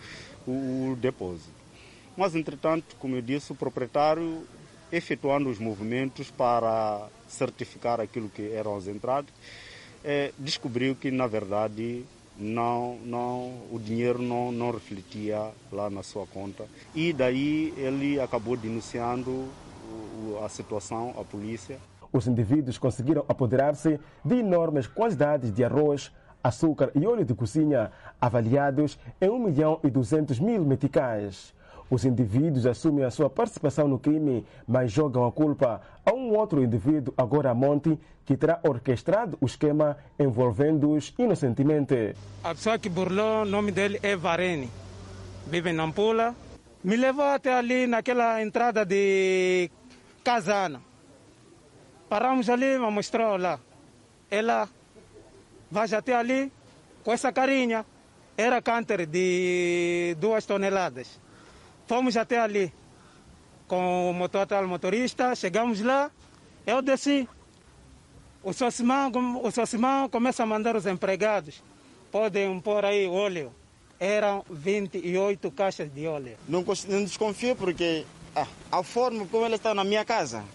o 0.48 0.96
depósito. 1.00 1.62
Mas, 2.16 2.36
entretanto, 2.36 2.96
como 3.00 3.16
eu 3.16 3.22
disse, 3.22 3.52
o 3.52 3.56
proprietário 3.56 4.44
efetuando 4.92 5.50
os 5.50 5.60
movimentos 5.60 6.30
para 6.32 7.08
certificar 7.28 8.00
aquilo 8.00 8.30
que 8.30 8.52
eram 8.52 8.76
as 8.76 8.88
entradas, 8.88 9.32
é, 10.04 10.32
descobriu 10.38 10.96
que 10.96 11.12
na 11.12 11.28
verdade 11.28 12.04
não, 12.38 12.98
não, 13.06 13.54
o 13.72 13.80
dinheiro 13.80 14.22
não, 14.22 14.52
não 14.52 14.72
refletia 14.72 15.52
lá 15.72 15.90
na 15.90 16.02
sua 16.02 16.26
conta 16.26 16.66
e 16.96 17.14
daí 17.14 17.74
ele 17.78 18.20
acabou 18.20 18.58
denunciando 18.58 19.48
a 20.44 20.50
situação 20.50 21.14
à 21.20 21.24
polícia. 21.24 21.78
Os 22.12 22.28
indivíduos 22.28 22.78
conseguiram 22.78 23.24
apoderar-se 23.28 24.00
de 24.24 24.36
enormes 24.36 24.88
quantidades 24.88 25.52
de 25.52 25.64
arroz, 25.64 26.12
açúcar 26.44 26.92
e 26.96 27.06
óleo 27.06 27.24
de 27.24 27.34
cozinha 27.34 27.92
avaliados 28.20 28.98
em 29.22 29.30
1 29.30 29.40
milhão 29.40 29.80
e 29.84 29.90
200 29.90 30.40
mil 30.40 30.66
meticais. 30.66 31.54
Os 31.92 32.06
indivíduos 32.06 32.66
assumem 32.66 33.04
a 33.04 33.12
sua 33.12 33.30
participação 33.30 33.86
no 33.86 34.00
crime, 34.00 34.46
mas 34.66 34.94
jogam 34.94 35.26
a 35.26 35.32
culpa 35.32 35.82
a 36.06 36.14
um 36.14 36.34
outro 36.34 36.64
indivíduo, 36.64 37.14
agora 37.18 37.54
Monte, 37.54 38.00
que 38.26 38.38
terá 38.38 38.62
orquestrado 38.64 39.38
o 39.42 39.46
esquema 39.46 39.98
envolvendo-os 40.18 41.14
inocentemente. 41.20 42.16
A 42.46 42.56
pessoa 42.56 42.80
que 42.80 42.88
burlou, 42.88 43.42
o 43.42 43.46
nome 43.46 43.74
dele 43.74 44.00
é 44.02 44.16
Varene, 44.16 44.70
vive 45.48 45.72
em 45.72 45.74
Nampula. 45.74 46.34
Me 46.82 46.96
levou 46.96 47.26
até 47.26 47.54
ali 47.54 47.86
naquela 47.86 48.42
entrada 48.42 48.86
de 48.86 49.70
Casana. 50.24 50.82
Paramos 52.08 52.50
ali, 52.50 52.80
me 52.80 52.90
mostrou 52.90 53.36
lá. 53.36 53.60
Ela 54.30 54.70
vai 55.70 55.94
até 55.94 56.16
ali 56.16 56.50
com 57.04 57.12
essa 57.12 57.34
carinha. 57.34 57.86
Era 58.38 58.62
cânter 58.62 59.06
de 59.06 60.16
duas 60.20 60.46
toneladas. 60.46 61.20
Fomos 61.92 62.16
até 62.16 62.40
ali 62.40 62.72
com 63.68 64.12
o 64.12 64.14
motor 64.14 64.44
atual 64.44 64.66
motorista, 64.66 65.36
chegamos 65.36 65.82
lá, 65.82 66.10
eu 66.66 66.82
desci. 66.82 67.28
O 68.42 68.54
Sossimão, 68.54 69.12
o 69.44 69.52
Sossimão 69.52 70.08
começa 70.08 70.42
a 70.42 70.46
mandar 70.46 70.74
os 70.78 70.86
empregados, 70.86 71.62
podem 72.10 72.58
pôr 72.62 72.86
aí 72.86 73.06
óleo. 73.08 73.54
Eram 74.00 74.46
28 74.50 75.52
caixas 75.52 75.94
de 75.94 76.08
óleo. 76.08 76.38
Não, 76.48 76.64
não 76.88 77.04
desconfio 77.04 77.58
porque 77.58 78.06
ah, 78.34 78.48
a 78.72 78.82
forma 78.84 79.26
como 79.26 79.46
ele 79.46 79.56
está 79.56 79.74
na 79.74 79.84
minha 79.84 80.06
casa, 80.06 80.46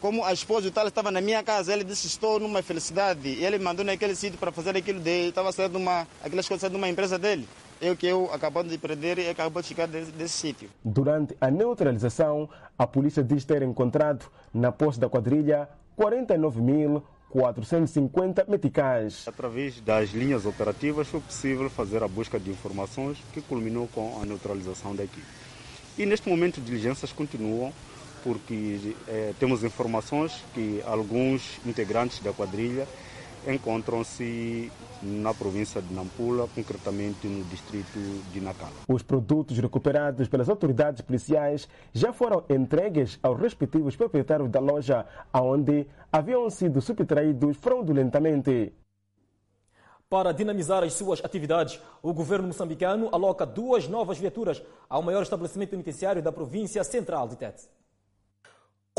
como 0.00 0.24
a 0.24 0.32
esposa 0.32 0.68
e 0.68 0.70
tal 0.70 0.86
estava 0.86 1.10
na 1.10 1.20
minha 1.20 1.42
casa, 1.42 1.72
ele 1.72 1.82
disse 1.82 2.06
estou 2.06 2.38
numa 2.38 2.62
felicidade. 2.62 3.28
E 3.28 3.44
ele 3.44 3.58
mandou 3.58 3.84
naquele 3.84 4.14
sítio 4.14 4.38
para 4.38 4.52
fazer 4.52 4.76
aquilo 4.76 5.00
dele, 5.00 5.30
estava 5.30 5.50
saindo 5.50 5.76
uma, 5.78 6.06
aquelas 6.22 6.46
coisas 6.46 6.70
de 6.70 6.76
uma 6.76 6.88
empresa 6.88 7.18
dele. 7.18 7.48
Eu 7.80 7.96
que 7.96 8.06
eu 8.06 8.30
acabando 8.32 8.68
de 8.68 8.76
perder 8.76 9.18
e 9.18 9.26
acabou 9.28 9.62
de 9.62 9.68
chegar 9.68 9.88
desse, 9.88 10.12
desse 10.12 10.34
sítio. 10.34 10.68
Durante 10.84 11.34
a 11.40 11.50
neutralização, 11.50 12.46
a 12.78 12.86
polícia 12.86 13.24
diz 13.24 13.46
ter 13.46 13.62
encontrado 13.62 14.26
na 14.52 14.70
posse 14.70 15.00
da 15.00 15.08
quadrilha 15.08 15.66
49.450 15.98 18.46
meticais. 18.48 19.26
Através 19.26 19.80
das 19.80 20.10
linhas 20.10 20.44
operativas 20.44 21.08
foi 21.08 21.20
possível 21.20 21.70
fazer 21.70 22.02
a 22.02 22.08
busca 22.08 22.38
de 22.38 22.50
informações 22.50 23.16
que 23.32 23.40
culminou 23.40 23.88
com 23.94 24.20
a 24.22 24.26
neutralização 24.26 24.94
da 24.94 25.04
equipe. 25.04 25.26
E 25.96 26.04
neste 26.04 26.28
momento 26.28 26.60
diligências 26.60 27.10
continuam 27.12 27.72
porque 28.22 28.94
eh, 29.08 29.32
temos 29.40 29.64
informações 29.64 30.44
que 30.52 30.82
alguns 30.84 31.58
integrantes 31.64 32.20
da 32.20 32.34
quadrilha 32.34 32.86
encontram-se 33.46 34.70
na 35.02 35.32
província 35.32 35.80
de 35.80 35.92
Nampula, 35.94 36.48
concretamente 36.54 37.26
no 37.26 37.44
distrito 37.44 37.98
de 38.32 38.40
Nacala. 38.40 38.72
Os 38.88 39.02
produtos 39.02 39.58
recuperados 39.58 40.28
pelas 40.28 40.48
autoridades 40.48 41.00
policiais 41.00 41.68
já 41.92 42.12
foram 42.12 42.44
entregues 42.48 43.18
aos 43.22 43.40
respectivos 43.40 43.96
proprietários 43.96 44.50
da 44.50 44.60
loja, 44.60 45.06
onde 45.32 45.86
haviam 46.12 46.48
sido 46.50 46.80
subtraídos 46.80 47.56
fraudulentamente. 47.56 48.72
Para 50.08 50.32
dinamizar 50.32 50.82
as 50.82 50.94
suas 50.94 51.24
atividades, 51.24 51.80
o 52.02 52.12
governo 52.12 52.48
moçambicano 52.48 53.08
aloca 53.12 53.46
duas 53.46 53.86
novas 53.86 54.18
viaturas 54.18 54.60
ao 54.88 55.02
maior 55.02 55.22
estabelecimento 55.22 55.70
penitenciário 55.70 56.20
da 56.20 56.32
província 56.32 56.82
central 56.82 57.28
de 57.28 57.36
Tete. 57.36 57.68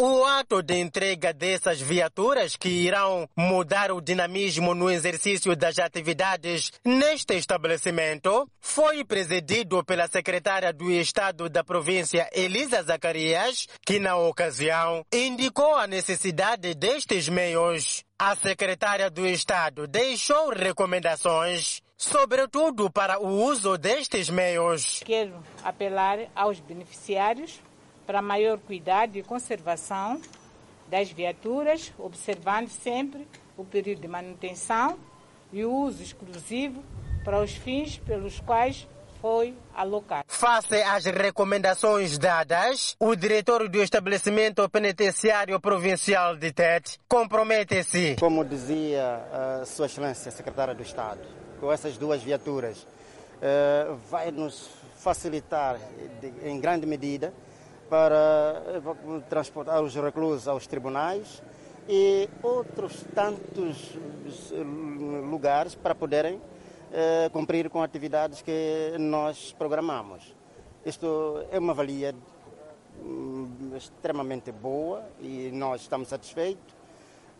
O 0.03 0.25
ato 0.25 0.63
de 0.63 0.79
entrega 0.79 1.31
dessas 1.31 1.79
viaturas 1.79 2.55
que 2.55 2.69
irão 2.69 3.29
mudar 3.37 3.91
o 3.91 4.01
dinamismo 4.01 4.73
no 4.73 4.89
exercício 4.89 5.55
das 5.55 5.77
atividades 5.77 6.71
neste 6.83 7.35
estabelecimento 7.35 8.49
foi 8.59 9.05
presidido 9.05 9.83
pela 9.83 10.07
secretária 10.07 10.73
do 10.73 10.91
Estado 10.91 11.47
da 11.47 11.63
província 11.63 12.27
Elisa 12.33 12.81
Zacarias, 12.81 13.67
que 13.85 13.99
na 13.99 14.17
ocasião 14.17 15.05
indicou 15.13 15.75
a 15.75 15.85
necessidade 15.85 16.73
destes 16.73 17.29
meios. 17.29 18.03
A 18.17 18.35
secretária 18.35 19.07
do 19.07 19.27
Estado 19.27 19.85
deixou 19.85 20.49
recomendações 20.49 21.79
sobretudo 21.95 22.89
para 22.89 23.19
o 23.19 23.27
uso 23.27 23.77
destes 23.77 24.31
meios. 24.31 25.03
Quero 25.05 25.43
apelar 25.63 26.17
aos 26.33 26.59
beneficiários 26.59 27.61
para 28.11 28.21
maior 28.21 28.57
cuidado 28.59 29.15
e 29.15 29.23
conservação 29.23 30.19
das 30.89 31.09
viaturas, 31.09 31.93
observando 31.97 32.67
sempre 32.67 33.25
o 33.55 33.63
período 33.63 34.01
de 34.01 34.07
manutenção 34.09 34.99
e 35.53 35.63
o 35.63 35.73
uso 35.73 36.03
exclusivo 36.03 36.83
para 37.23 37.39
os 37.39 37.53
fins 37.53 37.99
pelos 37.99 38.41
quais 38.41 38.85
foi 39.21 39.55
alocado. 39.73 40.25
Face 40.27 40.75
às 40.83 41.05
recomendações 41.05 42.17
dadas, 42.17 42.97
o 42.99 43.15
diretor 43.15 43.69
do 43.69 43.81
estabelecimento 43.81 44.67
penitenciário 44.67 45.57
provincial 45.61 46.35
de 46.35 46.51
Tete 46.51 46.99
compromete-se. 47.07 48.17
Como 48.19 48.43
dizia 48.43 49.61
a 49.61 49.65
Sua 49.65 49.85
Excelência, 49.85 50.29
Secretária 50.31 50.75
do 50.75 50.83
Estado, 50.83 51.21
com 51.61 51.71
essas 51.71 51.97
duas 51.97 52.21
viaturas, 52.21 52.85
vai 54.09 54.31
nos 54.31 54.69
facilitar 54.97 55.79
em 56.43 56.59
grande 56.59 56.85
medida 56.85 57.33
para 57.91 58.63
transportar 59.27 59.83
os 59.83 59.93
reclusos 59.93 60.47
aos 60.47 60.65
tribunais 60.65 61.43
e 61.89 62.29
outros 62.41 63.03
tantos 63.13 63.97
lugares 65.29 65.75
para 65.75 65.93
poderem 65.93 66.39
eh, 66.93 67.29
cumprir 67.33 67.69
com 67.69 67.83
atividades 67.83 68.41
que 68.41 68.95
nós 68.97 69.53
programamos. 69.59 70.33
Isto 70.85 71.45
é 71.51 71.59
uma 71.59 71.73
valia 71.73 72.15
hum, 73.03 73.73
extremamente 73.75 74.53
boa 74.53 75.03
e 75.19 75.51
nós 75.51 75.81
estamos 75.81 76.07
satisfeitos. 76.07 76.73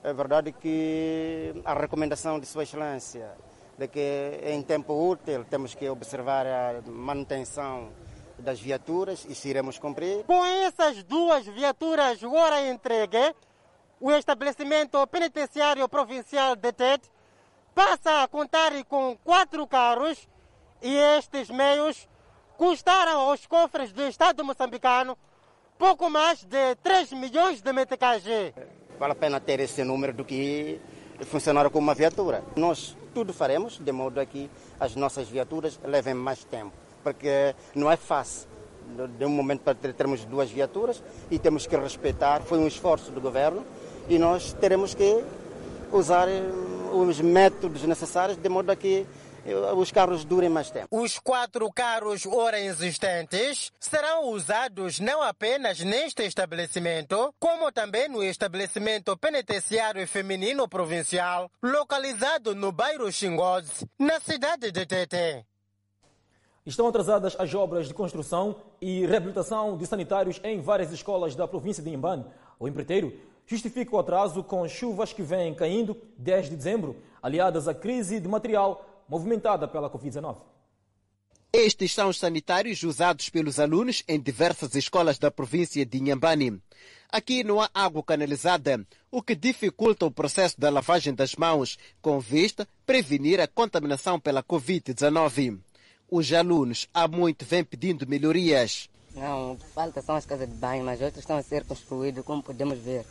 É 0.04 0.12
verdade 0.12 0.52
que 0.52 1.54
a 1.64 1.74
recomendação 1.74 2.42
de 2.42 2.46
Sua 2.46 2.64
Excelência 2.64 3.32
de 3.78 3.88
que 3.88 4.42
em 4.44 4.62
tempo 4.64 4.94
útil 5.12 5.46
temos 5.46 5.74
que 5.74 5.88
observar 5.88 6.46
a 6.46 6.82
manutenção 6.92 7.88
das 8.42 8.60
viaturas, 8.60 9.26
isso 9.30 9.48
iremos 9.48 9.80
cumprir. 9.80 10.24
Com 10.26 10.46
essas 10.46 11.04
duas 11.04 11.46
viaturas 11.46 12.24
agora 12.24 12.68
entregue, 12.68 13.36
o 14.00 14.12
estabelecimento 14.12 15.06
penitenciário 15.08 15.88
provincial 15.88 16.56
de 16.56 16.72
Tete 16.72 17.10
passa 17.74 18.24
a 18.24 18.28
contar 18.28 18.72
com 18.86 19.18
quatro 19.24 19.66
carros 19.68 20.28
E 20.82 20.96
estes 21.18 21.50
meios 21.50 22.10
custaram 22.58 23.20
aos 23.22 23.46
cofres 23.46 23.94
do 23.94 24.02
Estado 24.08 24.44
moçambicano 24.44 25.16
pouco 25.78 26.10
mais 26.10 26.44
de 26.44 26.76
3 26.84 27.14
milhões 27.14 27.62
de 27.62 27.74
meticais. 27.74 28.24
Vale 29.00 29.14
a 29.14 29.16
pena 29.16 29.40
ter 29.40 29.60
esse 29.60 29.84
número 29.84 30.14
do 30.14 30.26
que 30.26 30.80
funcionar 31.26 31.70
como 31.70 31.88
uma 31.88 31.96
viatura. 31.96 32.44
Nós 32.56 32.96
tudo 33.14 33.34
faremos 33.34 33.80
de 33.80 33.92
modo 33.92 34.20
a 34.20 34.26
que 34.26 34.50
as 34.80 34.96
nossas 34.96 35.28
viaturas 35.28 35.80
levem 35.84 36.14
mais 36.14 36.44
tempo, 36.44 36.74
porque 37.02 37.56
não 37.76 37.92
é 37.92 37.98
fácil. 37.98 38.50
De 39.18 39.26
um 39.26 39.30
momento 39.30 39.62
para 39.62 39.76
termos 39.76 40.26
duas 40.26 40.50
viaturas 40.50 41.02
e 41.30 41.40
temos 41.40 41.66
que 41.66 41.78
respeitar, 41.78 42.42
foi 42.42 42.58
um 42.60 42.68
esforço 42.68 43.12
do 43.12 43.22
governo 43.22 43.66
e 44.10 44.20
nós 44.20 44.54
teremos 44.54 44.94
que 44.94 45.24
usar 45.92 46.28
eh, 46.28 46.42
os 46.92 47.22
métodos 47.22 47.84
necessários 47.84 48.38
de 48.38 48.50
modo 48.50 48.70
a 48.72 48.76
que 48.76 49.06
eh, 49.46 49.56
os 49.74 49.92
carros 49.92 50.26
durem 50.26 50.50
mais 50.50 50.70
tempo. 50.70 50.88
Os 50.92 51.20
quatro 51.20 51.72
carros 51.72 52.26
ora 52.26 52.60
existentes 52.60 53.72
serão 53.80 54.30
usados 54.30 55.00
não 55.00 55.22
apenas 55.22 55.80
neste 55.80 56.24
estabelecimento, 56.24 57.34
como 57.40 57.72
também 57.72 58.08
no 58.08 58.24
estabelecimento 58.24 59.18
penitenciário 59.18 60.08
feminino 60.08 60.68
provincial, 60.68 61.50
localizado 61.62 62.56
no 62.56 62.72
bairro 62.72 63.12
Xingose, 63.12 63.86
na 64.00 64.20
cidade 64.20 64.72
de 64.72 64.86
Tete. 64.86 65.51
Estão 66.72 66.88
atrasadas 66.88 67.36
as 67.38 67.54
obras 67.54 67.90
de 67.90 67.94
construção 67.94 68.56
e 68.80 69.06
reabilitação 69.06 69.76
de 69.76 69.86
sanitários 69.86 70.40
em 70.42 70.62
várias 70.62 70.90
escolas 70.94 71.36
da 71.36 71.46
província 71.46 71.84
de 71.84 71.90
Inhambane. 71.90 72.24
O 72.58 72.66
empreiteiro 72.66 73.14
justifica 73.46 73.94
o 73.94 74.00
atraso 74.00 74.42
com 74.42 74.66
chuvas 74.70 75.12
que 75.12 75.22
vêm 75.22 75.54
caindo 75.54 75.98
desde 76.18 76.56
dezembro, 76.56 76.96
aliadas 77.22 77.68
à 77.68 77.74
crise 77.74 78.22
de 78.22 78.28
material 78.30 78.86
movimentada 79.10 79.68
pela 79.68 79.90
Covid-19. 79.90 80.38
Estes 81.52 81.94
são 81.94 82.08
os 82.08 82.18
sanitários 82.18 82.82
usados 82.84 83.28
pelos 83.28 83.60
alunos 83.60 84.02
em 84.08 84.18
diversas 84.18 84.74
escolas 84.74 85.20
da 85.20 85.30
província 85.30 85.86
de 85.86 85.98
Inhambane. 85.98 86.62
Aqui 87.12 87.44
não 87.44 87.60
há 87.60 87.70
água 87.74 88.02
canalizada, 88.02 88.88
o 89.12 89.22
que 89.22 89.36
dificulta 89.36 90.06
o 90.06 90.12
processo 90.12 90.58
da 90.58 90.70
lavagem 90.70 91.14
das 91.14 91.36
mãos, 91.36 91.78
com 92.02 92.18
vista 92.22 92.66
prevenir 92.86 93.42
a 93.42 93.48
contaminação 93.48 94.18
pela 94.18 94.42
Covid-19. 94.42 95.60
Os 96.14 96.34
alunos 96.34 96.90
há 96.94 97.08
muito 97.08 97.46
vêm 97.46 97.64
pedindo 97.64 98.06
melhorias. 98.06 98.90
Não, 99.16 99.58
falta 99.74 100.02
são 100.02 100.18
as 100.18 100.26
casas 100.26 100.50
de 100.50 100.56
banho, 100.56 100.84
mas 100.84 101.00
outras 101.00 101.24
estão 101.24 101.38
a 101.38 101.42
ser 101.42 101.64
construídas, 101.64 102.26
como 102.26 102.44
podemos 102.44 102.78
ver. 102.80 103.06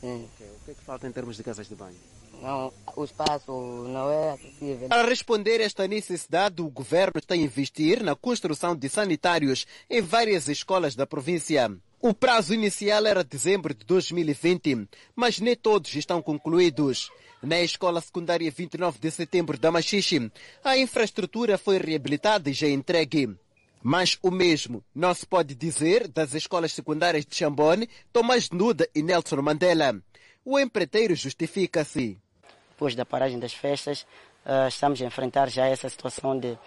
Sim. 0.00 0.26
O 0.40 0.64
que 0.64 0.70
é 0.70 0.74
que 0.74 0.80
falta 0.80 1.06
em 1.06 1.12
termos 1.12 1.36
de 1.36 1.42
casas 1.42 1.68
de 1.68 1.74
banho? 1.74 1.96
Não, 2.40 2.72
o 2.96 3.04
espaço 3.04 3.52
não 3.52 4.10
é 4.10 4.30
acessível. 4.30 4.88
Para 4.88 5.06
responder 5.06 5.60
a 5.60 5.64
esta 5.64 5.86
necessidade, 5.86 6.62
o 6.62 6.70
governo 6.70 7.18
está 7.18 7.34
a 7.34 7.38
investir 7.38 8.02
na 8.02 8.16
construção 8.16 8.74
de 8.74 8.88
sanitários 8.88 9.66
em 9.90 10.00
várias 10.00 10.48
escolas 10.48 10.94
da 10.94 11.06
província. 11.06 11.70
O 12.00 12.14
prazo 12.14 12.54
inicial 12.54 13.04
era 13.04 13.22
dezembro 13.24 13.74
de 13.74 13.84
2020, 13.84 14.88
mas 15.14 15.38
nem 15.38 15.54
todos 15.54 15.94
estão 15.94 16.22
concluídos. 16.22 17.10
Na 17.42 17.60
escola 17.60 18.00
secundária 18.00 18.50
29 18.50 18.98
de 18.98 19.10
setembro 19.10 19.58
da 19.58 19.70
Machixe, 19.70 20.32
a 20.64 20.76
infraestrutura 20.78 21.58
foi 21.58 21.78
reabilitada 21.78 22.48
e 22.48 22.52
já 22.52 22.66
entregue. 22.66 23.36
Mas 23.82 24.18
o 24.22 24.30
mesmo 24.30 24.82
não 24.94 25.12
se 25.14 25.26
pode 25.26 25.54
dizer 25.54 26.08
das 26.08 26.34
escolas 26.34 26.72
secundárias 26.72 27.26
de 27.26 27.36
Chambone, 27.36 27.88
Tomás 28.12 28.50
Nuda 28.50 28.88
e 28.94 29.02
Nelson 29.02 29.42
Mandela. 29.42 30.00
O 30.44 30.58
empreiteiro 30.58 31.14
justifica-se. 31.14 32.18
Depois 32.70 32.94
da 32.94 33.04
paragem 33.04 33.38
das 33.38 33.52
festas, 33.52 34.02
uh, 34.44 34.68
estamos 34.68 35.00
a 35.00 35.04
enfrentar 35.04 35.50
já 35.50 35.66
essa 35.66 35.88
situação 35.88 36.38
de 36.38 36.58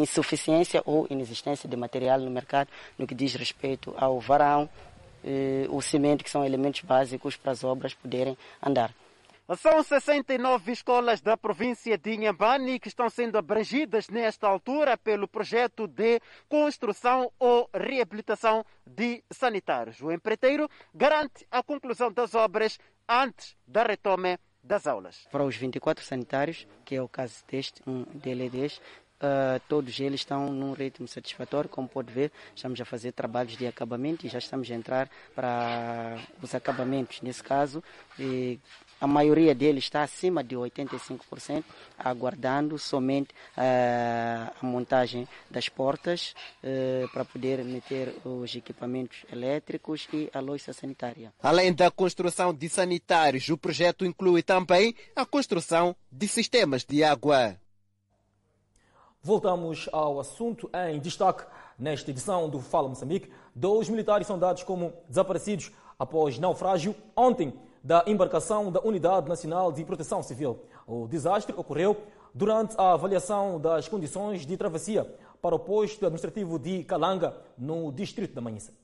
insuficiência 0.00 0.82
ou 0.84 1.06
inexistência 1.10 1.68
de 1.68 1.76
material 1.76 2.20
no 2.20 2.30
mercado 2.30 2.68
no 2.96 3.06
que 3.06 3.14
diz 3.14 3.34
respeito 3.34 3.92
ao 3.96 4.20
varão, 4.20 4.70
o 5.70 5.82
cimento, 5.82 6.22
que 6.22 6.30
são 6.30 6.44
elementos 6.44 6.82
básicos 6.82 7.36
para 7.36 7.50
as 7.50 7.64
obras 7.64 7.92
poderem 7.92 8.38
andar. 8.62 8.94
São 9.56 9.82
69 9.82 10.72
escolas 10.72 11.22
da 11.22 11.34
província 11.34 11.96
de 11.96 12.12
Inhambane 12.12 12.78
que 12.78 12.88
estão 12.88 13.08
sendo 13.08 13.38
abrangidas 13.38 14.10
nesta 14.10 14.46
altura 14.46 14.98
pelo 14.98 15.26
projeto 15.26 15.86
de 15.86 16.20
construção 16.50 17.32
ou 17.38 17.68
reabilitação 17.72 18.62
de 18.86 19.24
sanitários. 19.30 20.02
O 20.02 20.12
empreiteiro 20.12 20.68
garante 20.94 21.46
a 21.50 21.62
conclusão 21.62 22.12
das 22.12 22.34
obras 22.34 22.78
antes 23.08 23.56
da 23.66 23.84
retome 23.84 24.38
das 24.62 24.86
aulas. 24.86 25.26
Para 25.32 25.44
os 25.44 25.56
24 25.56 26.04
sanitários, 26.04 26.66
que 26.84 26.94
é 26.94 27.00
o 27.00 27.08
caso 27.08 27.42
deste, 27.48 27.80
um 27.86 28.04
DLDs, 28.04 28.78
Uh, 29.18 29.58
todos 29.66 29.98
eles 29.98 30.20
estão 30.20 30.52
num 30.52 30.72
ritmo 30.72 31.08
satisfatório, 31.08 31.68
como 31.68 31.88
pode 31.88 32.12
ver, 32.12 32.30
estamos 32.54 32.80
a 32.80 32.84
fazer 32.84 33.10
trabalhos 33.10 33.56
de 33.56 33.66
acabamento 33.66 34.24
e 34.24 34.28
já 34.28 34.38
estamos 34.38 34.70
a 34.70 34.74
entrar 34.76 35.10
para 35.34 36.18
os 36.40 36.54
acabamentos. 36.54 37.20
Nesse 37.20 37.42
caso, 37.42 37.82
e 38.16 38.60
a 39.00 39.06
maioria 39.06 39.54
deles 39.54 39.84
está 39.84 40.02
acima 40.02 40.42
de 40.42 40.56
85%, 40.56 41.64
aguardando 41.98 42.78
somente 42.78 43.30
uh, 43.56 44.52
a 44.60 44.66
montagem 44.66 45.26
das 45.50 45.68
portas 45.68 46.34
uh, 46.62 47.08
para 47.08 47.24
poder 47.24 47.64
meter 47.64 48.14
os 48.24 48.54
equipamentos 48.54 49.24
elétricos 49.32 50.08
e 50.12 50.28
a 50.32 50.40
louça 50.40 50.72
sanitária. 50.72 51.32
Além 51.42 51.72
da 51.72 51.90
construção 51.90 52.52
de 52.52 52.68
sanitários, 52.68 53.48
o 53.48 53.56
projeto 53.56 54.04
inclui 54.04 54.42
também 54.42 54.94
a 55.14 55.24
construção 55.24 55.94
de 56.10 56.26
sistemas 56.26 56.84
de 56.84 57.04
água. 57.04 57.56
Voltamos 59.22 59.88
ao 59.92 60.20
assunto 60.20 60.70
em 60.90 60.98
destaque 61.00 61.44
nesta 61.78 62.10
edição 62.10 62.48
do 62.48 62.60
Fala 62.60 62.88
Moçambique. 62.88 63.30
Dois 63.54 63.88
militares 63.88 64.26
são 64.26 64.38
dados 64.38 64.62
como 64.62 64.92
desaparecidos 65.08 65.70
após 65.98 66.38
naufrágio 66.38 66.94
ontem 67.16 67.52
da 67.88 68.04
embarcação 68.06 68.70
da 68.70 68.82
Unidade 68.82 69.30
Nacional 69.30 69.72
de 69.72 69.82
Proteção 69.82 70.22
Civil. 70.22 70.62
O 70.86 71.08
desastre 71.08 71.54
ocorreu 71.56 71.96
durante 72.34 72.74
a 72.76 72.92
avaliação 72.92 73.58
das 73.58 73.88
condições 73.88 74.44
de 74.44 74.58
travessia 74.58 75.10
para 75.40 75.54
o 75.54 75.58
posto 75.58 76.04
administrativo 76.04 76.58
de 76.58 76.84
Calanga, 76.84 77.34
no 77.56 77.90
distrito 77.90 78.34
da 78.34 78.42
Manhissa. 78.42 78.74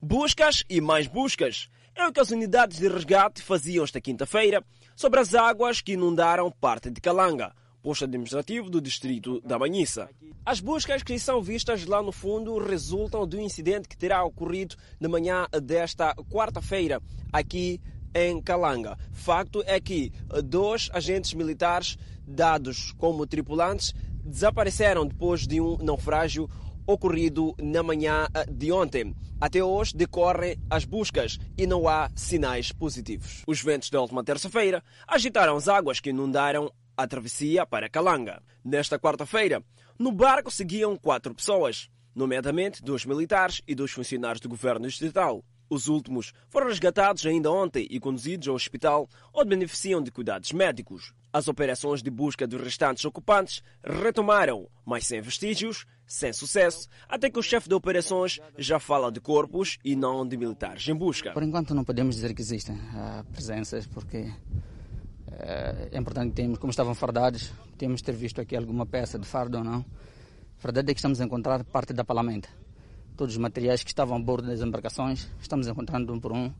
Buscas 0.00 0.62
e 0.70 0.80
mais 0.80 1.08
buscas. 1.08 1.68
É 1.92 2.06
o 2.06 2.12
que 2.12 2.20
as 2.20 2.30
unidades 2.30 2.78
de 2.78 2.86
resgate 2.86 3.42
faziam 3.42 3.82
esta 3.82 4.00
quinta-feira 4.00 4.62
sobre 4.94 5.18
as 5.18 5.34
águas 5.34 5.80
que 5.80 5.94
inundaram 5.94 6.52
parte 6.52 6.88
de 6.88 7.00
Calanga 7.00 7.52
posto 7.86 8.04
administrativo 8.04 8.68
do 8.68 8.80
distrito 8.80 9.40
da 9.42 9.56
Manhissa. 9.60 10.10
As 10.44 10.58
buscas 10.58 11.04
que 11.04 11.16
são 11.20 11.40
vistas 11.40 11.86
lá 11.86 12.02
no 12.02 12.10
fundo 12.10 12.58
resultam 12.58 13.24
de 13.24 13.36
um 13.36 13.40
incidente 13.40 13.88
que 13.88 13.96
terá 13.96 14.24
ocorrido 14.24 14.74
na 14.98 15.08
manhã 15.08 15.46
desta 15.62 16.12
quarta-feira 16.28 17.00
aqui 17.32 17.80
em 18.12 18.42
Calanga. 18.42 18.98
Facto 19.12 19.62
é 19.66 19.78
que 19.78 20.12
dois 20.44 20.90
agentes 20.92 21.32
militares 21.32 21.96
dados 22.26 22.90
como 22.98 23.24
tripulantes 23.24 23.94
desapareceram 24.24 25.06
depois 25.06 25.46
de 25.46 25.60
um 25.60 25.76
naufrágio 25.76 26.50
ocorrido 26.88 27.54
na 27.62 27.84
manhã 27.84 28.26
de 28.50 28.72
ontem. 28.72 29.14
Até 29.40 29.62
hoje 29.62 29.96
decorrem 29.96 30.56
as 30.68 30.84
buscas 30.84 31.38
e 31.56 31.68
não 31.68 31.88
há 31.88 32.10
sinais 32.16 32.72
positivos. 32.72 33.44
Os 33.46 33.62
ventos 33.62 33.90
da 33.90 34.00
última 34.00 34.24
terça-feira 34.24 34.82
agitaram 35.06 35.56
as 35.56 35.68
águas 35.68 36.00
que 36.00 36.10
inundaram 36.10 36.68
a 36.96 37.06
travessia 37.06 37.66
para 37.66 37.88
Calanga. 37.88 38.42
Nesta 38.64 38.98
quarta-feira, 38.98 39.62
no 39.98 40.10
barco 40.12 40.50
seguiam 40.50 40.96
quatro 40.96 41.34
pessoas, 41.34 41.88
nomeadamente 42.14 42.82
dois 42.82 43.04
militares 43.04 43.60
e 43.66 43.74
dois 43.74 43.90
funcionários 43.90 44.40
do 44.40 44.48
governo 44.48 44.86
distrital. 44.88 45.44
Os 45.68 45.88
últimos 45.88 46.32
foram 46.48 46.68
resgatados 46.68 47.26
ainda 47.26 47.50
ontem 47.50 47.88
e 47.90 47.98
conduzidos 47.98 48.46
ao 48.46 48.54
hospital, 48.54 49.08
onde 49.34 49.48
beneficiam 49.48 50.00
de 50.00 50.12
cuidados 50.12 50.52
médicos. 50.52 51.12
As 51.32 51.48
operações 51.48 52.02
de 52.02 52.10
busca 52.10 52.46
dos 52.46 52.60
restantes 52.60 53.04
ocupantes 53.04 53.62
retomaram, 53.82 54.68
mas 54.84 55.06
sem 55.06 55.20
vestígios, 55.20 55.84
sem 56.06 56.32
sucesso, 56.32 56.88
até 57.08 57.28
que 57.28 57.38
o 57.38 57.42
chefe 57.42 57.68
de 57.68 57.74
operações 57.74 58.38
já 58.56 58.78
fala 58.78 59.10
de 59.10 59.20
corpos 59.20 59.76
e 59.84 59.96
não 59.96 60.26
de 60.26 60.36
militares 60.36 60.86
em 60.86 60.94
busca. 60.94 61.32
Por 61.32 61.42
enquanto 61.42 61.74
não 61.74 61.84
podemos 61.84 62.14
dizer 62.14 62.32
que 62.32 62.40
existem 62.40 62.78
presenças, 63.32 63.88
porque 63.88 64.32
é 65.30 65.98
importante 65.98 66.30
que 66.30 66.36
temos, 66.36 66.58
como 66.58 66.70
estavam 66.70 66.94
fardados, 66.94 67.52
temos 67.76 68.02
ter 68.02 68.14
visto 68.14 68.40
aqui 68.40 68.56
alguma 68.56 68.86
peça 68.86 69.18
de 69.18 69.26
fardo 69.26 69.58
ou 69.58 69.64
não. 69.64 69.84
A 70.58 70.62
verdade 70.62 70.90
é 70.90 70.94
que 70.94 70.98
estamos 70.98 71.20
a 71.20 71.24
encontrar 71.24 71.62
parte 71.64 71.92
da 71.92 72.04
palamenta. 72.04 72.48
Todos 73.16 73.34
os 73.34 73.38
materiais 73.38 73.82
que 73.82 73.90
estavam 73.90 74.16
a 74.16 74.20
bordo 74.20 74.48
das 74.48 74.60
embarcações, 74.60 75.28
estamos 75.40 75.66
encontrando 75.66 76.12
um 76.12 76.20
por 76.20 76.32
um. 76.32 76.52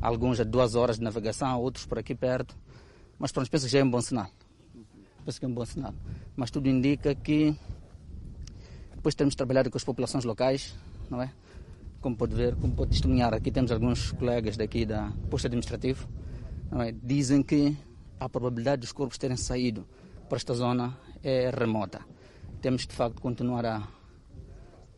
Alguns 0.00 0.40
a 0.40 0.44
duas 0.44 0.74
horas 0.74 0.98
de 0.98 1.04
navegação, 1.04 1.60
outros 1.60 1.86
por 1.86 1.98
aqui 1.98 2.14
perto. 2.14 2.56
Mas 3.18 3.30
pronto, 3.30 3.50
penso 3.50 3.66
que 3.66 3.72
já 3.72 3.78
é 3.78 3.84
um 3.84 3.90
bom 3.90 4.00
sinal. 4.00 4.28
Penso 5.24 5.38
que 5.38 5.44
é 5.44 5.48
um 5.48 5.54
bom 5.54 5.64
sinal. 5.64 5.94
Mas 6.36 6.50
tudo 6.50 6.68
indica 6.68 7.14
que 7.14 7.56
depois 8.94 9.12
de 9.14 9.18
termos 9.18 9.34
trabalhado 9.34 9.70
com 9.70 9.76
as 9.76 9.84
populações 9.84 10.24
locais, 10.24 10.74
não 11.10 11.22
é? 11.22 11.32
Como 12.00 12.16
pode 12.16 12.34
ver, 12.34 12.56
como 12.56 12.74
pode 12.74 12.90
testemunhar, 12.90 13.32
aqui 13.32 13.50
temos 13.50 13.70
alguns 13.70 14.12
colegas 14.12 14.56
daqui 14.56 14.84
da 14.84 15.12
posto 15.30 15.46
administrativo, 15.46 16.08
não 16.70 16.82
é? 16.82 16.92
Dizem 16.92 17.42
que 17.42 17.76
a 18.18 18.28
probabilidade 18.28 18.80
dos 18.80 18.92
corpos 18.92 19.18
terem 19.18 19.36
saído 19.36 19.86
para 20.28 20.36
esta 20.36 20.54
zona 20.54 20.96
é 21.22 21.50
remota. 21.50 22.00
Temos 22.60 22.86
de 22.86 22.94
facto 22.94 23.20
continuar 23.20 23.66
a, 23.66 23.86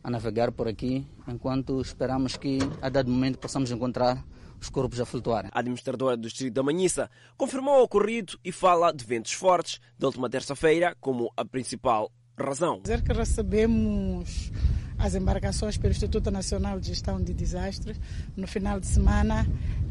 a 0.03 0.09
navegar 0.09 0.51
por 0.51 0.67
aqui, 0.67 1.05
enquanto 1.27 1.81
esperamos 1.81 2.37
que 2.37 2.59
a 2.81 2.89
dado 2.89 3.11
momento 3.11 3.39
possamos 3.39 3.71
encontrar 3.71 4.23
os 4.59 4.69
corpos 4.69 4.99
a 4.99 5.05
flutuarem. 5.05 5.51
A 5.53 5.59
administradora 5.59 6.17
do 6.17 6.27
distrito 6.27 6.53
da 6.53 6.63
Manhissa 6.63 7.09
confirmou 7.35 7.79
o 7.79 7.83
ocorrido 7.83 8.37
e 8.43 8.51
fala 8.51 8.91
de 8.91 9.05
ventos 9.05 9.33
fortes 9.33 9.79
da 9.97 10.07
última 10.07 10.29
terça-feira 10.29 10.95
como 10.99 11.31
a 11.35 11.45
principal 11.45 12.11
razão. 12.37 12.79
Dizer 12.81 13.03
que 13.03 13.13
recebemos 13.13 14.51
as 14.97 15.15
embarcações 15.15 15.77
pelo 15.77 15.91
Instituto 15.91 16.31
Nacional 16.31 16.79
de 16.79 16.87
Gestão 16.87 17.21
de 17.21 17.33
Desastres 17.33 17.99
no 18.35 18.47
final 18.47 18.79
de 18.79 18.87
semana 18.87 19.47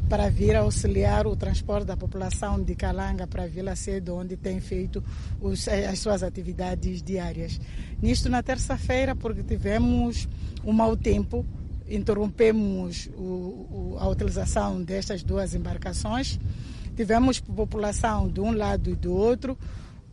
para 0.09 0.29
vir 0.29 0.55
auxiliar 0.55 1.27
o 1.27 1.35
transporte 1.35 1.85
da 1.85 1.97
população 1.97 2.61
de 2.61 2.75
Calanga 2.75 3.27
para 3.27 3.45
Vila 3.45 3.75
Cedo, 3.75 4.15
onde 4.15 4.37
tem 4.37 4.59
feito 4.61 5.03
os, 5.41 5.67
as 5.67 5.99
suas 5.99 6.23
atividades 6.23 7.01
diárias. 7.01 7.59
Nisto 8.01 8.29
na 8.29 8.41
terça-feira, 8.41 9.15
porque 9.15 9.43
tivemos 9.43 10.27
um 10.63 10.71
mau 10.71 10.95
tempo, 10.95 11.45
interrompemos 11.89 13.09
o, 13.17 13.21
o, 13.21 13.97
a 13.99 14.07
utilização 14.07 14.81
destas 14.81 15.23
duas 15.23 15.53
embarcações. 15.53 16.39
Tivemos 16.95 17.39
população 17.39 18.29
de 18.29 18.39
um 18.39 18.51
lado 18.51 18.89
e 18.89 18.95
do 18.95 19.13
outro. 19.13 19.57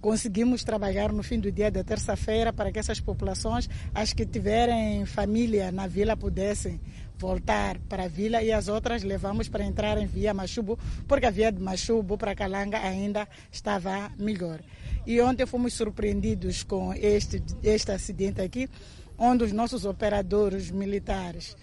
Conseguimos 0.05 0.63
trabalhar 0.63 1.11
no 1.15 1.23
fim 1.23 1.41
do 1.41 1.51
dia 1.51 1.71
da 1.71 1.83
terça-feira 1.83 2.53
para 2.53 2.71
que 2.71 2.79
essas 2.79 3.01
populações, 3.01 3.71
as 3.95 4.13
que 4.13 4.27
tiverem 4.27 5.07
família 5.07 5.73
na 5.73 5.87
vila, 5.87 6.15
pudessem 6.15 6.79
voltar 7.17 7.79
para 7.89 8.05
a 8.05 8.07
vila 8.07 8.43
e 8.43 8.53
as 8.53 8.69
outras 8.69 9.03
levamos 9.03 9.49
para 9.49 9.65
entrar 9.65 9.97
em 9.97 10.05
via 10.05 10.35
Machubo, 10.35 10.79
porque 11.09 11.25
a 11.25 11.31
via 11.31 11.51
de 11.51 11.59
Machubo 11.59 12.19
para 12.19 12.35
Calanga 12.35 12.77
ainda 12.81 13.27
estava 13.51 14.13
melhor. 14.19 14.61
E 15.07 15.19
ontem 15.23 15.47
fomos 15.47 15.73
surpreendidos 15.73 16.63
com 16.63 16.93
este, 16.93 17.43
este 17.63 17.91
acidente 17.91 18.43
aqui, 18.43 18.69
onde 19.17 19.45
os 19.45 19.53
nossos 19.53 19.87
operadores 19.87 20.71
militares, 20.71 21.57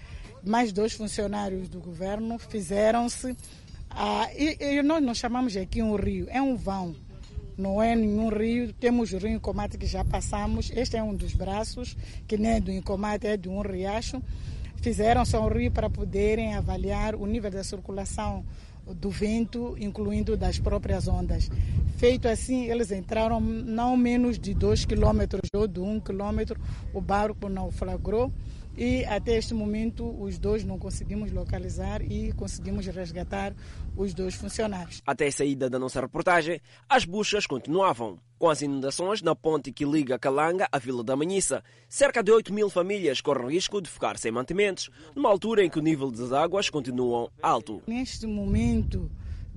mais 0.44 0.74
dois 0.74 0.94
funcionários 0.94 1.70
do 1.70 1.80
governo, 1.80 2.40
fizeram-se. 2.40 3.38
Ah, 3.88 4.28
e, 4.36 4.58
e 4.60 4.82
nós 4.82 5.04
não 5.04 5.14
chamamos 5.14 5.56
aqui 5.56 5.84
um 5.84 5.96
rio, 5.96 6.26
é 6.32 6.42
um 6.42 6.56
vão. 6.56 6.96
Não 7.58 7.82
é 7.82 7.96
nenhum 7.96 8.30
rio, 8.30 8.74
temos 8.74 9.12
o 9.14 9.18
rio 9.18 9.36
Incomate 9.36 9.78
que 9.78 9.86
já 9.86 10.04
passamos. 10.04 10.72
Este 10.76 10.98
é 10.98 11.04
um 11.04 11.16
dos 11.16 11.34
braços, 11.34 11.96
que 12.28 12.38
nem 12.38 12.54
é 12.54 12.60
do 12.60 12.72
Incomate, 12.72 13.28
é 13.28 13.38
de 13.38 13.50
um 13.50 13.62
riacho. 13.62 14.22
Fizeram-se 14.78 15.36
ao 15.36 15.48
rio 15.48 15.72
para 15.72 15.90
poderem 15.90 16.56
avaliar 16.56 17.16
o 17.16 17.26
nível 17.26 17.52
da 17.52 17.64
circulação 17.64 18.44
do 18.96 19.10
vento, 19.10 19.76
incluindo 19.80 20.36
das 20.36 20.58
próprias 20.58 21.08
ondas. 21.08 21.50
Feito 21.98 22.28
assim, 22.28 22.66
eles 22.66 22.92
entraram 22.92 23.40
não 23.40 23.96
menos 23.96 24.40
de 24.40 24.54
2 24.56 24.86
quilômetros 24.86 25.48
ou 25.54 25.68
de 25.68 25.80
1 25.80 25.88
um 25.88 26.00
quilômetro, 26.00 26.60
o 26.94 27.00
barco 27.00 27.48
naufragou 27.48 28.32
e 28.82 29.06
até 29.06 29.38
este 29.38 29.54
momento 29.54 30.10
os 30.20 30.40
dois 30.40 30.64
não 30.64 30.80
conseguimos 30.80 31.32
localizar 31.32 32.02
e 32.02 32.34
conseguimos 32.34 32.88
resgatar 32.88 33.54
os 33.96 34.12
dois 34.12 34.34
funcionários. 34.34 35.04
Até 35.06 35.28
a 35.28 35.32
saída 35.32 35.70
da 35.70 35.78
nossa 35.78 36.02
reportagem, 36.02 36.60
as 36.90 37.06
buscas 37.06 37.46
continuavam. 37.46 38.18
Com 38.40 38.50
as 38.50 38.64
inundações 38.64 39.22
na 39.22 39.36
ponte 39.36 39.72
que 39.72 39.86
liga 39.86 40.18
Calanga 40.18 40.68
à 40.72 40.80
Vila 40.80 41.04
da 41.04 41.16
Manhissa, 41.16 41.64
cerca 41.88 42.24
de 42.24 42.32
8 42.32 42.52
mil 42.52 42.72
famílias 42.72 43.22
correm 43.22 43.52
risco 43.52 43.80
de 43.80 43.88
ficar 43.88 44.18
sem 44.18 44.32
mantimentos, 44.32 44.90
numa 45.16 45.30
altura 45.30 45.64
em 45.64 45.70
que 45.70 45.78
o 45.78 45.84
nível 45.84 46.10
das 46.10 46.34
águas 46.34 46.68
continua 46.68 47.30
alto. 47.40 47.84
Neste 47.86 48.26
momento, 48.26 49.12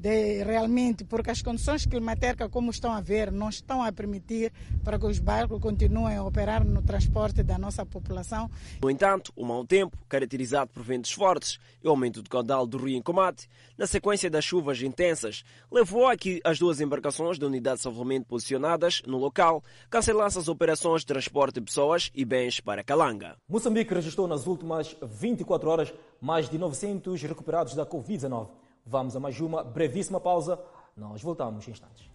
de, 0.04 0.44
realmente, 0.44 1.02
porque 1.02 1.30
as 1.30 1.40
condições 1.40 1.86
climatéricas, 1.86 2.50
como 2.50 2.70
estão 2.70 2.92
a 2.92 3.00
ver, 3.00 3.32
não 3.32 3.48
estão 3.48 3.82
a 3.82 3.90
permitir 3.90 4.52
para 4.84 4.98
que 4.98 5.06
os 5.06 5.18
barcos 5.18 5.58
continuem 5.62 6.14
a 6.14 6.22
operar 6.22 6.62
no 6.62 6.82
transporte 6.82 7.42
da 7.42 7.56
nossa 7.56 7.86
população. 7.86 8.50
No 8.82 8.90
entanto, 8.90 9.32
o 9.34 9.46
mau 9.46 9.64
tempo, 9.64 9.96
caracterizado 10.06 10.70
por 10.74 10.82
ventos 10.82 11.10
fortes 11.10 11.58
e 11.82 11.86
o 11.86 11.90
aumento 11.90 12.20
do 12.20 12.28
caudal 12.28 12.66
do 12.66 12.76
rio 12.76 12.98
em 12.98 13.00
combate, 13.00 13.48
na 13.78 13.86
sequência 13.86 14.28
das 14.28 14.44
chuvas 14.44 14.82
intensas, 14.82 15.42
levou 15.72 16.06
a 16.06 16.14
que 16.18 16.38
as 16.44 16.58
duas 16.58 16.82
embarcações 16.82 17.38
da 17.38 17.46
unidade 17.46 17.78
de 17.78 17.84
salvamento 17.84 18.26
posicionadas 18.26 19.00
no 19.06 19.16
local 19.16 19.64
cancelassem 19.88 20.42
as 20.42 20.48
operações 20.48 21.00
de 21.00 21.06
transporte 21.06 21.54
de 21.54 21.62
pessoas 21.62 22.10
e 22.14 22.26
bens 22.26 22.60
para 22.60 22.84
Calanga. 22.84 23.38
Moçambique 23.48 23.94
registrou 23.94 24.28
nas 24.28 24.46
últimas 24.46 24.94
24 25.02 25.70
horas 25.70 25.94
mais 26.20 26.46
de 26.46 26.58
900 26.58 27.22
recuperados 27.22 27.74
da 27.74 27.86
Covid-19. 27.86 28.63
Vamos 28.86 29.16
a 29.16 29.20
mais 29.20 29.40
uma 29.40 29.64
brevíssima 29.64 30.20
pausa. 30.20 30.60
Nós 30.94 31.22
voltamos 31.22 31.66
em 31.66 31.70
instantes. 31.70 32.06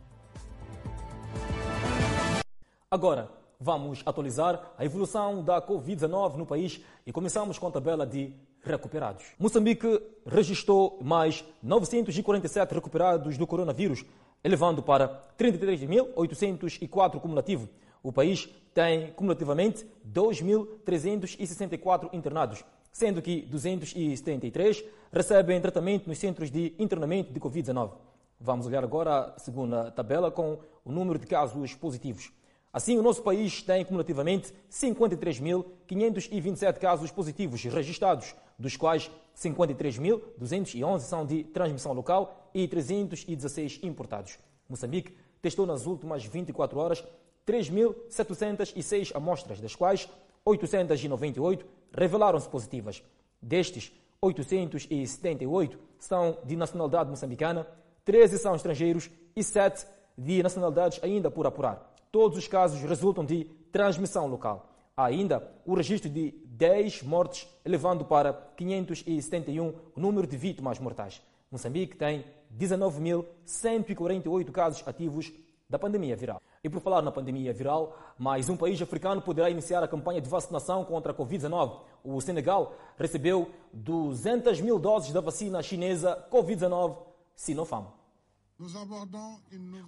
Agora, 2.92 3.28
vamos 3.60 4.04
atualizar 4.06 4.74
a 4.78 4.86
evolução 4.86 5.44
da 5.44 5.60
Covid-19 5.60 6.36
no 6.36 6.46
país 6.46 6.80
e 7.08 7.12
começamos 7.12 7.58
com 7.58 7.68
a 7.68 7.72
tabela 7.72 8.06
de 8.06 8.36
recuperados. 8.62 9.26
Moçambique 9.40 10.00
registrou 10.28 11.00
mais 11.02 11.44
947 11.64 12.76
recuperados 12.76 13.36
do 13.36 13.48
coronavírus, 13.48 14.06
elevando 14.44 14.84
para 14.84 15.28
33.804 15.40 17.20
cumulativo. 17.20 17.68
O 18.04 18.14
país 18.14 18.48
tem 18.76 19.12
cumulativamente 19.14 19.88
2.364 20.08 22.14
internados 22.14 22.64
sendo 22.92 23.22
que 23.22 23.44
273 23.44 24.84
recebem 25.12 25.62
tratamento 25.62 26.08
nos 26.08 26.18
centros 26.18 26.50
de 26.52 26.74
internamento 26.78 27.34
de 27.34 27.40
Covid-19. 27.40 27.94
Vamos 28.40 28.66
olhar 28.66 28.84
agora 28.84 29.34
a 29.36 29.40
segunda 29.40 29.92
tabela 29.92 30.32
com 30.32 30.60
o 30.86 30.92
número 30.92 31.20
de 31.20 31.28
casos 31.28 31.76
positivos. 31.76 32.32
Assim, 32.72 32.98
o 32.98 33.02
nosso 33.02 33.22
país 33.24 33.64
tem 33.64 33.84
cumulativamente 33.84 34.54
53.527 34.72 36.78
casos 36.78 37.12
positivos 37.12 37.64
registrados, 37.64 38.36
dos 38.58 38.78
quais 38.78 39.12
53.211 39.36 41.00
são 41.00 41.26
de 41.26 41.44
transmissão 41.46 41.94
local 41.94 42.48
e 42.54 42.68
316 42.68 43.80
importados. 43.82 44.38
Moçambique 44.70 45.18
testou 45.42 45.66
nas 45.66 45.88
últimas 45.88 46.24
24 46.24 46.80
horas 46.80 47.04
3.706 47.48 49.16
amostras, 49.16 49.60
das 49.60 49.76
quais 49.76 50.08
898 50.46 51.66
revelaram-se 51.94 52.48
positivas. 52.50 53.04
Destes, 53.42 53.92
878 54.22 55.80
são 55.98 56.38
de 56.44 56.56
nacionalidade 56.56 57.10
moçambicana, 57.10 57.68
13 58.04 58.38
são 58.38 58.56
estrangeiros 58.56 59.10
e 59.36 59.44
7 59.44 59.86
de 60.18 60.44
nacionalidades 60.44 61.00
ainda 61.04 61.32
por 61.32 61.48
apurar. 61.48 61.96
Todos 62.12 62.38
os 62.38 62.48
casos 62.48 62.82
resultam 62.82 63.24
de 63.24 63.46
transmissão 63.72 64.28
local. 64.28 64.70
Há 64.98 65.06
ainda 65.06 65.50
o 65.66 65.74
registro 65.74 66.10
de 66.10 66.32
10 66.46 67.04
mortes, 67.04 67.48
elevando 67.64 68.04
para 68.04 68.34
571 68.58 69.74
o 69.96 70.00
número 70.00 70.28
de 70.28 70.36
vítimas 70.36 70.80
mortais. 70.80 71.22
Moçambique 71.50 71.96
tem 71.96 72.26
19.148 72.58 74.52
casos 74.52 74.86
ativos 74.86 75.32
da 75.70 75.80
pandemia 75.80 76.16
viral. 76.16 76.42
E 76.62 76.70
por 76.70 76.82
falar 76.82 77.02
na 77.02 77.12
pandemia 77.12 77.54
viral, 77.54 77.98
mais 78.18 78.50
um 78.50 78.58
país 78.58 78.82
africano 78.82 79.22
poderá 79.22 79.50
iniciar 79.50 79.82
a 79.82 79.88
campanha 79.88 80.20
de 80.20 80.28
vacinação 80.28 80.84
contra 80.84 81.14
a 81.14 81.16
Covid-19. 81.16 81.80
O 82.04 82.20
Senegal 82.20 82.76
recebeu 82.98 83.50
200 83.72 84.60
mil 84.60 84.78
doses 84.78 85.14
da 85.14 85.22
vacina 85.22 85.64
chinesa 85.64 86.22
Covid-19 86.30 86.98
Sinopharm. 87.34 87.86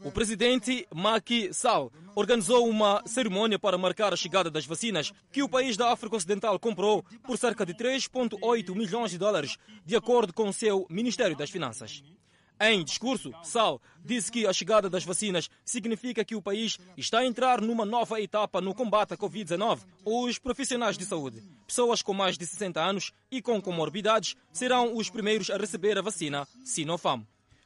O 0.06 0.12
presidente 0.14 0.88
Macky 0.96 1.54
Sall 1.54 1.92
organizou 2.16 2.66
uma 2.70 3.04
cerimônia 3.06 3.60
para 3.60 3.78
marcar 3.78 4.14
a 4.14 4.16
chegada 4.16 4.50
das 4.50 4.66
vacinas 4.66 5.12
que 5.30 5.44
o 5.44 5.50
país 5.50 5.76
da 5.76 5.92
África 5.92 6.16
Ocidental 6.16 6.58
comprou 6.58 7.04
por 7.22 7.38
cerca 7.38 7.66
de 7.66 7.74
3,8 7.74 8.74
milhões 8.74 9.12
de 9.12 9.18
dólares, 9.18 9.58
de 9.86 9.98
acordo 9.98 10.34
com 10.34 10.48
o 10.48 10.54
seu 10.54 10.88
Ministério 10.90 11.36
das 11.36 11.50
Finanças. 11.50 12.02
Em 12.64 12.84
discurso, 12.84 13.34
Sal 13.42 13.82
disse 14.06 14.32
que 14.32 14.46
a 14.46 14.54
chegada 14.54 14.88
das 14.88 15.04
vacinas 15.04 15.50
significa 15.66 16.24
que 16.24 16.36
o 16.36 16.42
país 16.44 16.78
está 16.96 17.18
a 17.18 17.26
entrar 17.26 17.60
numa 17.60 17.84
nova 17.84 18.22
etapa 18.22 18.62
no 18.62 18.76
combate 18.76 19.16
à 19.16 19.18
Covid-19. 19.18 19.80
Os 20.06 20.38
profissionais 20.38 20.96
de 20.96 21.04
saúde, 21.04 21.42
pessoas 21.66 22.04
com 22.04 22.14
mais 22.14 22.38
de 22.38 22.46
60 22.46 22.80
anos 22.80 23.14
e 23.32 23.42
com 23.42 23.60
comorbidades, 23.60 24.36
serão 24.54 24.96
os 24.96 25.10
primeiros 25.10 25.50
a 25.50 25.58
receber 25.58 25.98
a 25.98 26.04
vacina 26.04 26.48
Sinopharm. 26.64 27.24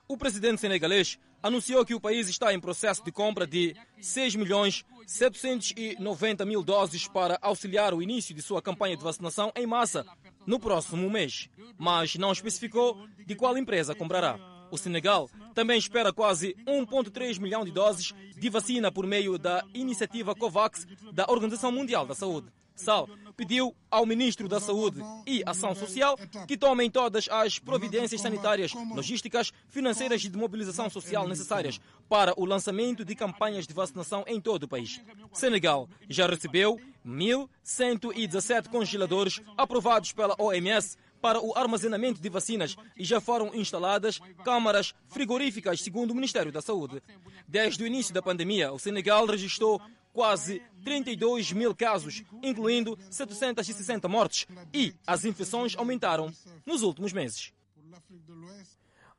O 0.08 0.16
presidente 0.16 0.62
senegalês 0.62 1.20
anunciou 1.44 1.86
que 1.86 1.94
o 1.94 2.00
país 2.00 2.30
está 2.30 2.54
em 2.54 2.60
processo 2.62 3.04
de 3.04 3.12
compra 3.12 3.46
de 3.46 3.76
6 4.00 4.36
milhões 4.36 4.86
790 5.06 6.46
mil 6.46 6.64
doses 6.64 7.06
para 7.06 7.38
auxiliar 7.42 7.94
o 7.94 8.02
início 8.02 8.34
de 8.34 8.42
sua 8.42 8.62
campanha 8.62 8.96
de 8.96 9.04
vacinação 9.04 9.52
em 9.58 9.68
massa 9.68 10.06
no 10.48 10.58
próximo 10.58 11.10
mês, 11.10 11.50
mas 11.78 12.16
não 12.16 12.32
especificou 12.32 13.06
de 13.26 13.36
qual 13.36 13.58
empresa 13.58 13.94
comprará. 13.94 14.55
O 14.72 14.78
Senegal 14.78 15.30
também 15.54 15.78
espera 15.78 16.12
quase 16.12 16.56
1,3 16.68 17.40
milhão 17.40 17.64
de 17.64 17.72
doses 17.72 18.14
de 18.38 18.50
vacina 18.50 18.92
por 18.92 19.06
meio 19.06 19.38
da 19.38 19.64
iniciativa 19.74 20.36
COVAX 20.36 20.86
da 21.14 21.26
Organização 21.30 21.72
Mundial 21.72 22.06
da 22.06 22.16
Saúde. 22.16 22.48
Sal 22.76 23.08
pediu 23.38 23.74
ao 23.90 24.06
Ministro 24.06 24.50
da 24.50 24.60
Saúde 24.60 25.02
e 25.26 25.42
Ação 25.46 25.74
Social 25.74 26.18
que 26.46 26.58
tomem 26.58 26.92
todas 26.92 27.28
as 27.30 27.58
providências 27.58 28.20
sanitárias, 28.20 28.74
logísticas, 28.94 29.52
financeiras 29.70 30.24
e 30.24 30.30
de 30.30 30.38
mobilização 30.38 30.90
social 30.90 31.28
necessárias 31.28 31.80
para 32.10 32.34
o 32.38 32.46
lançamento 32.46 33.06
de 33.06 33.16
campanhas 33.16 33.66
de 33.66 33.74
vacinação 33.74 34.26
em 34.28 34.42
todo 34.42 34.64
o 34.64 34.68
país. 34.68 35.02
Senegal 35.32 35.88
já 36.10 36.28
recebeu 36.28 36.80
1.117 37.06 38.68
congeladores 38.68 39.42
aprovados 39.58 40.12
pela 40.12 40.36
OMS 40.38 40.98
para 41.26 41.44
o 41.44 41.58
armazenamento 41.58 42.22
de 42.22 42.30
vacinas 42.30 42.76
e 42.96 43.04
já 43.04 43.20
foram 43.20 43.50
instaladas 43.56 44.20
câmaras 44.44 44.94
frigoríficas, 45.08 45.82
segundo 45.82 46.12
o 46.12 46.14
Ministério 46.14 46.52
da 46.52 46.62
Saúde. 46.62 47.02
Desde 47.48 47.84
o 47.84 47.88
início 47.88 48.14
da 48.14 48.22
pandemia, 48.22 48.72
o 48.72 48.78
Senegal 48.78 49.26
registrou 49.26 49.82
quase 50.14 50.62
32 50.84 51.52
mil 51.52 51.74
casos, 51.74 52.24
incluindo 52.44 52.96
760 53.10 54.08
mortes, 54.08 54.46
e 54.72 54.94
as 55.08 55.26
infecções 55.26 55.76
aumentaram 55.76 56.32
nos 56.64 56.84
últimos 56.84 57.12
meses. 57.12 57.52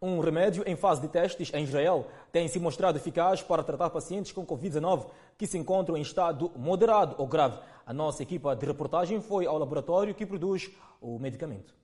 Um 0.00 0.20
remédio 0.20 0.62
em 0.64 0.76
fase 0.76 1.00
de 1.00 1.08
testes 1.08 1.52
em 1.52 1.64
Israel 1.64 2.06
tem 2.30 2.46
se 2.46 2.60
mostrado 2.60 2.98
eficaz 2.98 3.42
para 3.42 3.64
tratar 3.64 3.90
pacientes 3.90 4.30
com 4.30 4.46
Covid-19 4.46 5.08
que 5.36 5.44
se 5.44 5.58
encontram 5.58 5.96
em 5.96 6.02
estado 6.02 6.52
moderado 6.54 7.16
ou 7.18 7.26
grave. 7.26 7.58
A 7.84 7.92
nossa 7.92 8.22
equipa 8.22 8.54
de 8.54 8.64
reportagem 8.64 9.20
foi 9.20 9.44
ao 9.44 9.58
laboratório 9.58 10.14
que 10.14 10.24
produz 10.24 10.70
o 11.00 11.18
medicamento. 11.18 11.74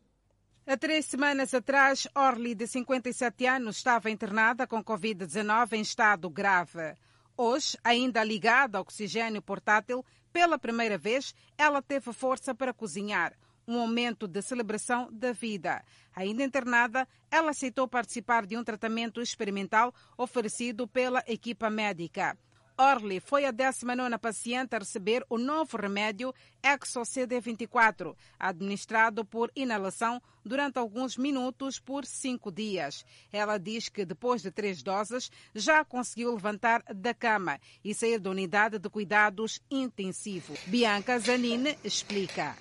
Há 0.65 0.77
três 0.77 1.07
semanas 1.07 1.53
atrás, 1.55 2.07
Orly, 2.15 2.55
de 2.55 2.69
57 2.69 3.47
anos, 3.47 3.79
estava 3.79 4.09
internada 4.09 4.65
com 4.65 4.83
Covid-19 4.83 5.73
em 5.73 5.81
estado 5.81 6.31
grave. 6.31 6.95
Hoje, 7.37 7.77
ainda 7.83 8.23
ligada 8.23 8.79
ao 8.79 8.83
oxigênio 8.83 9.43
portátil, 9.43 10.05
pela 10.33 10.57
primeira 10.57 10.97
vez, 10.97 11.35
ela 11.59 11.83
teve 11.83 12.13
força 12.13 12.55
para 12.55 12.73
cozinhar. 12.73 13.33
Um 13.67 13.81
momento 13.81 14.29
de 14.29 14.41
celebração 14.41 15.09
da 15.11 15.33
vida. 15.33 15.83
Ainda 16.15 16.45
internada, 16.45 17.09
ela 17.29 17.51
aceitou 17.51 17.89
participar 17.89 18.47
de 18.47 18.57
um 18.57 18.63
tratamento 18.63 19.21
experimental 19.21 19.93
oferecido 20.17 20.87
pela 20.87 21.25
equipa 21.27 21.69
médica. 21.71 22.39
Orly 22.77 23.21
foi 23.21 23.45
a 23.45 23.51
19 23.51 24.19
paciente 24.19 24.75
a 24.75 24.79
receber 24.79 25.25
o 25.29 25.39
novo 25.39 25.77
remédio 25.77 26.35
ExoCD24, 26.63 28.15
administrado 28.39 29.25
por 29.25 29.51
inalação 29.55 30.21
durante 30.45 30.79
alguns 30.79 31.17
minutos 31.17 31.79
por 31.79 32.05
cinco 32.05 32.51
dias. 32.51 33.05
Ela 33.33 33.59
diz 33.59 33.89
que 33.89 34.05
depois 34.05 34.43
de 34.43 34.51
três 34.51 34.83
doses 34.83 35.31
já 35.55 35.85
conseguiu 35.85 36.33
levantar 36.33 36.83
da 36.95 37.15
cama 37.15 37.61
e 37.85 37.95
sair 37.95 38.19
da 38.19 38.31
unidade 38.31 38.79
de 38.79 38.89
cuidados 38.89 39.61
intensivo. 39.71 40.55
Bianca 40.67 41.19
Zanini 41.19 41.79
explica. 41.85 42.57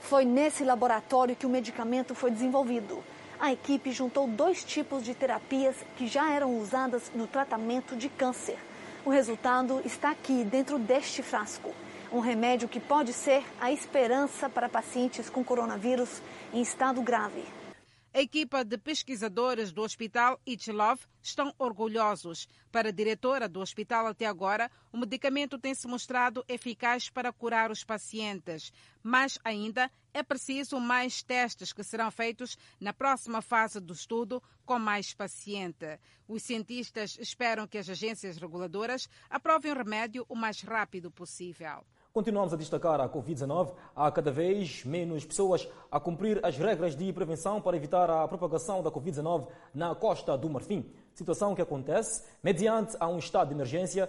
Foi 0.00 0.24
nesse 0.24 0.64
laboratório 0.64 1.34
que 1.34 1.46
o 1.46 1.50
medicamento 1.50 2.14
foi 2.14 2.30
desenvolvido. 2.30 3.02
A 3.40 3.52
equipe 3.52 3.90
juntou 3.90 4.28
dois 4.28 4.62
tipos 4.62 5.02
de 5.02 5.14
terapias 5.14 5.76
que 5.96 6.06
já 6.06 6.30
eram 6.30 6.58
usadas 6.58 7.10
no 7.14 7.26
tratamento 7.26 7.96
de 7.96 8.08
câncer. 8.08 8.58
O 9.04 9.10
resultado 9.10 9.82
está 9.84 10.12
aqui, 10.12 10.44
dentro 10.44 10.78
deste 10.78 11.22
frasco. 11.22 11.74
Um 12.10 12.20
remédio 12.20 12.66
que 12.66 12.80
pode 12.80 13.12
ser 13.12 13.44
a 13.60 13.70
esperança 13.70 14.48
para 14.48 14.66
pacientes 14.66 15.28
com 15.28 15.44
coronavírus 15.44 16.22
em 16.54 16.62
estado 16.62 17.02
grave. 17.02 17.44
A 18.16 18.20
equipa 18.20 18.64
de 18.64 18.78
pesquisadores 18.78 19.72
do 19.72 19.82
Hospital 19.82 20.40
Ichilov 20.46 21.00
estão 21.20 21.52
orgulhosos. 21.58 22.46
Para 22.70 22.90
a 22.90 22.92
diretora 22.92 23.48
do 23.48 23.58
hospital 23.58 24.06
até 24.06 24.24
agora, 24.24 24.70
o 24.92 24.98
medicamento 24.98 25.58
tem 25.58 25.74
se 25.74 25.88
mostrado 25.88 26.44
eficaz 26.46 27.10
para 27.10 27.32
curar 27.32 27.72
os 27.72 27.82
pacientes. 27.82 28.72
Mas 29.02 29.36
ainda 29.42 29.90
é 30.12 30.22
preciso 30.22 30.78
mais 30.78 31.24
testes 31.24 31.72
que 31.72 31.82
serão 31.82 32.08
feitos 32.08 32.56
na 32.78 32.92
próxima 32.92 33.42
fase 33.42 33.80
do 33.80 33.92
estudo 33.92 34.40
com 34.64 34.78
mais 34.78 35.12
paciente. 35.12 35.98
Os 36.28 36.44
cientistas 36.44 37.18
esperam 37.18 37.66
que 37.66 37.78
as 37.78 37.88
agências 37.88 38.36
reguladoras 38.36 39.08
aprovem 39.28 39.72
o 39.72 39.76
remédio 39.76 40.24
o 40.28 40.36
mais 40.36 40.60
rápido 40.60 41.10
possível. 41.10 41.84
Continuamos 42.14 42.54
a 42.54 42.56
destacar 42.56 43.00
a 43.00 43.08
Covid-19. 43.08 43.74
Há 43.92 44.08
cada 44.08 44.30
vez 44.30 44.84
menos 44.84 45.24
pessoas 45.24 45.66
a 45.90 45.98
cumprir 45.98 46.38
as 46.44 46.56
regras 46.56 46.94
de 46.94 47.12
prevenção 47.12 47.60
para 47.60 47.76
evitar 47.76 48.08
a 48.08 48.28
propagação 48.28 48.84
da 48.84 48.88
Covid-19 48.88 49.48
na 49.74 49.96
Costa 49.96 50.38
do 50.38 50.48
Marfim. 50.48 50.88
Situação 51.12 51.56
que 51.56 51.60
acontece 51.60 52.22
mediante 52.40 52.96
a 53.00 53.08
um 53.08 53.18
estado 53.18 53.48
de 53.48 53.54
emergência 53.54 54.08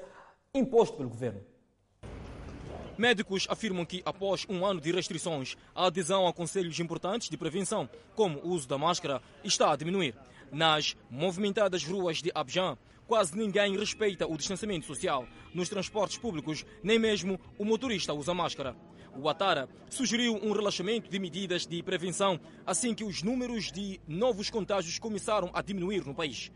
imposto 0.53 0.97
pelo 0.97 1.09
governo. 1.09 1.41
Médicos 2.95 3.47
afirmam 3.49 3.83
que, 3.83 4.03
após 4.05 4.45
um 4.47 4.63
ano 4.63 4.79
de 4.79 4.91
restrições, 4.91 5.57
a 5.73 5.87
adesão 5.87 6.27
a 6.27 6.33
conselhos 6.33 6.79
importantes 6.79 7.27
de 7.27 7.35
prevenção, 7.35 7.89
como 8.15 8.37
o 8.41 8.49
uso 8.49 8.67
da 8.67 8.77
máscara, 8.77 9.19
está 9.43 9.71
a 9.71 9.75
diminuir. 9.75 10.15
Nas 10.51 10.95
movimentadas 11.09 11.83
ruas 11.83 12.17
de 12.17 12.31
Abidjan, 12.35 12.77
quase 13.07 13.37
ninguém 13.37 13.77
respeita 13.77 14.27
o 14.27 14.37
distanciamento 14.37 14.85
social. 14.85 15.27
Nos 15.53 15.69
transportes 15.69 16.17
públicos, 16.17 16.65
nem 16.83 16.99
mesmo 16.99 17.39
o 17.57 17.65
motorista 17.65 18.13
usa 18.13 18.33
máscara. 18.33 18.75
O 19.17 19.29
Atara 19.29 19.69
sugeriu 19.89 20.35
um 20.35 20.51
relaxamento 20.51 21.09
de 21.09 21.17
medidas 21.19 21.65
de 21.65 21.81
prevenção 21.81 22.39
assim 22.65 22.93
que 22.93 23.03
os 23.03 23.23
números 23.23 23.71
de 23.71 23.99
novos 24.07 24.49
contágios 24.49 24.99
começaram 24.99 25.49
a 25.53 25.61
diminuir 25.61 26.05
no 26.05 26.13
país. 26.13 26.51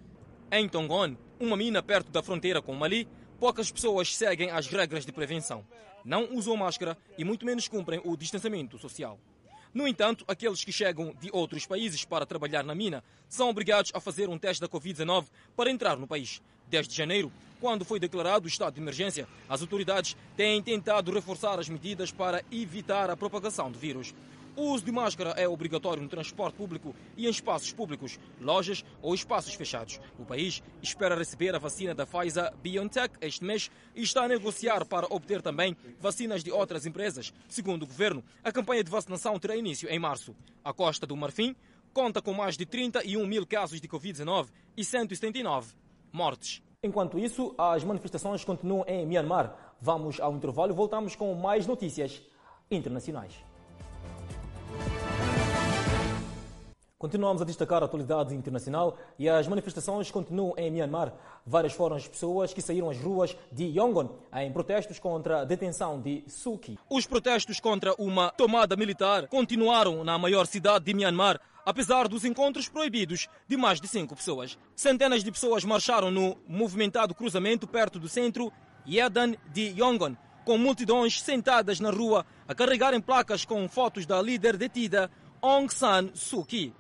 Em 0.52 0.68
Tongon, 0.68 1.16
uma 1.40 1.56
mina 1.56 1.82
perto 1.82 2.12
da 2.12 2.22
fronteira 2.22 2.62
com 2.62 2.76
Mali, 2.76 3.08
poucas 3.40 3.72
pessoas 3.72 4.14
seguem 4.16 4.52
as 4.52 4.68
regras 4.68 5.06
de 5.06 5.12
prevenção. 5.12 5.66
Não 6.04 6.36
usam 6.36 6.58
máscara 6.58 6.98
e 7.18 7.24
muito 7.24 7.46
menos 7.46 7.68
cumprem 7.68 8.02
o 8.04 8.18
distanciamento 8.18 8.78
social. 8.78 9.20
No 9.74 9.88
entanto, 9.88 10.26
aqueles 10.28 10.64
que 10.64 10.72
chegam 10.72 11.14
de 11.22 11.30
outros 11.32 11.66
países 11.66 12.04
para 12.04 12.26
trabalhar 12.26 12.64
na 12.64 12.74
mina 12.74 13.04
são 13.28 13.50
obrigados 13.50 13.92
a 13.94 14.00
fazer 14.00 14.28
um 14.28 14.38
teste 14.38 14.62
da 14.62 14.68
Covid-19 14.68 15.28
para 15.56 15.70
entrar 15.70 15.96
no 15.98 16.08
país. 16.08 16.42
Desde 16.68 16.96
janeiro, 16.96 17.32
quando 17.60 17.86
foi 17.86 18.00
declarado 18.00 18.46
o 18.46 18.48
estado 18.48 18.74
de 18.74 18.82
emergência, 18.82 19.28
as 19.48 19.62
autoridades 19.62 20.16
têm 20.36 20.62
tentado 20.62 21.12
reforçar 21.12 21.60
as 21.60 21.70
medidas 21.70 22.12
para 22.12 22.44
evitar 22.52 23.10
a 23.10 23.18
propagação 23.18 23.72
do 23.72 23.78
vírus. 23.78 24.14
O 24.60 24.74
uso 24.74 24.84
de 24.84 24.92
máscara 24.92 25.30
é 25.38 25.48
obrigatório 25.48 26.04
no 26.04 26.10
transporte 26.10 26.56
público 26.56 26.94
e 27.16 27.28
em 27.28 27.30
espaços 27.30 27.72
públicos, 27.72 28.20
lojas 28.42 28.84
ou 29.02 29.16
espaços 29.16 29.54
fechados. 29.54 30.02
O 30.20 30.26
país 30.26 30.62
espera 30.82 31.16
receber 31.16 31.56
a 31.56 31.60
vacina 31.60 31.96
da 31.96 32.06
Pfizer 32.06 32.54
BioNTech 32.58 33.16
este 33.22 33.46
mês 33.46 33.72
e 33.96 34.02
está 34.02 34.26
a 34.26 34.28
negociar 34.28 34.84
para 34.84 35.08
obter 35.10 35.42
também 35.42 35.78
vacinas 35.98 36.44
de 36.44 36.52
outras 36.52 36.86
empresas. 36.86 37.34
Segundo 37.48 37.84
o 37.84 37.88
governo, 37.88 38.22
a 38.44 38.52
campanha 38.52 38.84
de 38.84 38.92
vacinação 38.92 39.40
terá 39.40 39.56
início 39.56 39.88
em 39.90 39.98
março. 39.98 40.36
A 40.62 40.74
Costa 40.74 41.08
do 41.08 41.16
Marfim 41.16 41.56
conta 41.94 42.22
com 42.22 42.34
mais 42.34 42.58
de 42.58 42.66
31 42.66 43.26
mil 43.26 43.48
casos 43.48 43.80
de 43.80 43.88
Covid-19 43.88 44.48
e 44.76 44.84
179 44.84 45.74
mortes. 46.12 46.62
Enquanto 46.84 47.18
isso, 47.18 47.56
as 47.58 47.86
manifestações 47.86 48.44
continuam 48.44 48.84
em 48.90 49.06
Myanmar. 49.06 49.56
Vamos 49.80 50.20
ao 50.20 50.34
intervalo 50.34 50.74
e 50.74 50.76
voltamos 50.76 51.16
com 51.16 51.34
mais 51.34 51.66
notícias 51.66 52.22
internacionais. 52.70 53.49
Continuamos 57.00 57.42
a 57.42 57.46
destacar 57.46 57.82
a 57.82 57.86
atualidade 57.86 58.36
internacional 58.36 58.98
e 59.18 59.30
as 59.30 59.48
manifestações 59.48 60.12
continuam 60.12 60.54
em 60.58 60.70
Myanmar. 60.70 61.14
Várias 61.46 61.72
foram 61.72 61.96
as 61.96 62.06
pessoas 62.06 62.54
que 62.54 62.62
saíram 62.62 62.90
às 62.90 63.00
ruas 63.00 63.38
de 63.50 63.64
Yangon 63.68 64.10
em 64.36 64.52
protestos 64.52 65.00
contra 65.00 65.40
a 65.40 65.46
detenção 65.46 66.02
de 66.02 66.26
Suki. 66.28 66.78
Os 66.90 67.08
protestos 67.08 67.58
contra 67.62 67.96
uma 67.98 68.32
tomada 68.32 68.76
militar 68.76 69.30
continuaram 69.30 70.04
na 70.04 70.18
maior 70.18 70.46
cidade 70.46 70.84
de 70.84 70.94
Myanmar, 70.94 71.40
apesar 71.66 72.10
dos 72.10 72.26
encontros 72.26 72.68
proibidos 72.68 73.30
de 73.48 73.56
mais 73.56 73.80
de 73.80 73.88
cinco 73.88 74.14
pessoas. 74.14 74.58
Centenas 74.76 75.24
de 75.24 75.32
pessoas 75.32 75.64
marcharam 75.64 76.12
no 76.12 76.36
movimentado 76.46 77.16
cruzamento 77.16 77.66
perto 77.66 77.98
do 77.98 78.10
centro 78.10 78.52
Yedan 78.86 79.36
de 79.54 79.74
Yangon, 79.80 80.18
com 80.50 80.58
multidões 80.58 81.22
sentadas 81.22 81.80
na 81.80 81.92
rua 81.92 82.26
a 82.48 82.56
carregarem 82.56 83.00
placas 83.00 83.46
com 83.46 83.70
fotos 83.70 84.08
da 84.08 84.20
líder 84.20 84.58
detida 84.58 85.12
Aung 85.40 85.72
San 85.72 86.10
Suu 86.16 86.44
Kyi. 86.44 86.74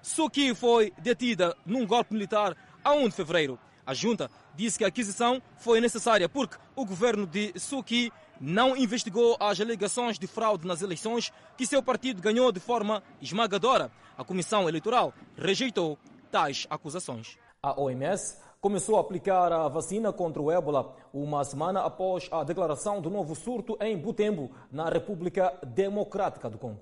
Suki 0.00 0.54
foi 0.54 0.92
detida 0.96 1.56
num 1.66 1.84
golpe 1.84 2.14
militar 2.14 2.56
a 2.84 2.92
1 2.92 3.08
de 3.08 3.14
fevereiro. 3.16 3.58
A 3.84 3.92
junta 3.92 4.30
disse 4.54 4.78
que 4.78 4.84
a 4.84 4.86
aquisição 4.86 5.42
foi 5.58 5.80
necessária 5.80 6.28
porque 6.28 6.56
o 6.76 6.84
governo 6.84 7.26
de 7.26 7.52
Suki 7.58 8.12
não 8.40 8.76
investigou 8.76 9.36
as 9.40 9.60
alegações 9.60 10.20
de 10.20 10.28
fraude 10.28 10.64
nas 10.64 10.80
eleições 10.80 11.32
que 11.56 11.66
seu 11.66 11.82
partido 11.82 12.22
ganhou 12.22 12.52
de 12.52 12.60
forma 12.60 13.02
esmagadora. 13.20 13.90
A 14.16 14.22
comissão 14.22 14.68
eleitoral 14.68 15.12
rejeitou 15.36 15.98
tais 16.30 16.64
acusações. 16.70 17.36
A 17.60 17.80
OMS 17.80 18.36
começou 18.60 18.96
a 18.96 19.00
aplicar 19.00 19.52
a 19.52 19.68
vacina 19.68 20.12
contra 20.12 20.42
o 20.42 20.50
ébola 20.50 20.94
uma 21.12 21.44
semana 21.44 21.82
após 21.82 22.28
a 22.30 22.42
declaração 22.44 23.00
do 23.00 23.10
novo 23.10 23.34
surto 23.34 23.76
em 23.80 23.96
Butembo, 23.96 24.50
na 24.70 24.88
República 24.88 25.58
Democrática 25.64 26.50
do 26.50 26.58
Congo. 26.58 26.80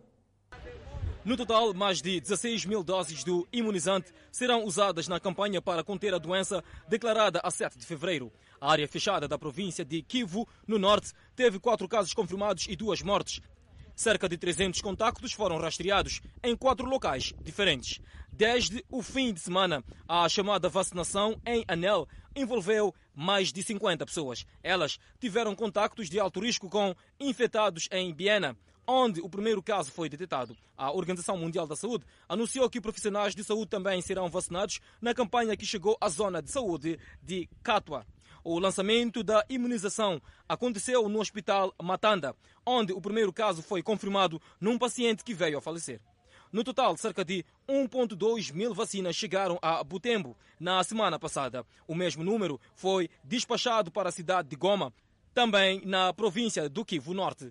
No 1.24 1.38
total, 1.38 1.72
mais 1.72 2.02
de 2.02 2.20
16 2.20 2.66
mil 2.66 2.82
doses 2.82 3.24
do 3.24 3.48
imunizante 3.50 4.12
serão 4.30 4.62
usadas 4.64 5.08
na 5.08 5.18
campanha 5.18 5.62
para 5.62 5.82
conter 5.82 6.12
a 6.12 6.18
doença 6.18 6.62
declarada 6.86 7.40
a 7.42 7.50
7 7.50 7.78
de 7.78 7.86
fevereiro. 7.86 8.30
A 8.60 8.70
área 8.70 8.86
fechada 8.86 9.26
da 9.26 9.38
província 9.38 9.86
de 9.86 10.02
Kivu, 10.02 10.46
no 10.66 10.78
norte, 10.78 11.12
teve 11.34 11.58
quatro 11.58 11.88
casos 11.88 12.12
confirmados 12.12 12.66
e 12.68 12.76
duas 12.76 13.00
mortes. 13.00 13.40
Cerca 13.94 14.28
de 14.28 14.36
300 14.36 14.80
contactos 14.80 15.32
foram 15.32 15.58
rastreados 15.58 16.20
em 16.42 16.56
quatro 16.56 16.86
locais 16.86 17.32
diferentes. 17.42 18.00
Desde 18.32 18.84
o 18.90 19.00
fim 19.00 19.32
de 19.32 19.38
semana, 19.38 19.84
a 20.08 20.28
chamada 20.28 20.68
vacinação 20.68 21.40
em 21.46 21.64
Anel 21.68 22.08
envolveu 22.34 22.92
mais 23.14 23.52
de 23.52 23.62
50 23.62 24.04
pessoas. 24.04 24.44
Elas 24.62 24.98
tiveram 25.20 25.54
contactos 25.54 26.10
de 26.10 26.18
alto 26.18 26.40
risco 26.40 26.68
com 26.68 26.92
infectados 27.20 27.88
em 27.92 28.12
Biena, 28.12 28.56
onde 28.84 29.20
o 29.20 29.28
primeiro 29.28 29.62
caso 29.62 29.92
foi 29.92 30.08
detectado. 30.08 30.56
A 30.76 30.90
Organização 30.90 31.36
Mundial 31.36 31.66
da 31.66 31.76
Saúde 31.76 32.04
anunciou 32.28 32.68
que 32.68 32.80
profissionais 32.80 33.34
de 33.34 33.44
saúde 33.44 33.70
também 33.70 34.02
serão 34.02 34.28
vacinados 34.28 34.80
na 35.00 35.14
campanha 35.14 35.56
que 35.56 35.64
chegou 35.64 35.96
à 36.00 36.08
zona 36.08 36.42
de 36.42 36.50
saúde 36.50 36.98
de 37.22 37.48
Katwa. 37.62 38.04
O 38.46 38.58
lançamento 38.58 39.22
da 39.22 39.42
imunização 39.48 40.20
aconteceu 40.46 41.08
no 41.08 41.18
Hospital 41.18 41.74
Matanda, 41.82 42.36
onde 42.66 42.92
o 42.92 43.00
primeiro 43.00 43.32
caso 43.32 43.62
foi 43.62 43.82
confirmado 43.82 44.38
num 44.60 44.76
paciente 44.76 45.24
que 45.24 45.32
veio 45.32 45.56
a 45.56 45.62
falecer. 45.62 45.98
No 46.52 46.62
total, 46.62 46.94
cerca 46.98 47.24
de 47.24 47.42
1,2 47.66 48.52
mil 48.52 48.74
vacinas 48.74 49.16
chegaram 49.16 49.58
a 49.62 49.82
Butembo 49.82 50.36
na 50.60 50.84
semana 50.84 51.18
passada. 51.18 51.64
O 51.88 51.94
mesmo 51.94 52.22
número 52.22 52.60
foi 52.74 53.08
despachado 53.24 53.90
para 53.90 54.10
a 54.10 54.12
cidade 54.12 54.50
de 54.50 54.56
Goma, 54.56 54.92
também 55.32 55.80
na 55.86 56.12
província 56.12 56.68
do 56.68 56.84
Kivu 56.84 57.14
Norte. 57.14 57.50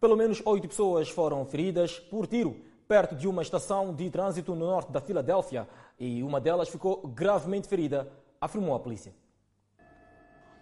Pelo 0.00 0.16
menos 0.16 0.40
oito 0.46 0.68
pessoas 0.68 1.08
foram 1.08 1.44
feridas 1.44 1.98
por 1.98 2.28
tiro 2.28 2.64
perto 2.86 3.16
de 3.16 3.26
uma 3.26 3.42
estação 3.42 3.92
de 3.92 4.08
trânsito 4.08 4.54
no 4.54 4.66
norte 4.66 4.92
da 4.92 5.00
Filadélfia 5.00 5.68
e 5.98 6.22
uma 6.22 6.40
delas 6.40 6.68
ficou 6.68 7.06
gravemente 7.08 7.66
ferida, 7.66 8.08
afirmou 8.40 8.74
a 8.74 8.80
polícia. 8.80 9.14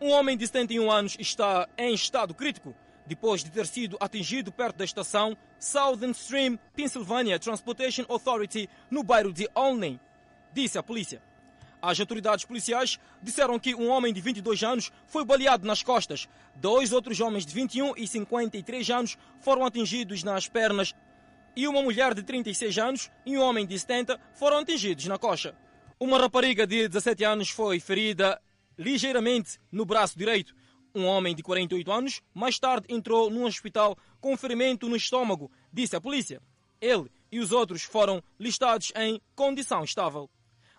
Um 0.01 0.11
homem 0.11 0.37
de 0.37 0.47
71 0.47 0.91
anos 0.91 1.17
está 1.19 1.69
em 1.79 1.95
estado 1.95 2.35
crítico 2.35 2.75
depois 3.07 3.45
de 3.45 3.51
ter 3.51 3.67
sido 3.67 3.97
atingido 4.01 4.51
perto 4.51 4.77
da 4.77 4.85
estação 4.85 5.37
Southern 5.59 6.13
Stream 6.13 6.59
Pennsylvania 6.75 7.39
Transportation 7.39 8.05
Authority 8.09 8.69
no 8.91 9.03
bairro 9.03 9.33
de 9.33 9.49
Olney, 9.55 10.01
disse 10.53 10.79
a 10.79 10.83
polícia. 10.83 11.23
As 11.81 12.01
autoridades 12.01 12.47
policiais 12.47 12.99
disseram 13.23 13.59
que 13.59 13.75
um 13.75 13.91
homem 13.91 14.13
de 14.13 14.21
22 14.21 14.63
anos 14.63 14.93
foi 15.07 15.23
baleado 15.23 15.67
nas 15.67 15.83
costas. 15.83 16.27
Dois 16.55 16.93
outros 16.93 17.21
homens 17.21 17.45
de 17.45 17.53
21 17.53 17.95
e 17.97 18.07
53 18.07 18.91
anos 18.91 19.19
foram 19.41 19.67
atingidos 19.67 20.23
nas 20.23 20.49
pernas 20.49 20.95
e 21.55 21.69
uma 21.69 21.83
mulher 21.83 22.15
de 22.15 22.23
36 22.23 22.79
anos 22.79 23.11
e 23.25 23.37
um 23.37 23.43
homem 23.43 23.67
de 23.67 23.79
70 23.79 24.19
foram 24.33 24.59
atingidos 24.59 25.05
na 25.05 25.19
coxa. 25.19 25.55
Uma 25.99 26.19
rapariga 26.19 26.67
de 26.67 26.89
17 26.89 27.23
anos 27.25 27.51
foi 27.51 27.79
ferida 27.79 28.41
ligeiramente 28.77 29.61
no 29.71 29.85
braço 29.85 30.19
direito. 30.19 30.53
Um 30.93 31.07
homem 31.07 31.37
de 31.37 31.43
48 31.43 31.93
anos 31.93 32.21
mais 32.35 32.59
tarde 32.59 32.87
entrou 32.89 33.31
num 33.31 33.45
hospital 33.45 33.97
com 34.21 34.37
ferimento 34.37 34.89
no 34.89 34.97
estômago, 34.97 35.51
disse 35.73 35.95
a 35.95 36.01
polícia. 36.01 36.43
Ele 36.81 37.09
e 37.31 37.39
os 37.39 37.53
outros 37.53 37.85
foram 37.85 38.21
listados 38.39 38.93
em 38.97 39.21
condição 39.37 39.85
estável. 39.85 40.29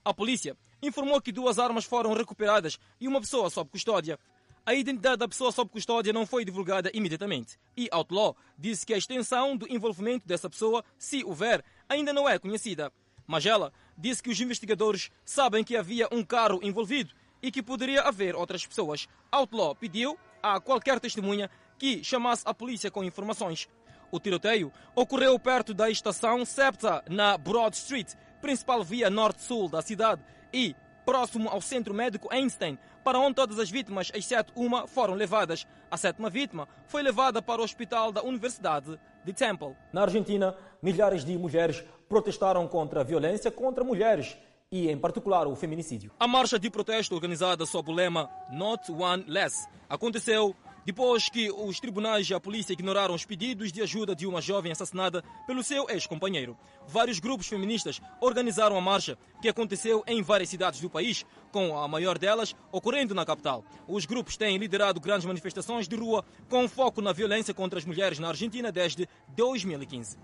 A 0.04 0.14
polícia 0.14 0.56
informou 0.82 1.22
que 1.22 1.32
duas 1.32 1.60
armas 1.60 1.86
foram 1.86 2.14
recuperadas 2.14 2.78
e 3.00 3.08
uma 3.08 3.22
pessoa 3.22 3.50
sob 3.50 3.70
custódia. 3.70 4.20
A 4.66 4.74
identidade 4.74 5.18
da 5.18 5.30
pessoa 5.30 5.52
sob 5.52 5.72
custódia 5.72 6.12
não 6.12 6.26
foi 6.26 6.44
divulgada 6.44 6.92
imediatamente 6.94 7.58
e 7.78 7.88
Outlaw 7.90 8.36
disse 8.58 8.86
que 8.86 8.94
a 8.94 8.98
extensão 8.98 9.56
do 9.56 9.66
envolvimento 9.72 10.28
dessa 10.28 10.50
pessoa, 10.50 10.84
se 10.98 11.24
houver, 11.24 11.64
ainda 11.88 12.12
não 12.12 12.28
é 12.28 12.38
conhecida. 12.38 12.92
Mas 13.28 13.46
ela 13.46 13.72
disse 13.98 14.22
que 14.22 14.30
os 14.30 14.40
investigadores 14.40 15.12
sabem 15.24 15.64
que 15.64 15.76
havia 15.76 16.08
um 16.12 16.24
carro 16.24 16.60
envolvido 16.62 17.14
e 17.42 17.52
que 17.52 17.64
poderia 17.64 18.02
haver 18.02 18.36
outras 18.36 18.66
pessoas. 18.66 19.08
Outlaw 19.32 19.76
pediu 19.76 20.18
a 20.42 20.60
qualquer 20.60 21.00
testemunha 21.00 21.50
que 21.78 22.04
chamasse 22.04 22.44
a 22.46 22.54
polícia 22.54 22.92
com 22.92 23.04
informações. 23.04 23.68
O 24.12 24.20
tiroteio 24.20 24.72
ocorreu 24.96 25.38
perto 25.40 25.74
da 25.74 25.90
estação 25.90 26.46
Septa, 26.46 27.04
na 27.10 27.38
Broad 27.38 27.76
Street, 27.76 28.14
principal 28.42 28.84
via 28.84 29.10
norte-sul 29.10 29.68
da 29.68 29.82
cidade, 29.82 30.22
e 30.54 30.76
próximo 31.06 31.50
ao 31.50 31.62
centro 31.62 31.94
médico 31.94 32.30
Einstein, 32.32 32.78
para 33.04 33.20
onde 33.20 33.36
todas 33.36 33.60
as 33.60 33.70
vítimas, 33.70 34.12
exceto 34.14 34.52
uma, 34.56 34.88
foram 34.88 35.14
levadas. 35.14 35.68
A 35.92 35.98
sétima 35.98 36.30
vítima 36.30 36.68
foi 36.88 37.04
levada 37.04 37.42
para 37.42 37.62
o 37.62 37.64
hospital 37.64 38.12
da 38.12 38.24
Universidade 38.24 39.00
de 39.26 39.34
Temple. 39.34 39.76
Na 39.92 40.04
Argentina, 40.04 40.56
milhares 40.82 41.26
de 41.26 41.38
mulheres 41.38 41.84
protestaram 42.08 42.68
contra 42.68 43.02
a 43.02 43.04
violência 43.04 43.50
contra 43.50 43.84
mulheres 43.84 44.38
e, 44.72 44.90
em 44.90 44.98
particular, 44.98 45.48
o 45.48 45.56
feminicídio. 45.56 46.12
A 46.20 46.28
marcha 46.28 46.60
de 46.60 46.70
protesto 46.70 47.16
organizada 47.16 47.66
sob 47.66 47.92
o 47.92 47.94
lema 47.94 48.30
Not 48.52 48.92
One 48.92 49.26
Less 49.28 49.68
aconteceu 49.90 50.56
depois 50.86 51.28
que 51.28 51.52
os 51.52 51.80
tribunais 51.80 52.30
e 52.30 52.34
a 52.34 52.40
polícia 52.40 52.74
ignoraram 52.74 53.16
os 53.16 53.26
pedidos 53.26 53.72
de 53.72 53.82
ajuda 53.82 54.16
de 54.16 54.28
uma 54.28 54.42
jovem 54.42 54.72
assassinada 54.72 55.24
pelo 55.48 55.64
seu 55.64 55.90
ex-companheiro. 55.90 56.56
Vários 56.88 57.20
grupos 57.20 57.48
feministas 57.48 58.00
organizaram 58.22 58.78
a 58.78 58.82
marcha, 58.82 59.18
que 59.42 59.50
aconteceu 59.50 60.04
em 60.06 60.22
várias 60.22 60.50
cidades 60.50 60.80
do 60.80 60.90
país, 60.90 61.26
com 61.52 61.78
a 61.78 61.88
maior 61.88 62.20
delas 62.20 62.56
ocorrendo 62.72 63.16
na 63.16 63.26
capital. 63.26 63.66
Os 63.88 64.06
grupos 64.06 64.38
têm 64.38 64.58
liderado 64.58 65.00
grandes 65.00 65.26
manifestações 65.26 65.88
de 65.88 65.96
rua 65.96 66.24
com 66.48 66.68
foco 66.68 67.02
na 67.02 67.12
violência 67.12 67.54
contra 67.54 67.80
as 67.80 67.86
mulheres 67.86 68.20
na 68.20 68.28
Argentina 68.28 68.72
desde 68.72 69.10
2015. 69.36 70.18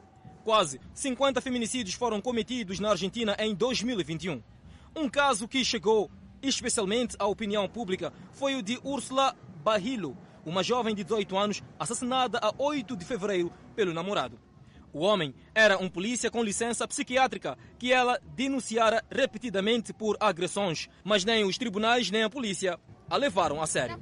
Quase 0.44 0.80
50 0.94 1.42
feminicídios 1.42 1.96
foram 1.96 2.22
cometidos 2.22 2.80
na 2.80 2.92
Argentina 2.92 3.36
em 3.40 3.56
2021. 3.56 4.42
Um 4.96 5.08
caso 5.08 5.48
que 5.48 5.64
chegou 5.64 6.12
especialmente 6.42 7.16
à 7.20 7.26
opinião 7.26 7.68
pública 7.68 8.12
foi 8.32 8.56
o 8.56 8.62
de 8.62 8.80
Úrsula 8.84 9.36
Bahilo, 9.64 10.18
uma 10.46 10.64
jovem 10.64 10.96
de 10.96 11.04
18 11.04 11.38
anos 11.38 11.64
assassinada 11.80 12.40
a 12.42 12.54
8 12.58 12.96
de 12.96 13.06
fevereiro 13.06 13.52
pelo 13.76 13.94
namorado. 13.94 14.40
O 14.94 15.00
homem 15.00 15.34
era 15.56 15.78
um 15.78 15.90
polícia 15.90 16.30
com 16.30 16.44
licença 16.44 16.88
psiquiátrica 16.88 17.58
que 17.80 17.94
ela 17.94 18.20
denunciara 18.36 19.04
repetidamente 19.10 19.94
por 19.94 20.18
agressões, 20.20 20.90
mas 21.04 21.24
nem 21.24 21.46
os 21.46 21.58
tribunais 21.58 22.12
nem 22.12 22.24
a 22.24 22.30
polícia 22.30 22.78
a 23.10 23.16
levaram 23.16 23.62
a 23.62 23.68
sério. 23.68 23.98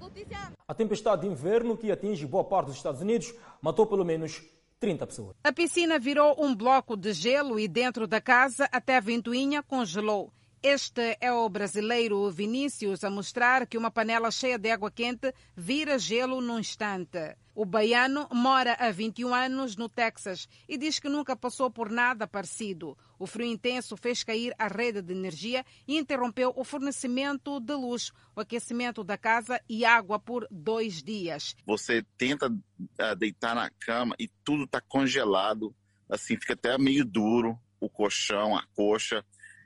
A 0.67 0.73
tempestade 0.73 1.23
de 1.23 1.27
inverno 1.27 1.77
que 1.77 1.91
atinge 1.91 2.25
boa 2.25 2.43
parte 2.43 2.67
dos 2.67 2.77
Estados 2.77 3.01
Unidos 3.01 3.33
matou 3.61 3.85
pelo 3.85 4.05
menos 4.05 4.41
30 4.79 5.07
pessoas. 5.07 5.35
A 5.43 5.51
piscina 5.51 5.99
virou 5.99 6.35
um 6.39 6.55
bloco 6.55 6.95
de 6.95 7.11
gelo 7.13 7.59
e 7.59 7.67
dentro 7.67 8.07
da 8.07 8.21
casa 8.21 8.67
até 8.71 8.97
a 8.97 9.01
ventoinha 9.01 9.61
congelou. 9.61 10.31
Este 10.61 11.17
é 11.21 11.31
o 11.31 11.47
brasileiro 11.47 12.29
Vinícius 12.29 13.05
a 13.05 13.09
mostrar 13.09 13.65
que 13.65 13.77
uma 13.77 13.89
panela 13.89 14.29
cheia 14.29 14.59
de 14.59 14.69
água 14.69 14.91
quente 14.91 15.33
vira 15.55 15.97
gelo 15.97 16.41
num 16.41 16.59
instante. 16.59 17.37
O 17.55 17.63
baiano 17.63 18.27
mora 18.33 18.73
há 18.77 18.91
21 18.91 19.33
anos 19.33 19.77
no 19.77 19.87
Texas 19.87 20.49
e 20.67 20.77
diz 20.77 20.99
que 20.99 21.07
nunca 21.07 21.33
passou 21.33 21.71
por 21.71 21.89
nada 21.89 22.27
parecido. 22.27 22.97
O 23.17 23.25
frio 23.25 23.47
intenso 23.47 23.95
fez 23.95 24.21
cair 24.21 24.53
a 24.59 24.67
rede 24.67 25.01
de 25.01 25.13
energia 25.13 25.65
e 25.87 25.97
interrompeu 25.97 26.51
o 26.53 26.65
fornecimento 26.65 27.61
de 27.61 27.73
luz, 27.75 28.11
o 28.35 28.41
aquecimento 28.41 29.01
da 29.01 29.17
casa 29.17 29.61
e 29.69 29.85
água 29.85 30.19
por 30.19 30.45
dois 30.51 31.01
dias. 31.01 31.55
Você 31.65 32.05
tenta 32.17 32.47
uh, 32.49 33.15
deitar 33.17 33.55
na 33.55 33.69
cama 33.69 34.13
e 34.19 34.27
tudo 34.43 34.65
está 34.65 34.81
congelado, 34.81 35.73
assim 36.09 36.35
fica 36.35 36.51
até 36.51 36.77
meio 36.77 37.05
duro 37.05 37.57
o 37.79 37.89
colchão, 37.89 38.57
a 38.57 38.65
coxa 38.75 39.23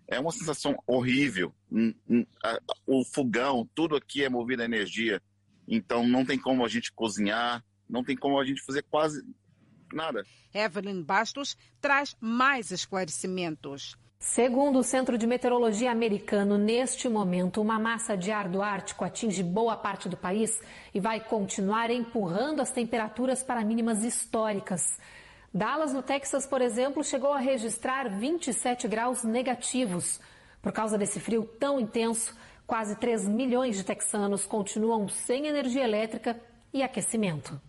é 0.07 0.19
uma 0.19 0.31
sensação 0.31 0.75
horrível. 0.85 1.53
O 2.85 3.03
fogão, 3.05 3.67
tudo 3.73 3.95
aqui 3.95 4.23
é 4.23 4.29
movido 4.29 4.61
a 4.61 4.65
energia. 4.65 5.21
Então 5.67 6.07
não 6.07 6.25
tem 6.25 6.37
como 6.37 6.65
a 6.65 6.67
gente 6.67 6.91
cozinhar, 6.91 7.63
não 7.89 8.03
tem 8.03 8.15
como 8.15 8.39
a 8.39 8.45
gente 8.45 8.61
fazer 8.61 8.83
quase 8.83 9.23
nada. 9.93 10.23
Evelyn 10.53 11.01
Bastos 11.01 11.57
traz 11.79 12.15
mais 12.19 12.71
esclarecimentos. 12.71 13.95
Segundo 14.19 14.79
o 14.79 14.83
Centro 14.83 15.17
de 15.17 15.27
Meteorologia 15.27 15.91
americano, 15.91 16.57
neste 16.57 17.09
momento, 17.09 17.61
uma 17.61 17.77
massa 17.77 18.15
de 18.15 18.31
ar 18.31 18.47
do 18.47 18.61
Ártico 18.61 19.03
atinge 19.03 19.43
boa 19.43 19.75
parte 19.75 20.07
do 20.07 20.15
país 20.15 20.61
e 20.93 20.99
vai 20.99 21.19
continuar 21.19 21.89
empurrando 21.91 22.61
as 22.61 22.71
temperaturas 22.71 23.43
para 23.43 23.65
mínimas 23.65 24.01
históricas. 24.01 24.97
Dallas, 25.53 25.93
no 25.93 26.01
Texas, 26.01 26.47
por 26.47 26.61
exemplo, 26.61 27.03
chegou 27.03 27.31
a 27.31 27.37
registrar 27.37 28.09
27 28.09 28.87
graus 28.87 29.23
negativos. 29.23 30.19
Por 30.59 30.71
causa 30.71 30.97
desse 30.97 31.19
frio 31.19 31.45
tão 31.45 31.79
intenso, 31.79 32.35
quase 32.65 32.95
3 32.95 33.27
milhões 33.27 33.75
de 33.75 33.83
texanos 33.83 34.47
continuam 34.47 35.07
sem 35.07 35.45
energia 35.45 35.83
elétrica 35.83 36.41
e 36.73 36.81
aquecimento. 36.81 37.61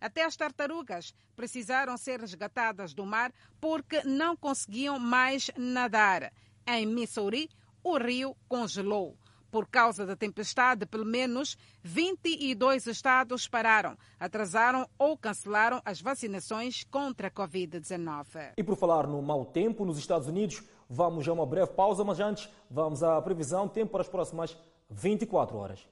Até 0.00 0.24
as 0.24 0.36
tartarugas 0.36 1.12
precisaram 1.34 1.96
ser 1.96 2.20
resgatadas 2.20 2.94
do 2.94 3.04
mar 3.04 3.32
porque 3.60 4.02
não 4.04 4.36
conseguiam 4.36 5.00
mais 5.00 5.50
nadar. 5.56 6.32
Em 6.64 6.86
Missouri, 6.86 7.50
o 7.82 7.98
rio 7.98 8.36
congelou. 8.48 9.16
Por 9.52 9.66
causa 9.66 10.06
da 10.06 10.16
tempestade, 10.16 10.86
pelo 10.86 11.04
menos 11.04 11.58
22 11.82 12.86
estados 12.86 13.46
pararam, 13.46 13.98
atrasaram 14.18 14.88
ou 14.98 15.14
cancelaram 15.14 15.78
as 15.84 16.00
vacinações 16.00 16.84
contra 16.84 17.28
a 17.28 17.30
Covid-19. 17.30 18.54
E 18.56 18.64
por 18.64 18.76
falar 18.76 19.06
no 19.06 19.20
mau 19.20 19.44
tempo 19.44 19.84
nos 19.84 19.98
Estados 19.98 20.26
Unidos, 20.26 20.62
vamos 20.88 21.28
a 21.28 21.32
uma 21.34 21.44
breve 21.44 21.72
pausa, 21.72 22.02
mas 22.02 22.18
antes 22.18 22.48
vamos 22.70 23.02
à 23.02 23.20
previsão 23.20 23.68
tempo 23.68 23.92
para 23.92 24.00
as 24.00 24.08
próximas 24.08 24.56
24 24.88 25.54
horas. 25.58 25.86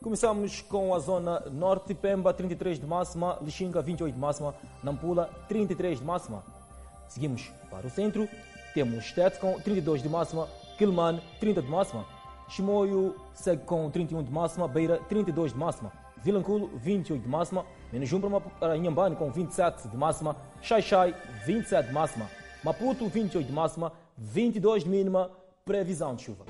Começamos 0.00 0.60
com 0.60 0.94
a 0.94 1.00
zona 1.00 1.40
norte, 1.50 1.94
Pemba 1.94 2.32
33 2.32 2.78
de 2.78 2.86
máxima, 2.86 3.40
Lixinga 3.42 3.82
28 3.82 4.14
de 4.14 4.20
máxima, 4.20 4.54
Nampula 4.84 5.26
33 5.48 5.98
de 5.98 6.04
máxima. 6.04 6.44
Seguimos 7.08 7.50
para 7.68 7.88
o 7.88 7.90
centro, 7.90 8.28
temos 8.72 9.10
Tete 9.10 9.40
com 9.40 9.60
32 9.60 10.00
de 10.00 10.08
máxima, 10.08 10.48
Quilman 10.80 11.20
30 11.38 11.60
de 11.60 11.68
máxima, 11.68 12.06
Chimoio 12.48 13.14
segue 13.34 13.64
com 13.64 13.90
31 13.90 14.22
de 14.22 14.32
máxima, 14.32 14.66
Beira 14.66 14.96
32 15.10 15.52
de 15.52 15.58
máxima, 15.58 15.92
Vilanculo 16.24 16.70
28 16.78 17.22
de 17.22 17.28
máxima, 17.28 17.66
Menejumbra 17.92 18.40
para 18.40 18.78
Inhambane 18.78 19.14
com 19.14 19.30
27 19.30 19.88
de 19.88 19.96
máxima, 19.98 20.34
Xai-Xai 20.62 21.14
27 21.44 21.88
de 21.88 21.92
máxima, 21.92 22.30
Maputo 22.64 23.06
28 23.06 23.46
de 23.46 23.52
máxima, 23.52 23.92
22 24.16 24.84
de 24.84 24.88
mínima, 24.88 25.30
previsão 25.66 26.14
de 26.14 26.22
chuva. 26.22 26.46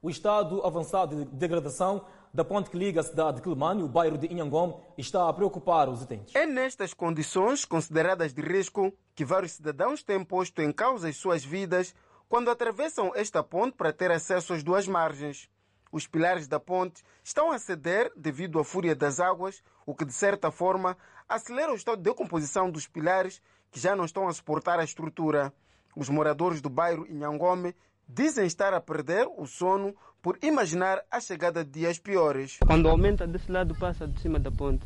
O 0.00 0.08
estado 0.08 0.64
avançado 0.64 1.16
de 1.16 1.24
degradação 1.24 2.02
da 2.32 2.44
ponte 2.44 2.70
que 2.70 2.78
liga 2.78 3.00
a 3.00 3.04
cidade 3.04 3.36
de 3.36 3.42
Quelimane 3.42 3.80
e 3.80 3.84
o 3.84 3.88
bairro 3.88 4.16
de 4.16 4.26
Inhangome 4.26 4.74
está 4.96 5.28
a 5.28 5.32
preocupar 5.32 5.88
os 5.88 6.02
utentes. 6.02 6.34
É 6.34 6.46
nestas 6.46 6.94
condições 6.94 7.64
consideradas 7.64 8.32
de 8.32 8.40
risco 8.40 8.92
que 9.14 9.24
vários 9.24 9.52
cidadãos 9.52 10.02
têm 10.02 10.24
posto 10.24 10.62
em 10.62 10.72
causa 10.72 11.08
as 11.08 11.16
suas 11.16 11.44
vidas 11.44 11.94
quando 12.28 12.50
atravessam 12.50 13.12
esta 13.14 13.42
ponte 13.42 13.76
para 13.76 13.92
ter 13.92 14.10
acesso 14.10 14.52
às 14.52 14.62
duas 14.62 14.86
margens. 14.86 15.50
Os 15.90 16.06
pilares 16.06 16.46
da 16.46 16.60
ponte 16.60 17.02
estão 17.24 17.50
a 17.50 17.58
ceder 17.58 18.12
devido 18.16 18.60
à 18.60 18.64
fúria 18.64 18.94
das 18.94 19.18
águas, 19.18 19.60
o 19.84 19.92
que 19.92 20.04
de 20.04 20.12
certa 20.12 20.52
forma 20.52 20.96
acelera 21.28 21.72
o 21.72 21.74
estado 21.74 21.96
de 21.96 22.04
decomposição 22.04 22.70
dos 22.70 22.86
pilares 22.86 23.42
que 23.72 23.80
já 23.80 23.96
não 23.96 24.04
estão 24.04 24.28
a 24.28 24.32
suportar 24.32 24.78
a 24.78 24.84
estrutura. 24.84 25.52
Os 25.96 26.08
moradores 26.08 26.60
do 26.60 26.70
bairro 26.70 27.06
Inhangome 27.08 27.74
dizem 28.08 28.46
estar 28.46 28.72
a 28.72 28.80
perder 28.80 29.28
o 29.36 29.46
sono 29.46 29.94
por 30.22 30.38
imaginar 30.42 31.00
a 31.10 31.20
chegada 31.20 31.64
de 31.64 31.70
dias 31.80 31.98
piores. 31.98 32.58
Quando 32.66 32.88
aumenta 32.88 33.26
desse 33.26 33.50
lado, 33.50 33.74
passa 33.74 34.06
de 34.06 34.20
cima 34.20 34.38
da 34.38 34.50
ponte. 34.50 34.84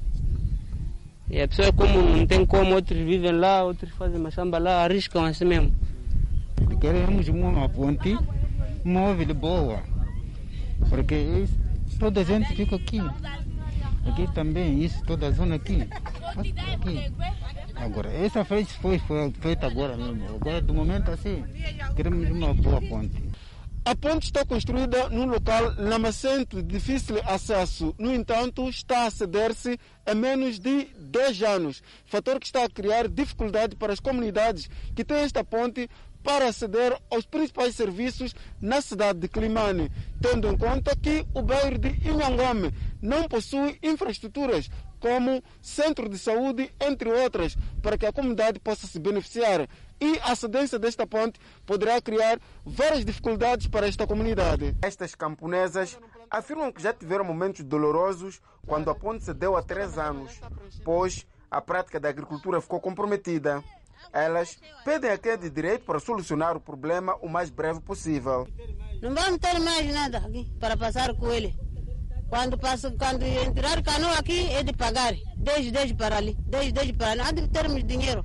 E 1.28 1.40
a 1.40 1.48
pessoa, 1.48 1.72
como 1.72 2.00
não 2.02 2.26
tem 2.26 2.46
como, 2.46 2.74
outros 2.74 2.98
vivem 2.98 3.32
lá, 3.32 3.64
outros 3.64 3.90
fazem 3.94 4.20
machamba 4.20 4.58
lá, 4.58 4.84
arriscam 4.84 5.24
assim 5.24 5.44
mesmo. 5.44 5.74
Queremos 6.80 7.28
uma 7.28 7.68
ponte 7.68 8.16
móvel 8.84 9.34
boa, 9.34 9.82
porque 10.88 11.14
isso, 11.14 11.58
toda 11.98 12.20
a 12.20 12.24
gente 12.24 12.54
fica 12.54 12.76
aqui. 12.76 13.00
Aqui 14.06 14.30
também, 14.34 14.84
isso, 14.84 15.02
toda 15.04 15.28
a 15.28 15.30
zona 15.30 15.54
aqui. 15.54 15.88
aqui. 16.36 17.12
Agora, 17.74 18.12
essa 18.12 18.44
frente 18.44 18.72
foi, 18.74 18.98
foi 18.98 19.32
feita 19.40 19.66
agora 19.66 19.96
mesmo. 19.96 20.36
Agora, 20.36 20.60
do 20.60 20.74
momento 20.74 21.10
assim, 21.10 21.42
queremos 21.96 22.30
uma 22.30 22.52
boa 22.52 22.80
ponte. 22.82 23.33
A 23.86 23.94
ponte 23.94 24.24
está 24.24 24.46
construída 24.46 25.10
num 25.10 25.26
local 25.26 25.74
lamacento, 25.76 26.62
difícil 26.62 27.20
acesso. 27.26 27.94
No 27.98 28.14
entanto, 28.14 28.66
está 28.66 29.04
a 29.04 29.10
ceder-se 29.10 29.78
a 30.06 30.14
menos 30.14 30.58
de 30.58 30.86
10 30.96 31.42
anos, 31.42 31.82
fator 32.06 32.40
que 32.40 32.46
está 32.46 32.64
a 32.64 32.70
criar 32.70 33.08
dificuldade 33.08 33.76
para 33.76 33.92
as 33.92 34.00
comunidades 34.00 34.70
que 34.96 35.04
têm 35.04 35.18
esta 35.18 35.44
ponte 35.44 35.90
para 36.22 36.48
aceder 36.48 36.98
aos 37.10 37.26
principais 37.26 37.76
serviços 37.76 38.34
na 38.58 38.80
cidade 38.80 39.18
de 39.18 39.28
Climane, 39.28 39.92
tendo 40.18 40.48
em 40.48 40.56
conta 40.56 40.96
que 40.96 41.26
o 41.34 41.42
bairro 41.42 41.78
de 41.78 41.90
Inhangome 42.08 42.72
não 43.02 43.28
possui 43.28 43.78
infraestruturas 43.82 44.70
como 44.98 45.44
centro 45.60 46.08
de 46.08 46.18
saúde, 46.18 46.72
entre 46.80 47.10
outras, 47.10 47.54
para 47.82 47.98
que 47.98 48.06
a 48.06 48.12
comunidade 48.12 48.58
possa 48.58 48.86
se 48.86 48.98
beneficiar. 48.98 49.68
E 50.00 50.18
a 50.22 50.34
cedência 50.34 50.78
desta 50.78 51.06
ponte 51.06 51.38
poderá 51.64 52.00
criar 52.00 52.38
várias 52.64 53.04
dificuldades 53.04 53.66
para 53.66 53.86
esta 53.86 54.06
comunidade. 54.06 54.76
Estas 54.82 55.14
camponesas 55.14 55.98
afirmam 56.30 56.72
que 56.72 56.82
já 56.82 56.92
tiveram 56.92 57.24
momentos 57.24 57.64
dolorosos 57.64 58.40
quando 58.66 58.90
a 58.90 58.94
ponte 58.94 59.24
cedeu 59.24 59.56
há 59.56 59.62
três 59.62 59.96
anos, 59.98 60.40
pois 60.84 61.26
a 61.50 61.60
prática 61.60 62.00
da 62.00 62.08
agricultura 62.08 62.60
ficou 62.60 62.80
comprometida. 62.80 63.62
Elas 64.12 64.58
pedem 64.84 65.10
a 65.10 65.18
quem 65.18 65.38
de 65.38 65.48
direito 65.48 65.84
para 65.84 65.98
solucionar 65.98 66.56
o 66.56 66.60
problema 66.60 67.16
o 67.22 67.28
mais 67.28 67.50
breve 67.50 67.80
possível. 67.80 68.46
Não 69.00 69.14
vamos 69.14 69.38
ter 69.38 69.58
mais 69.60 69.92
nada 69.92 70.18
aqui 70.18 70.50
para 70.58 70.76
passar 70.76 71.14
com 71.14 71.30
ele. 71.32 71.56
Quando, 72.28 72.58
passa, 72.58 72.90
quando 72.90 73.22
entrar 73.22 73.82
canoa 73.82 74.18
aqui 74.18 74.50
é 74.52 74.62
de 74.62 74.72
pagar. 74.72 75.14
10, 75.36 75.72
10 75.72 75.92
para 75.92 76.16
ali, 76.16 76.36
10, 76.46 76.72
10 76.72 76.92
para 76.92 77.10
ali. 77.12 77.20
Há 77.20 77.30
de 77.30 77.48
termos 77.48 77.84
dinheiro. 77.84 78.24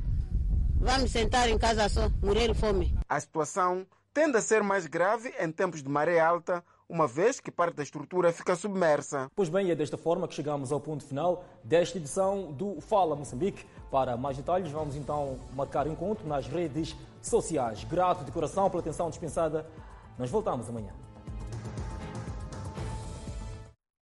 Vamos 0.82 1.12
sentar 1.12 1.50
em 1.50 1.58
casa 1.58 1.90
só, 1.90 2.10
morrer 2.24 2.54
fome. 2.56 2.98
A 3.08 3.20
situação 3.20 3.86
tende 4.14 4.38
a 4.38 4.42
ser 4.42 4.64
mais 4.64 4.88
grave 4.88 5.34
em 5.38 5.52
tempos 5.52 5.84
de 5.84 5.90
maré 5.90 6.22
alta, 6.22 6.64
uma 6.88 7.06
vez 7.06 7.42
que 7.42 7.52
parte 7.52 7.76
da 7.76 7.84
estrutura 7.84 8.32
fica 8.32 8.56
submersa. 8.56 9.30
Pois 9.36 9.50
bem, 9.50 9.70
é 9.70 9.76
desta 9.76 9.98
forma 9.98 10.26
que 10.26 10.34
chegamos 10.34 10.72
ao 10.72 10.80
ponto 10.80 11.04
final 11.04 11.44
desta 11.66 11.98
edição 11.98 12.54
do 12.54 12.80
Fala 12.80 13.14
Moçambique. 13.14 13.66
Para 13.92 14.16
mais 14.16 14.38
detalhes, 14.38 14.72
vamos 14.72 14.96
então 14.96 15.38
marcar 15.54 15.86
encontro 15.86 16.26
nas 16.26 16.48
redes 16.48 16.96
sociais. 17.22 17.84
Grato 17.84 18.24
de 18.24 18.32
coração 18.32 18.70
pela 18.70 18.82
atenção 18.82 19.10
dispensada. 19.10 19.66
Nós 20.18 20.30
voltamos 20.30 20.70
amanhã. 20.70 20.94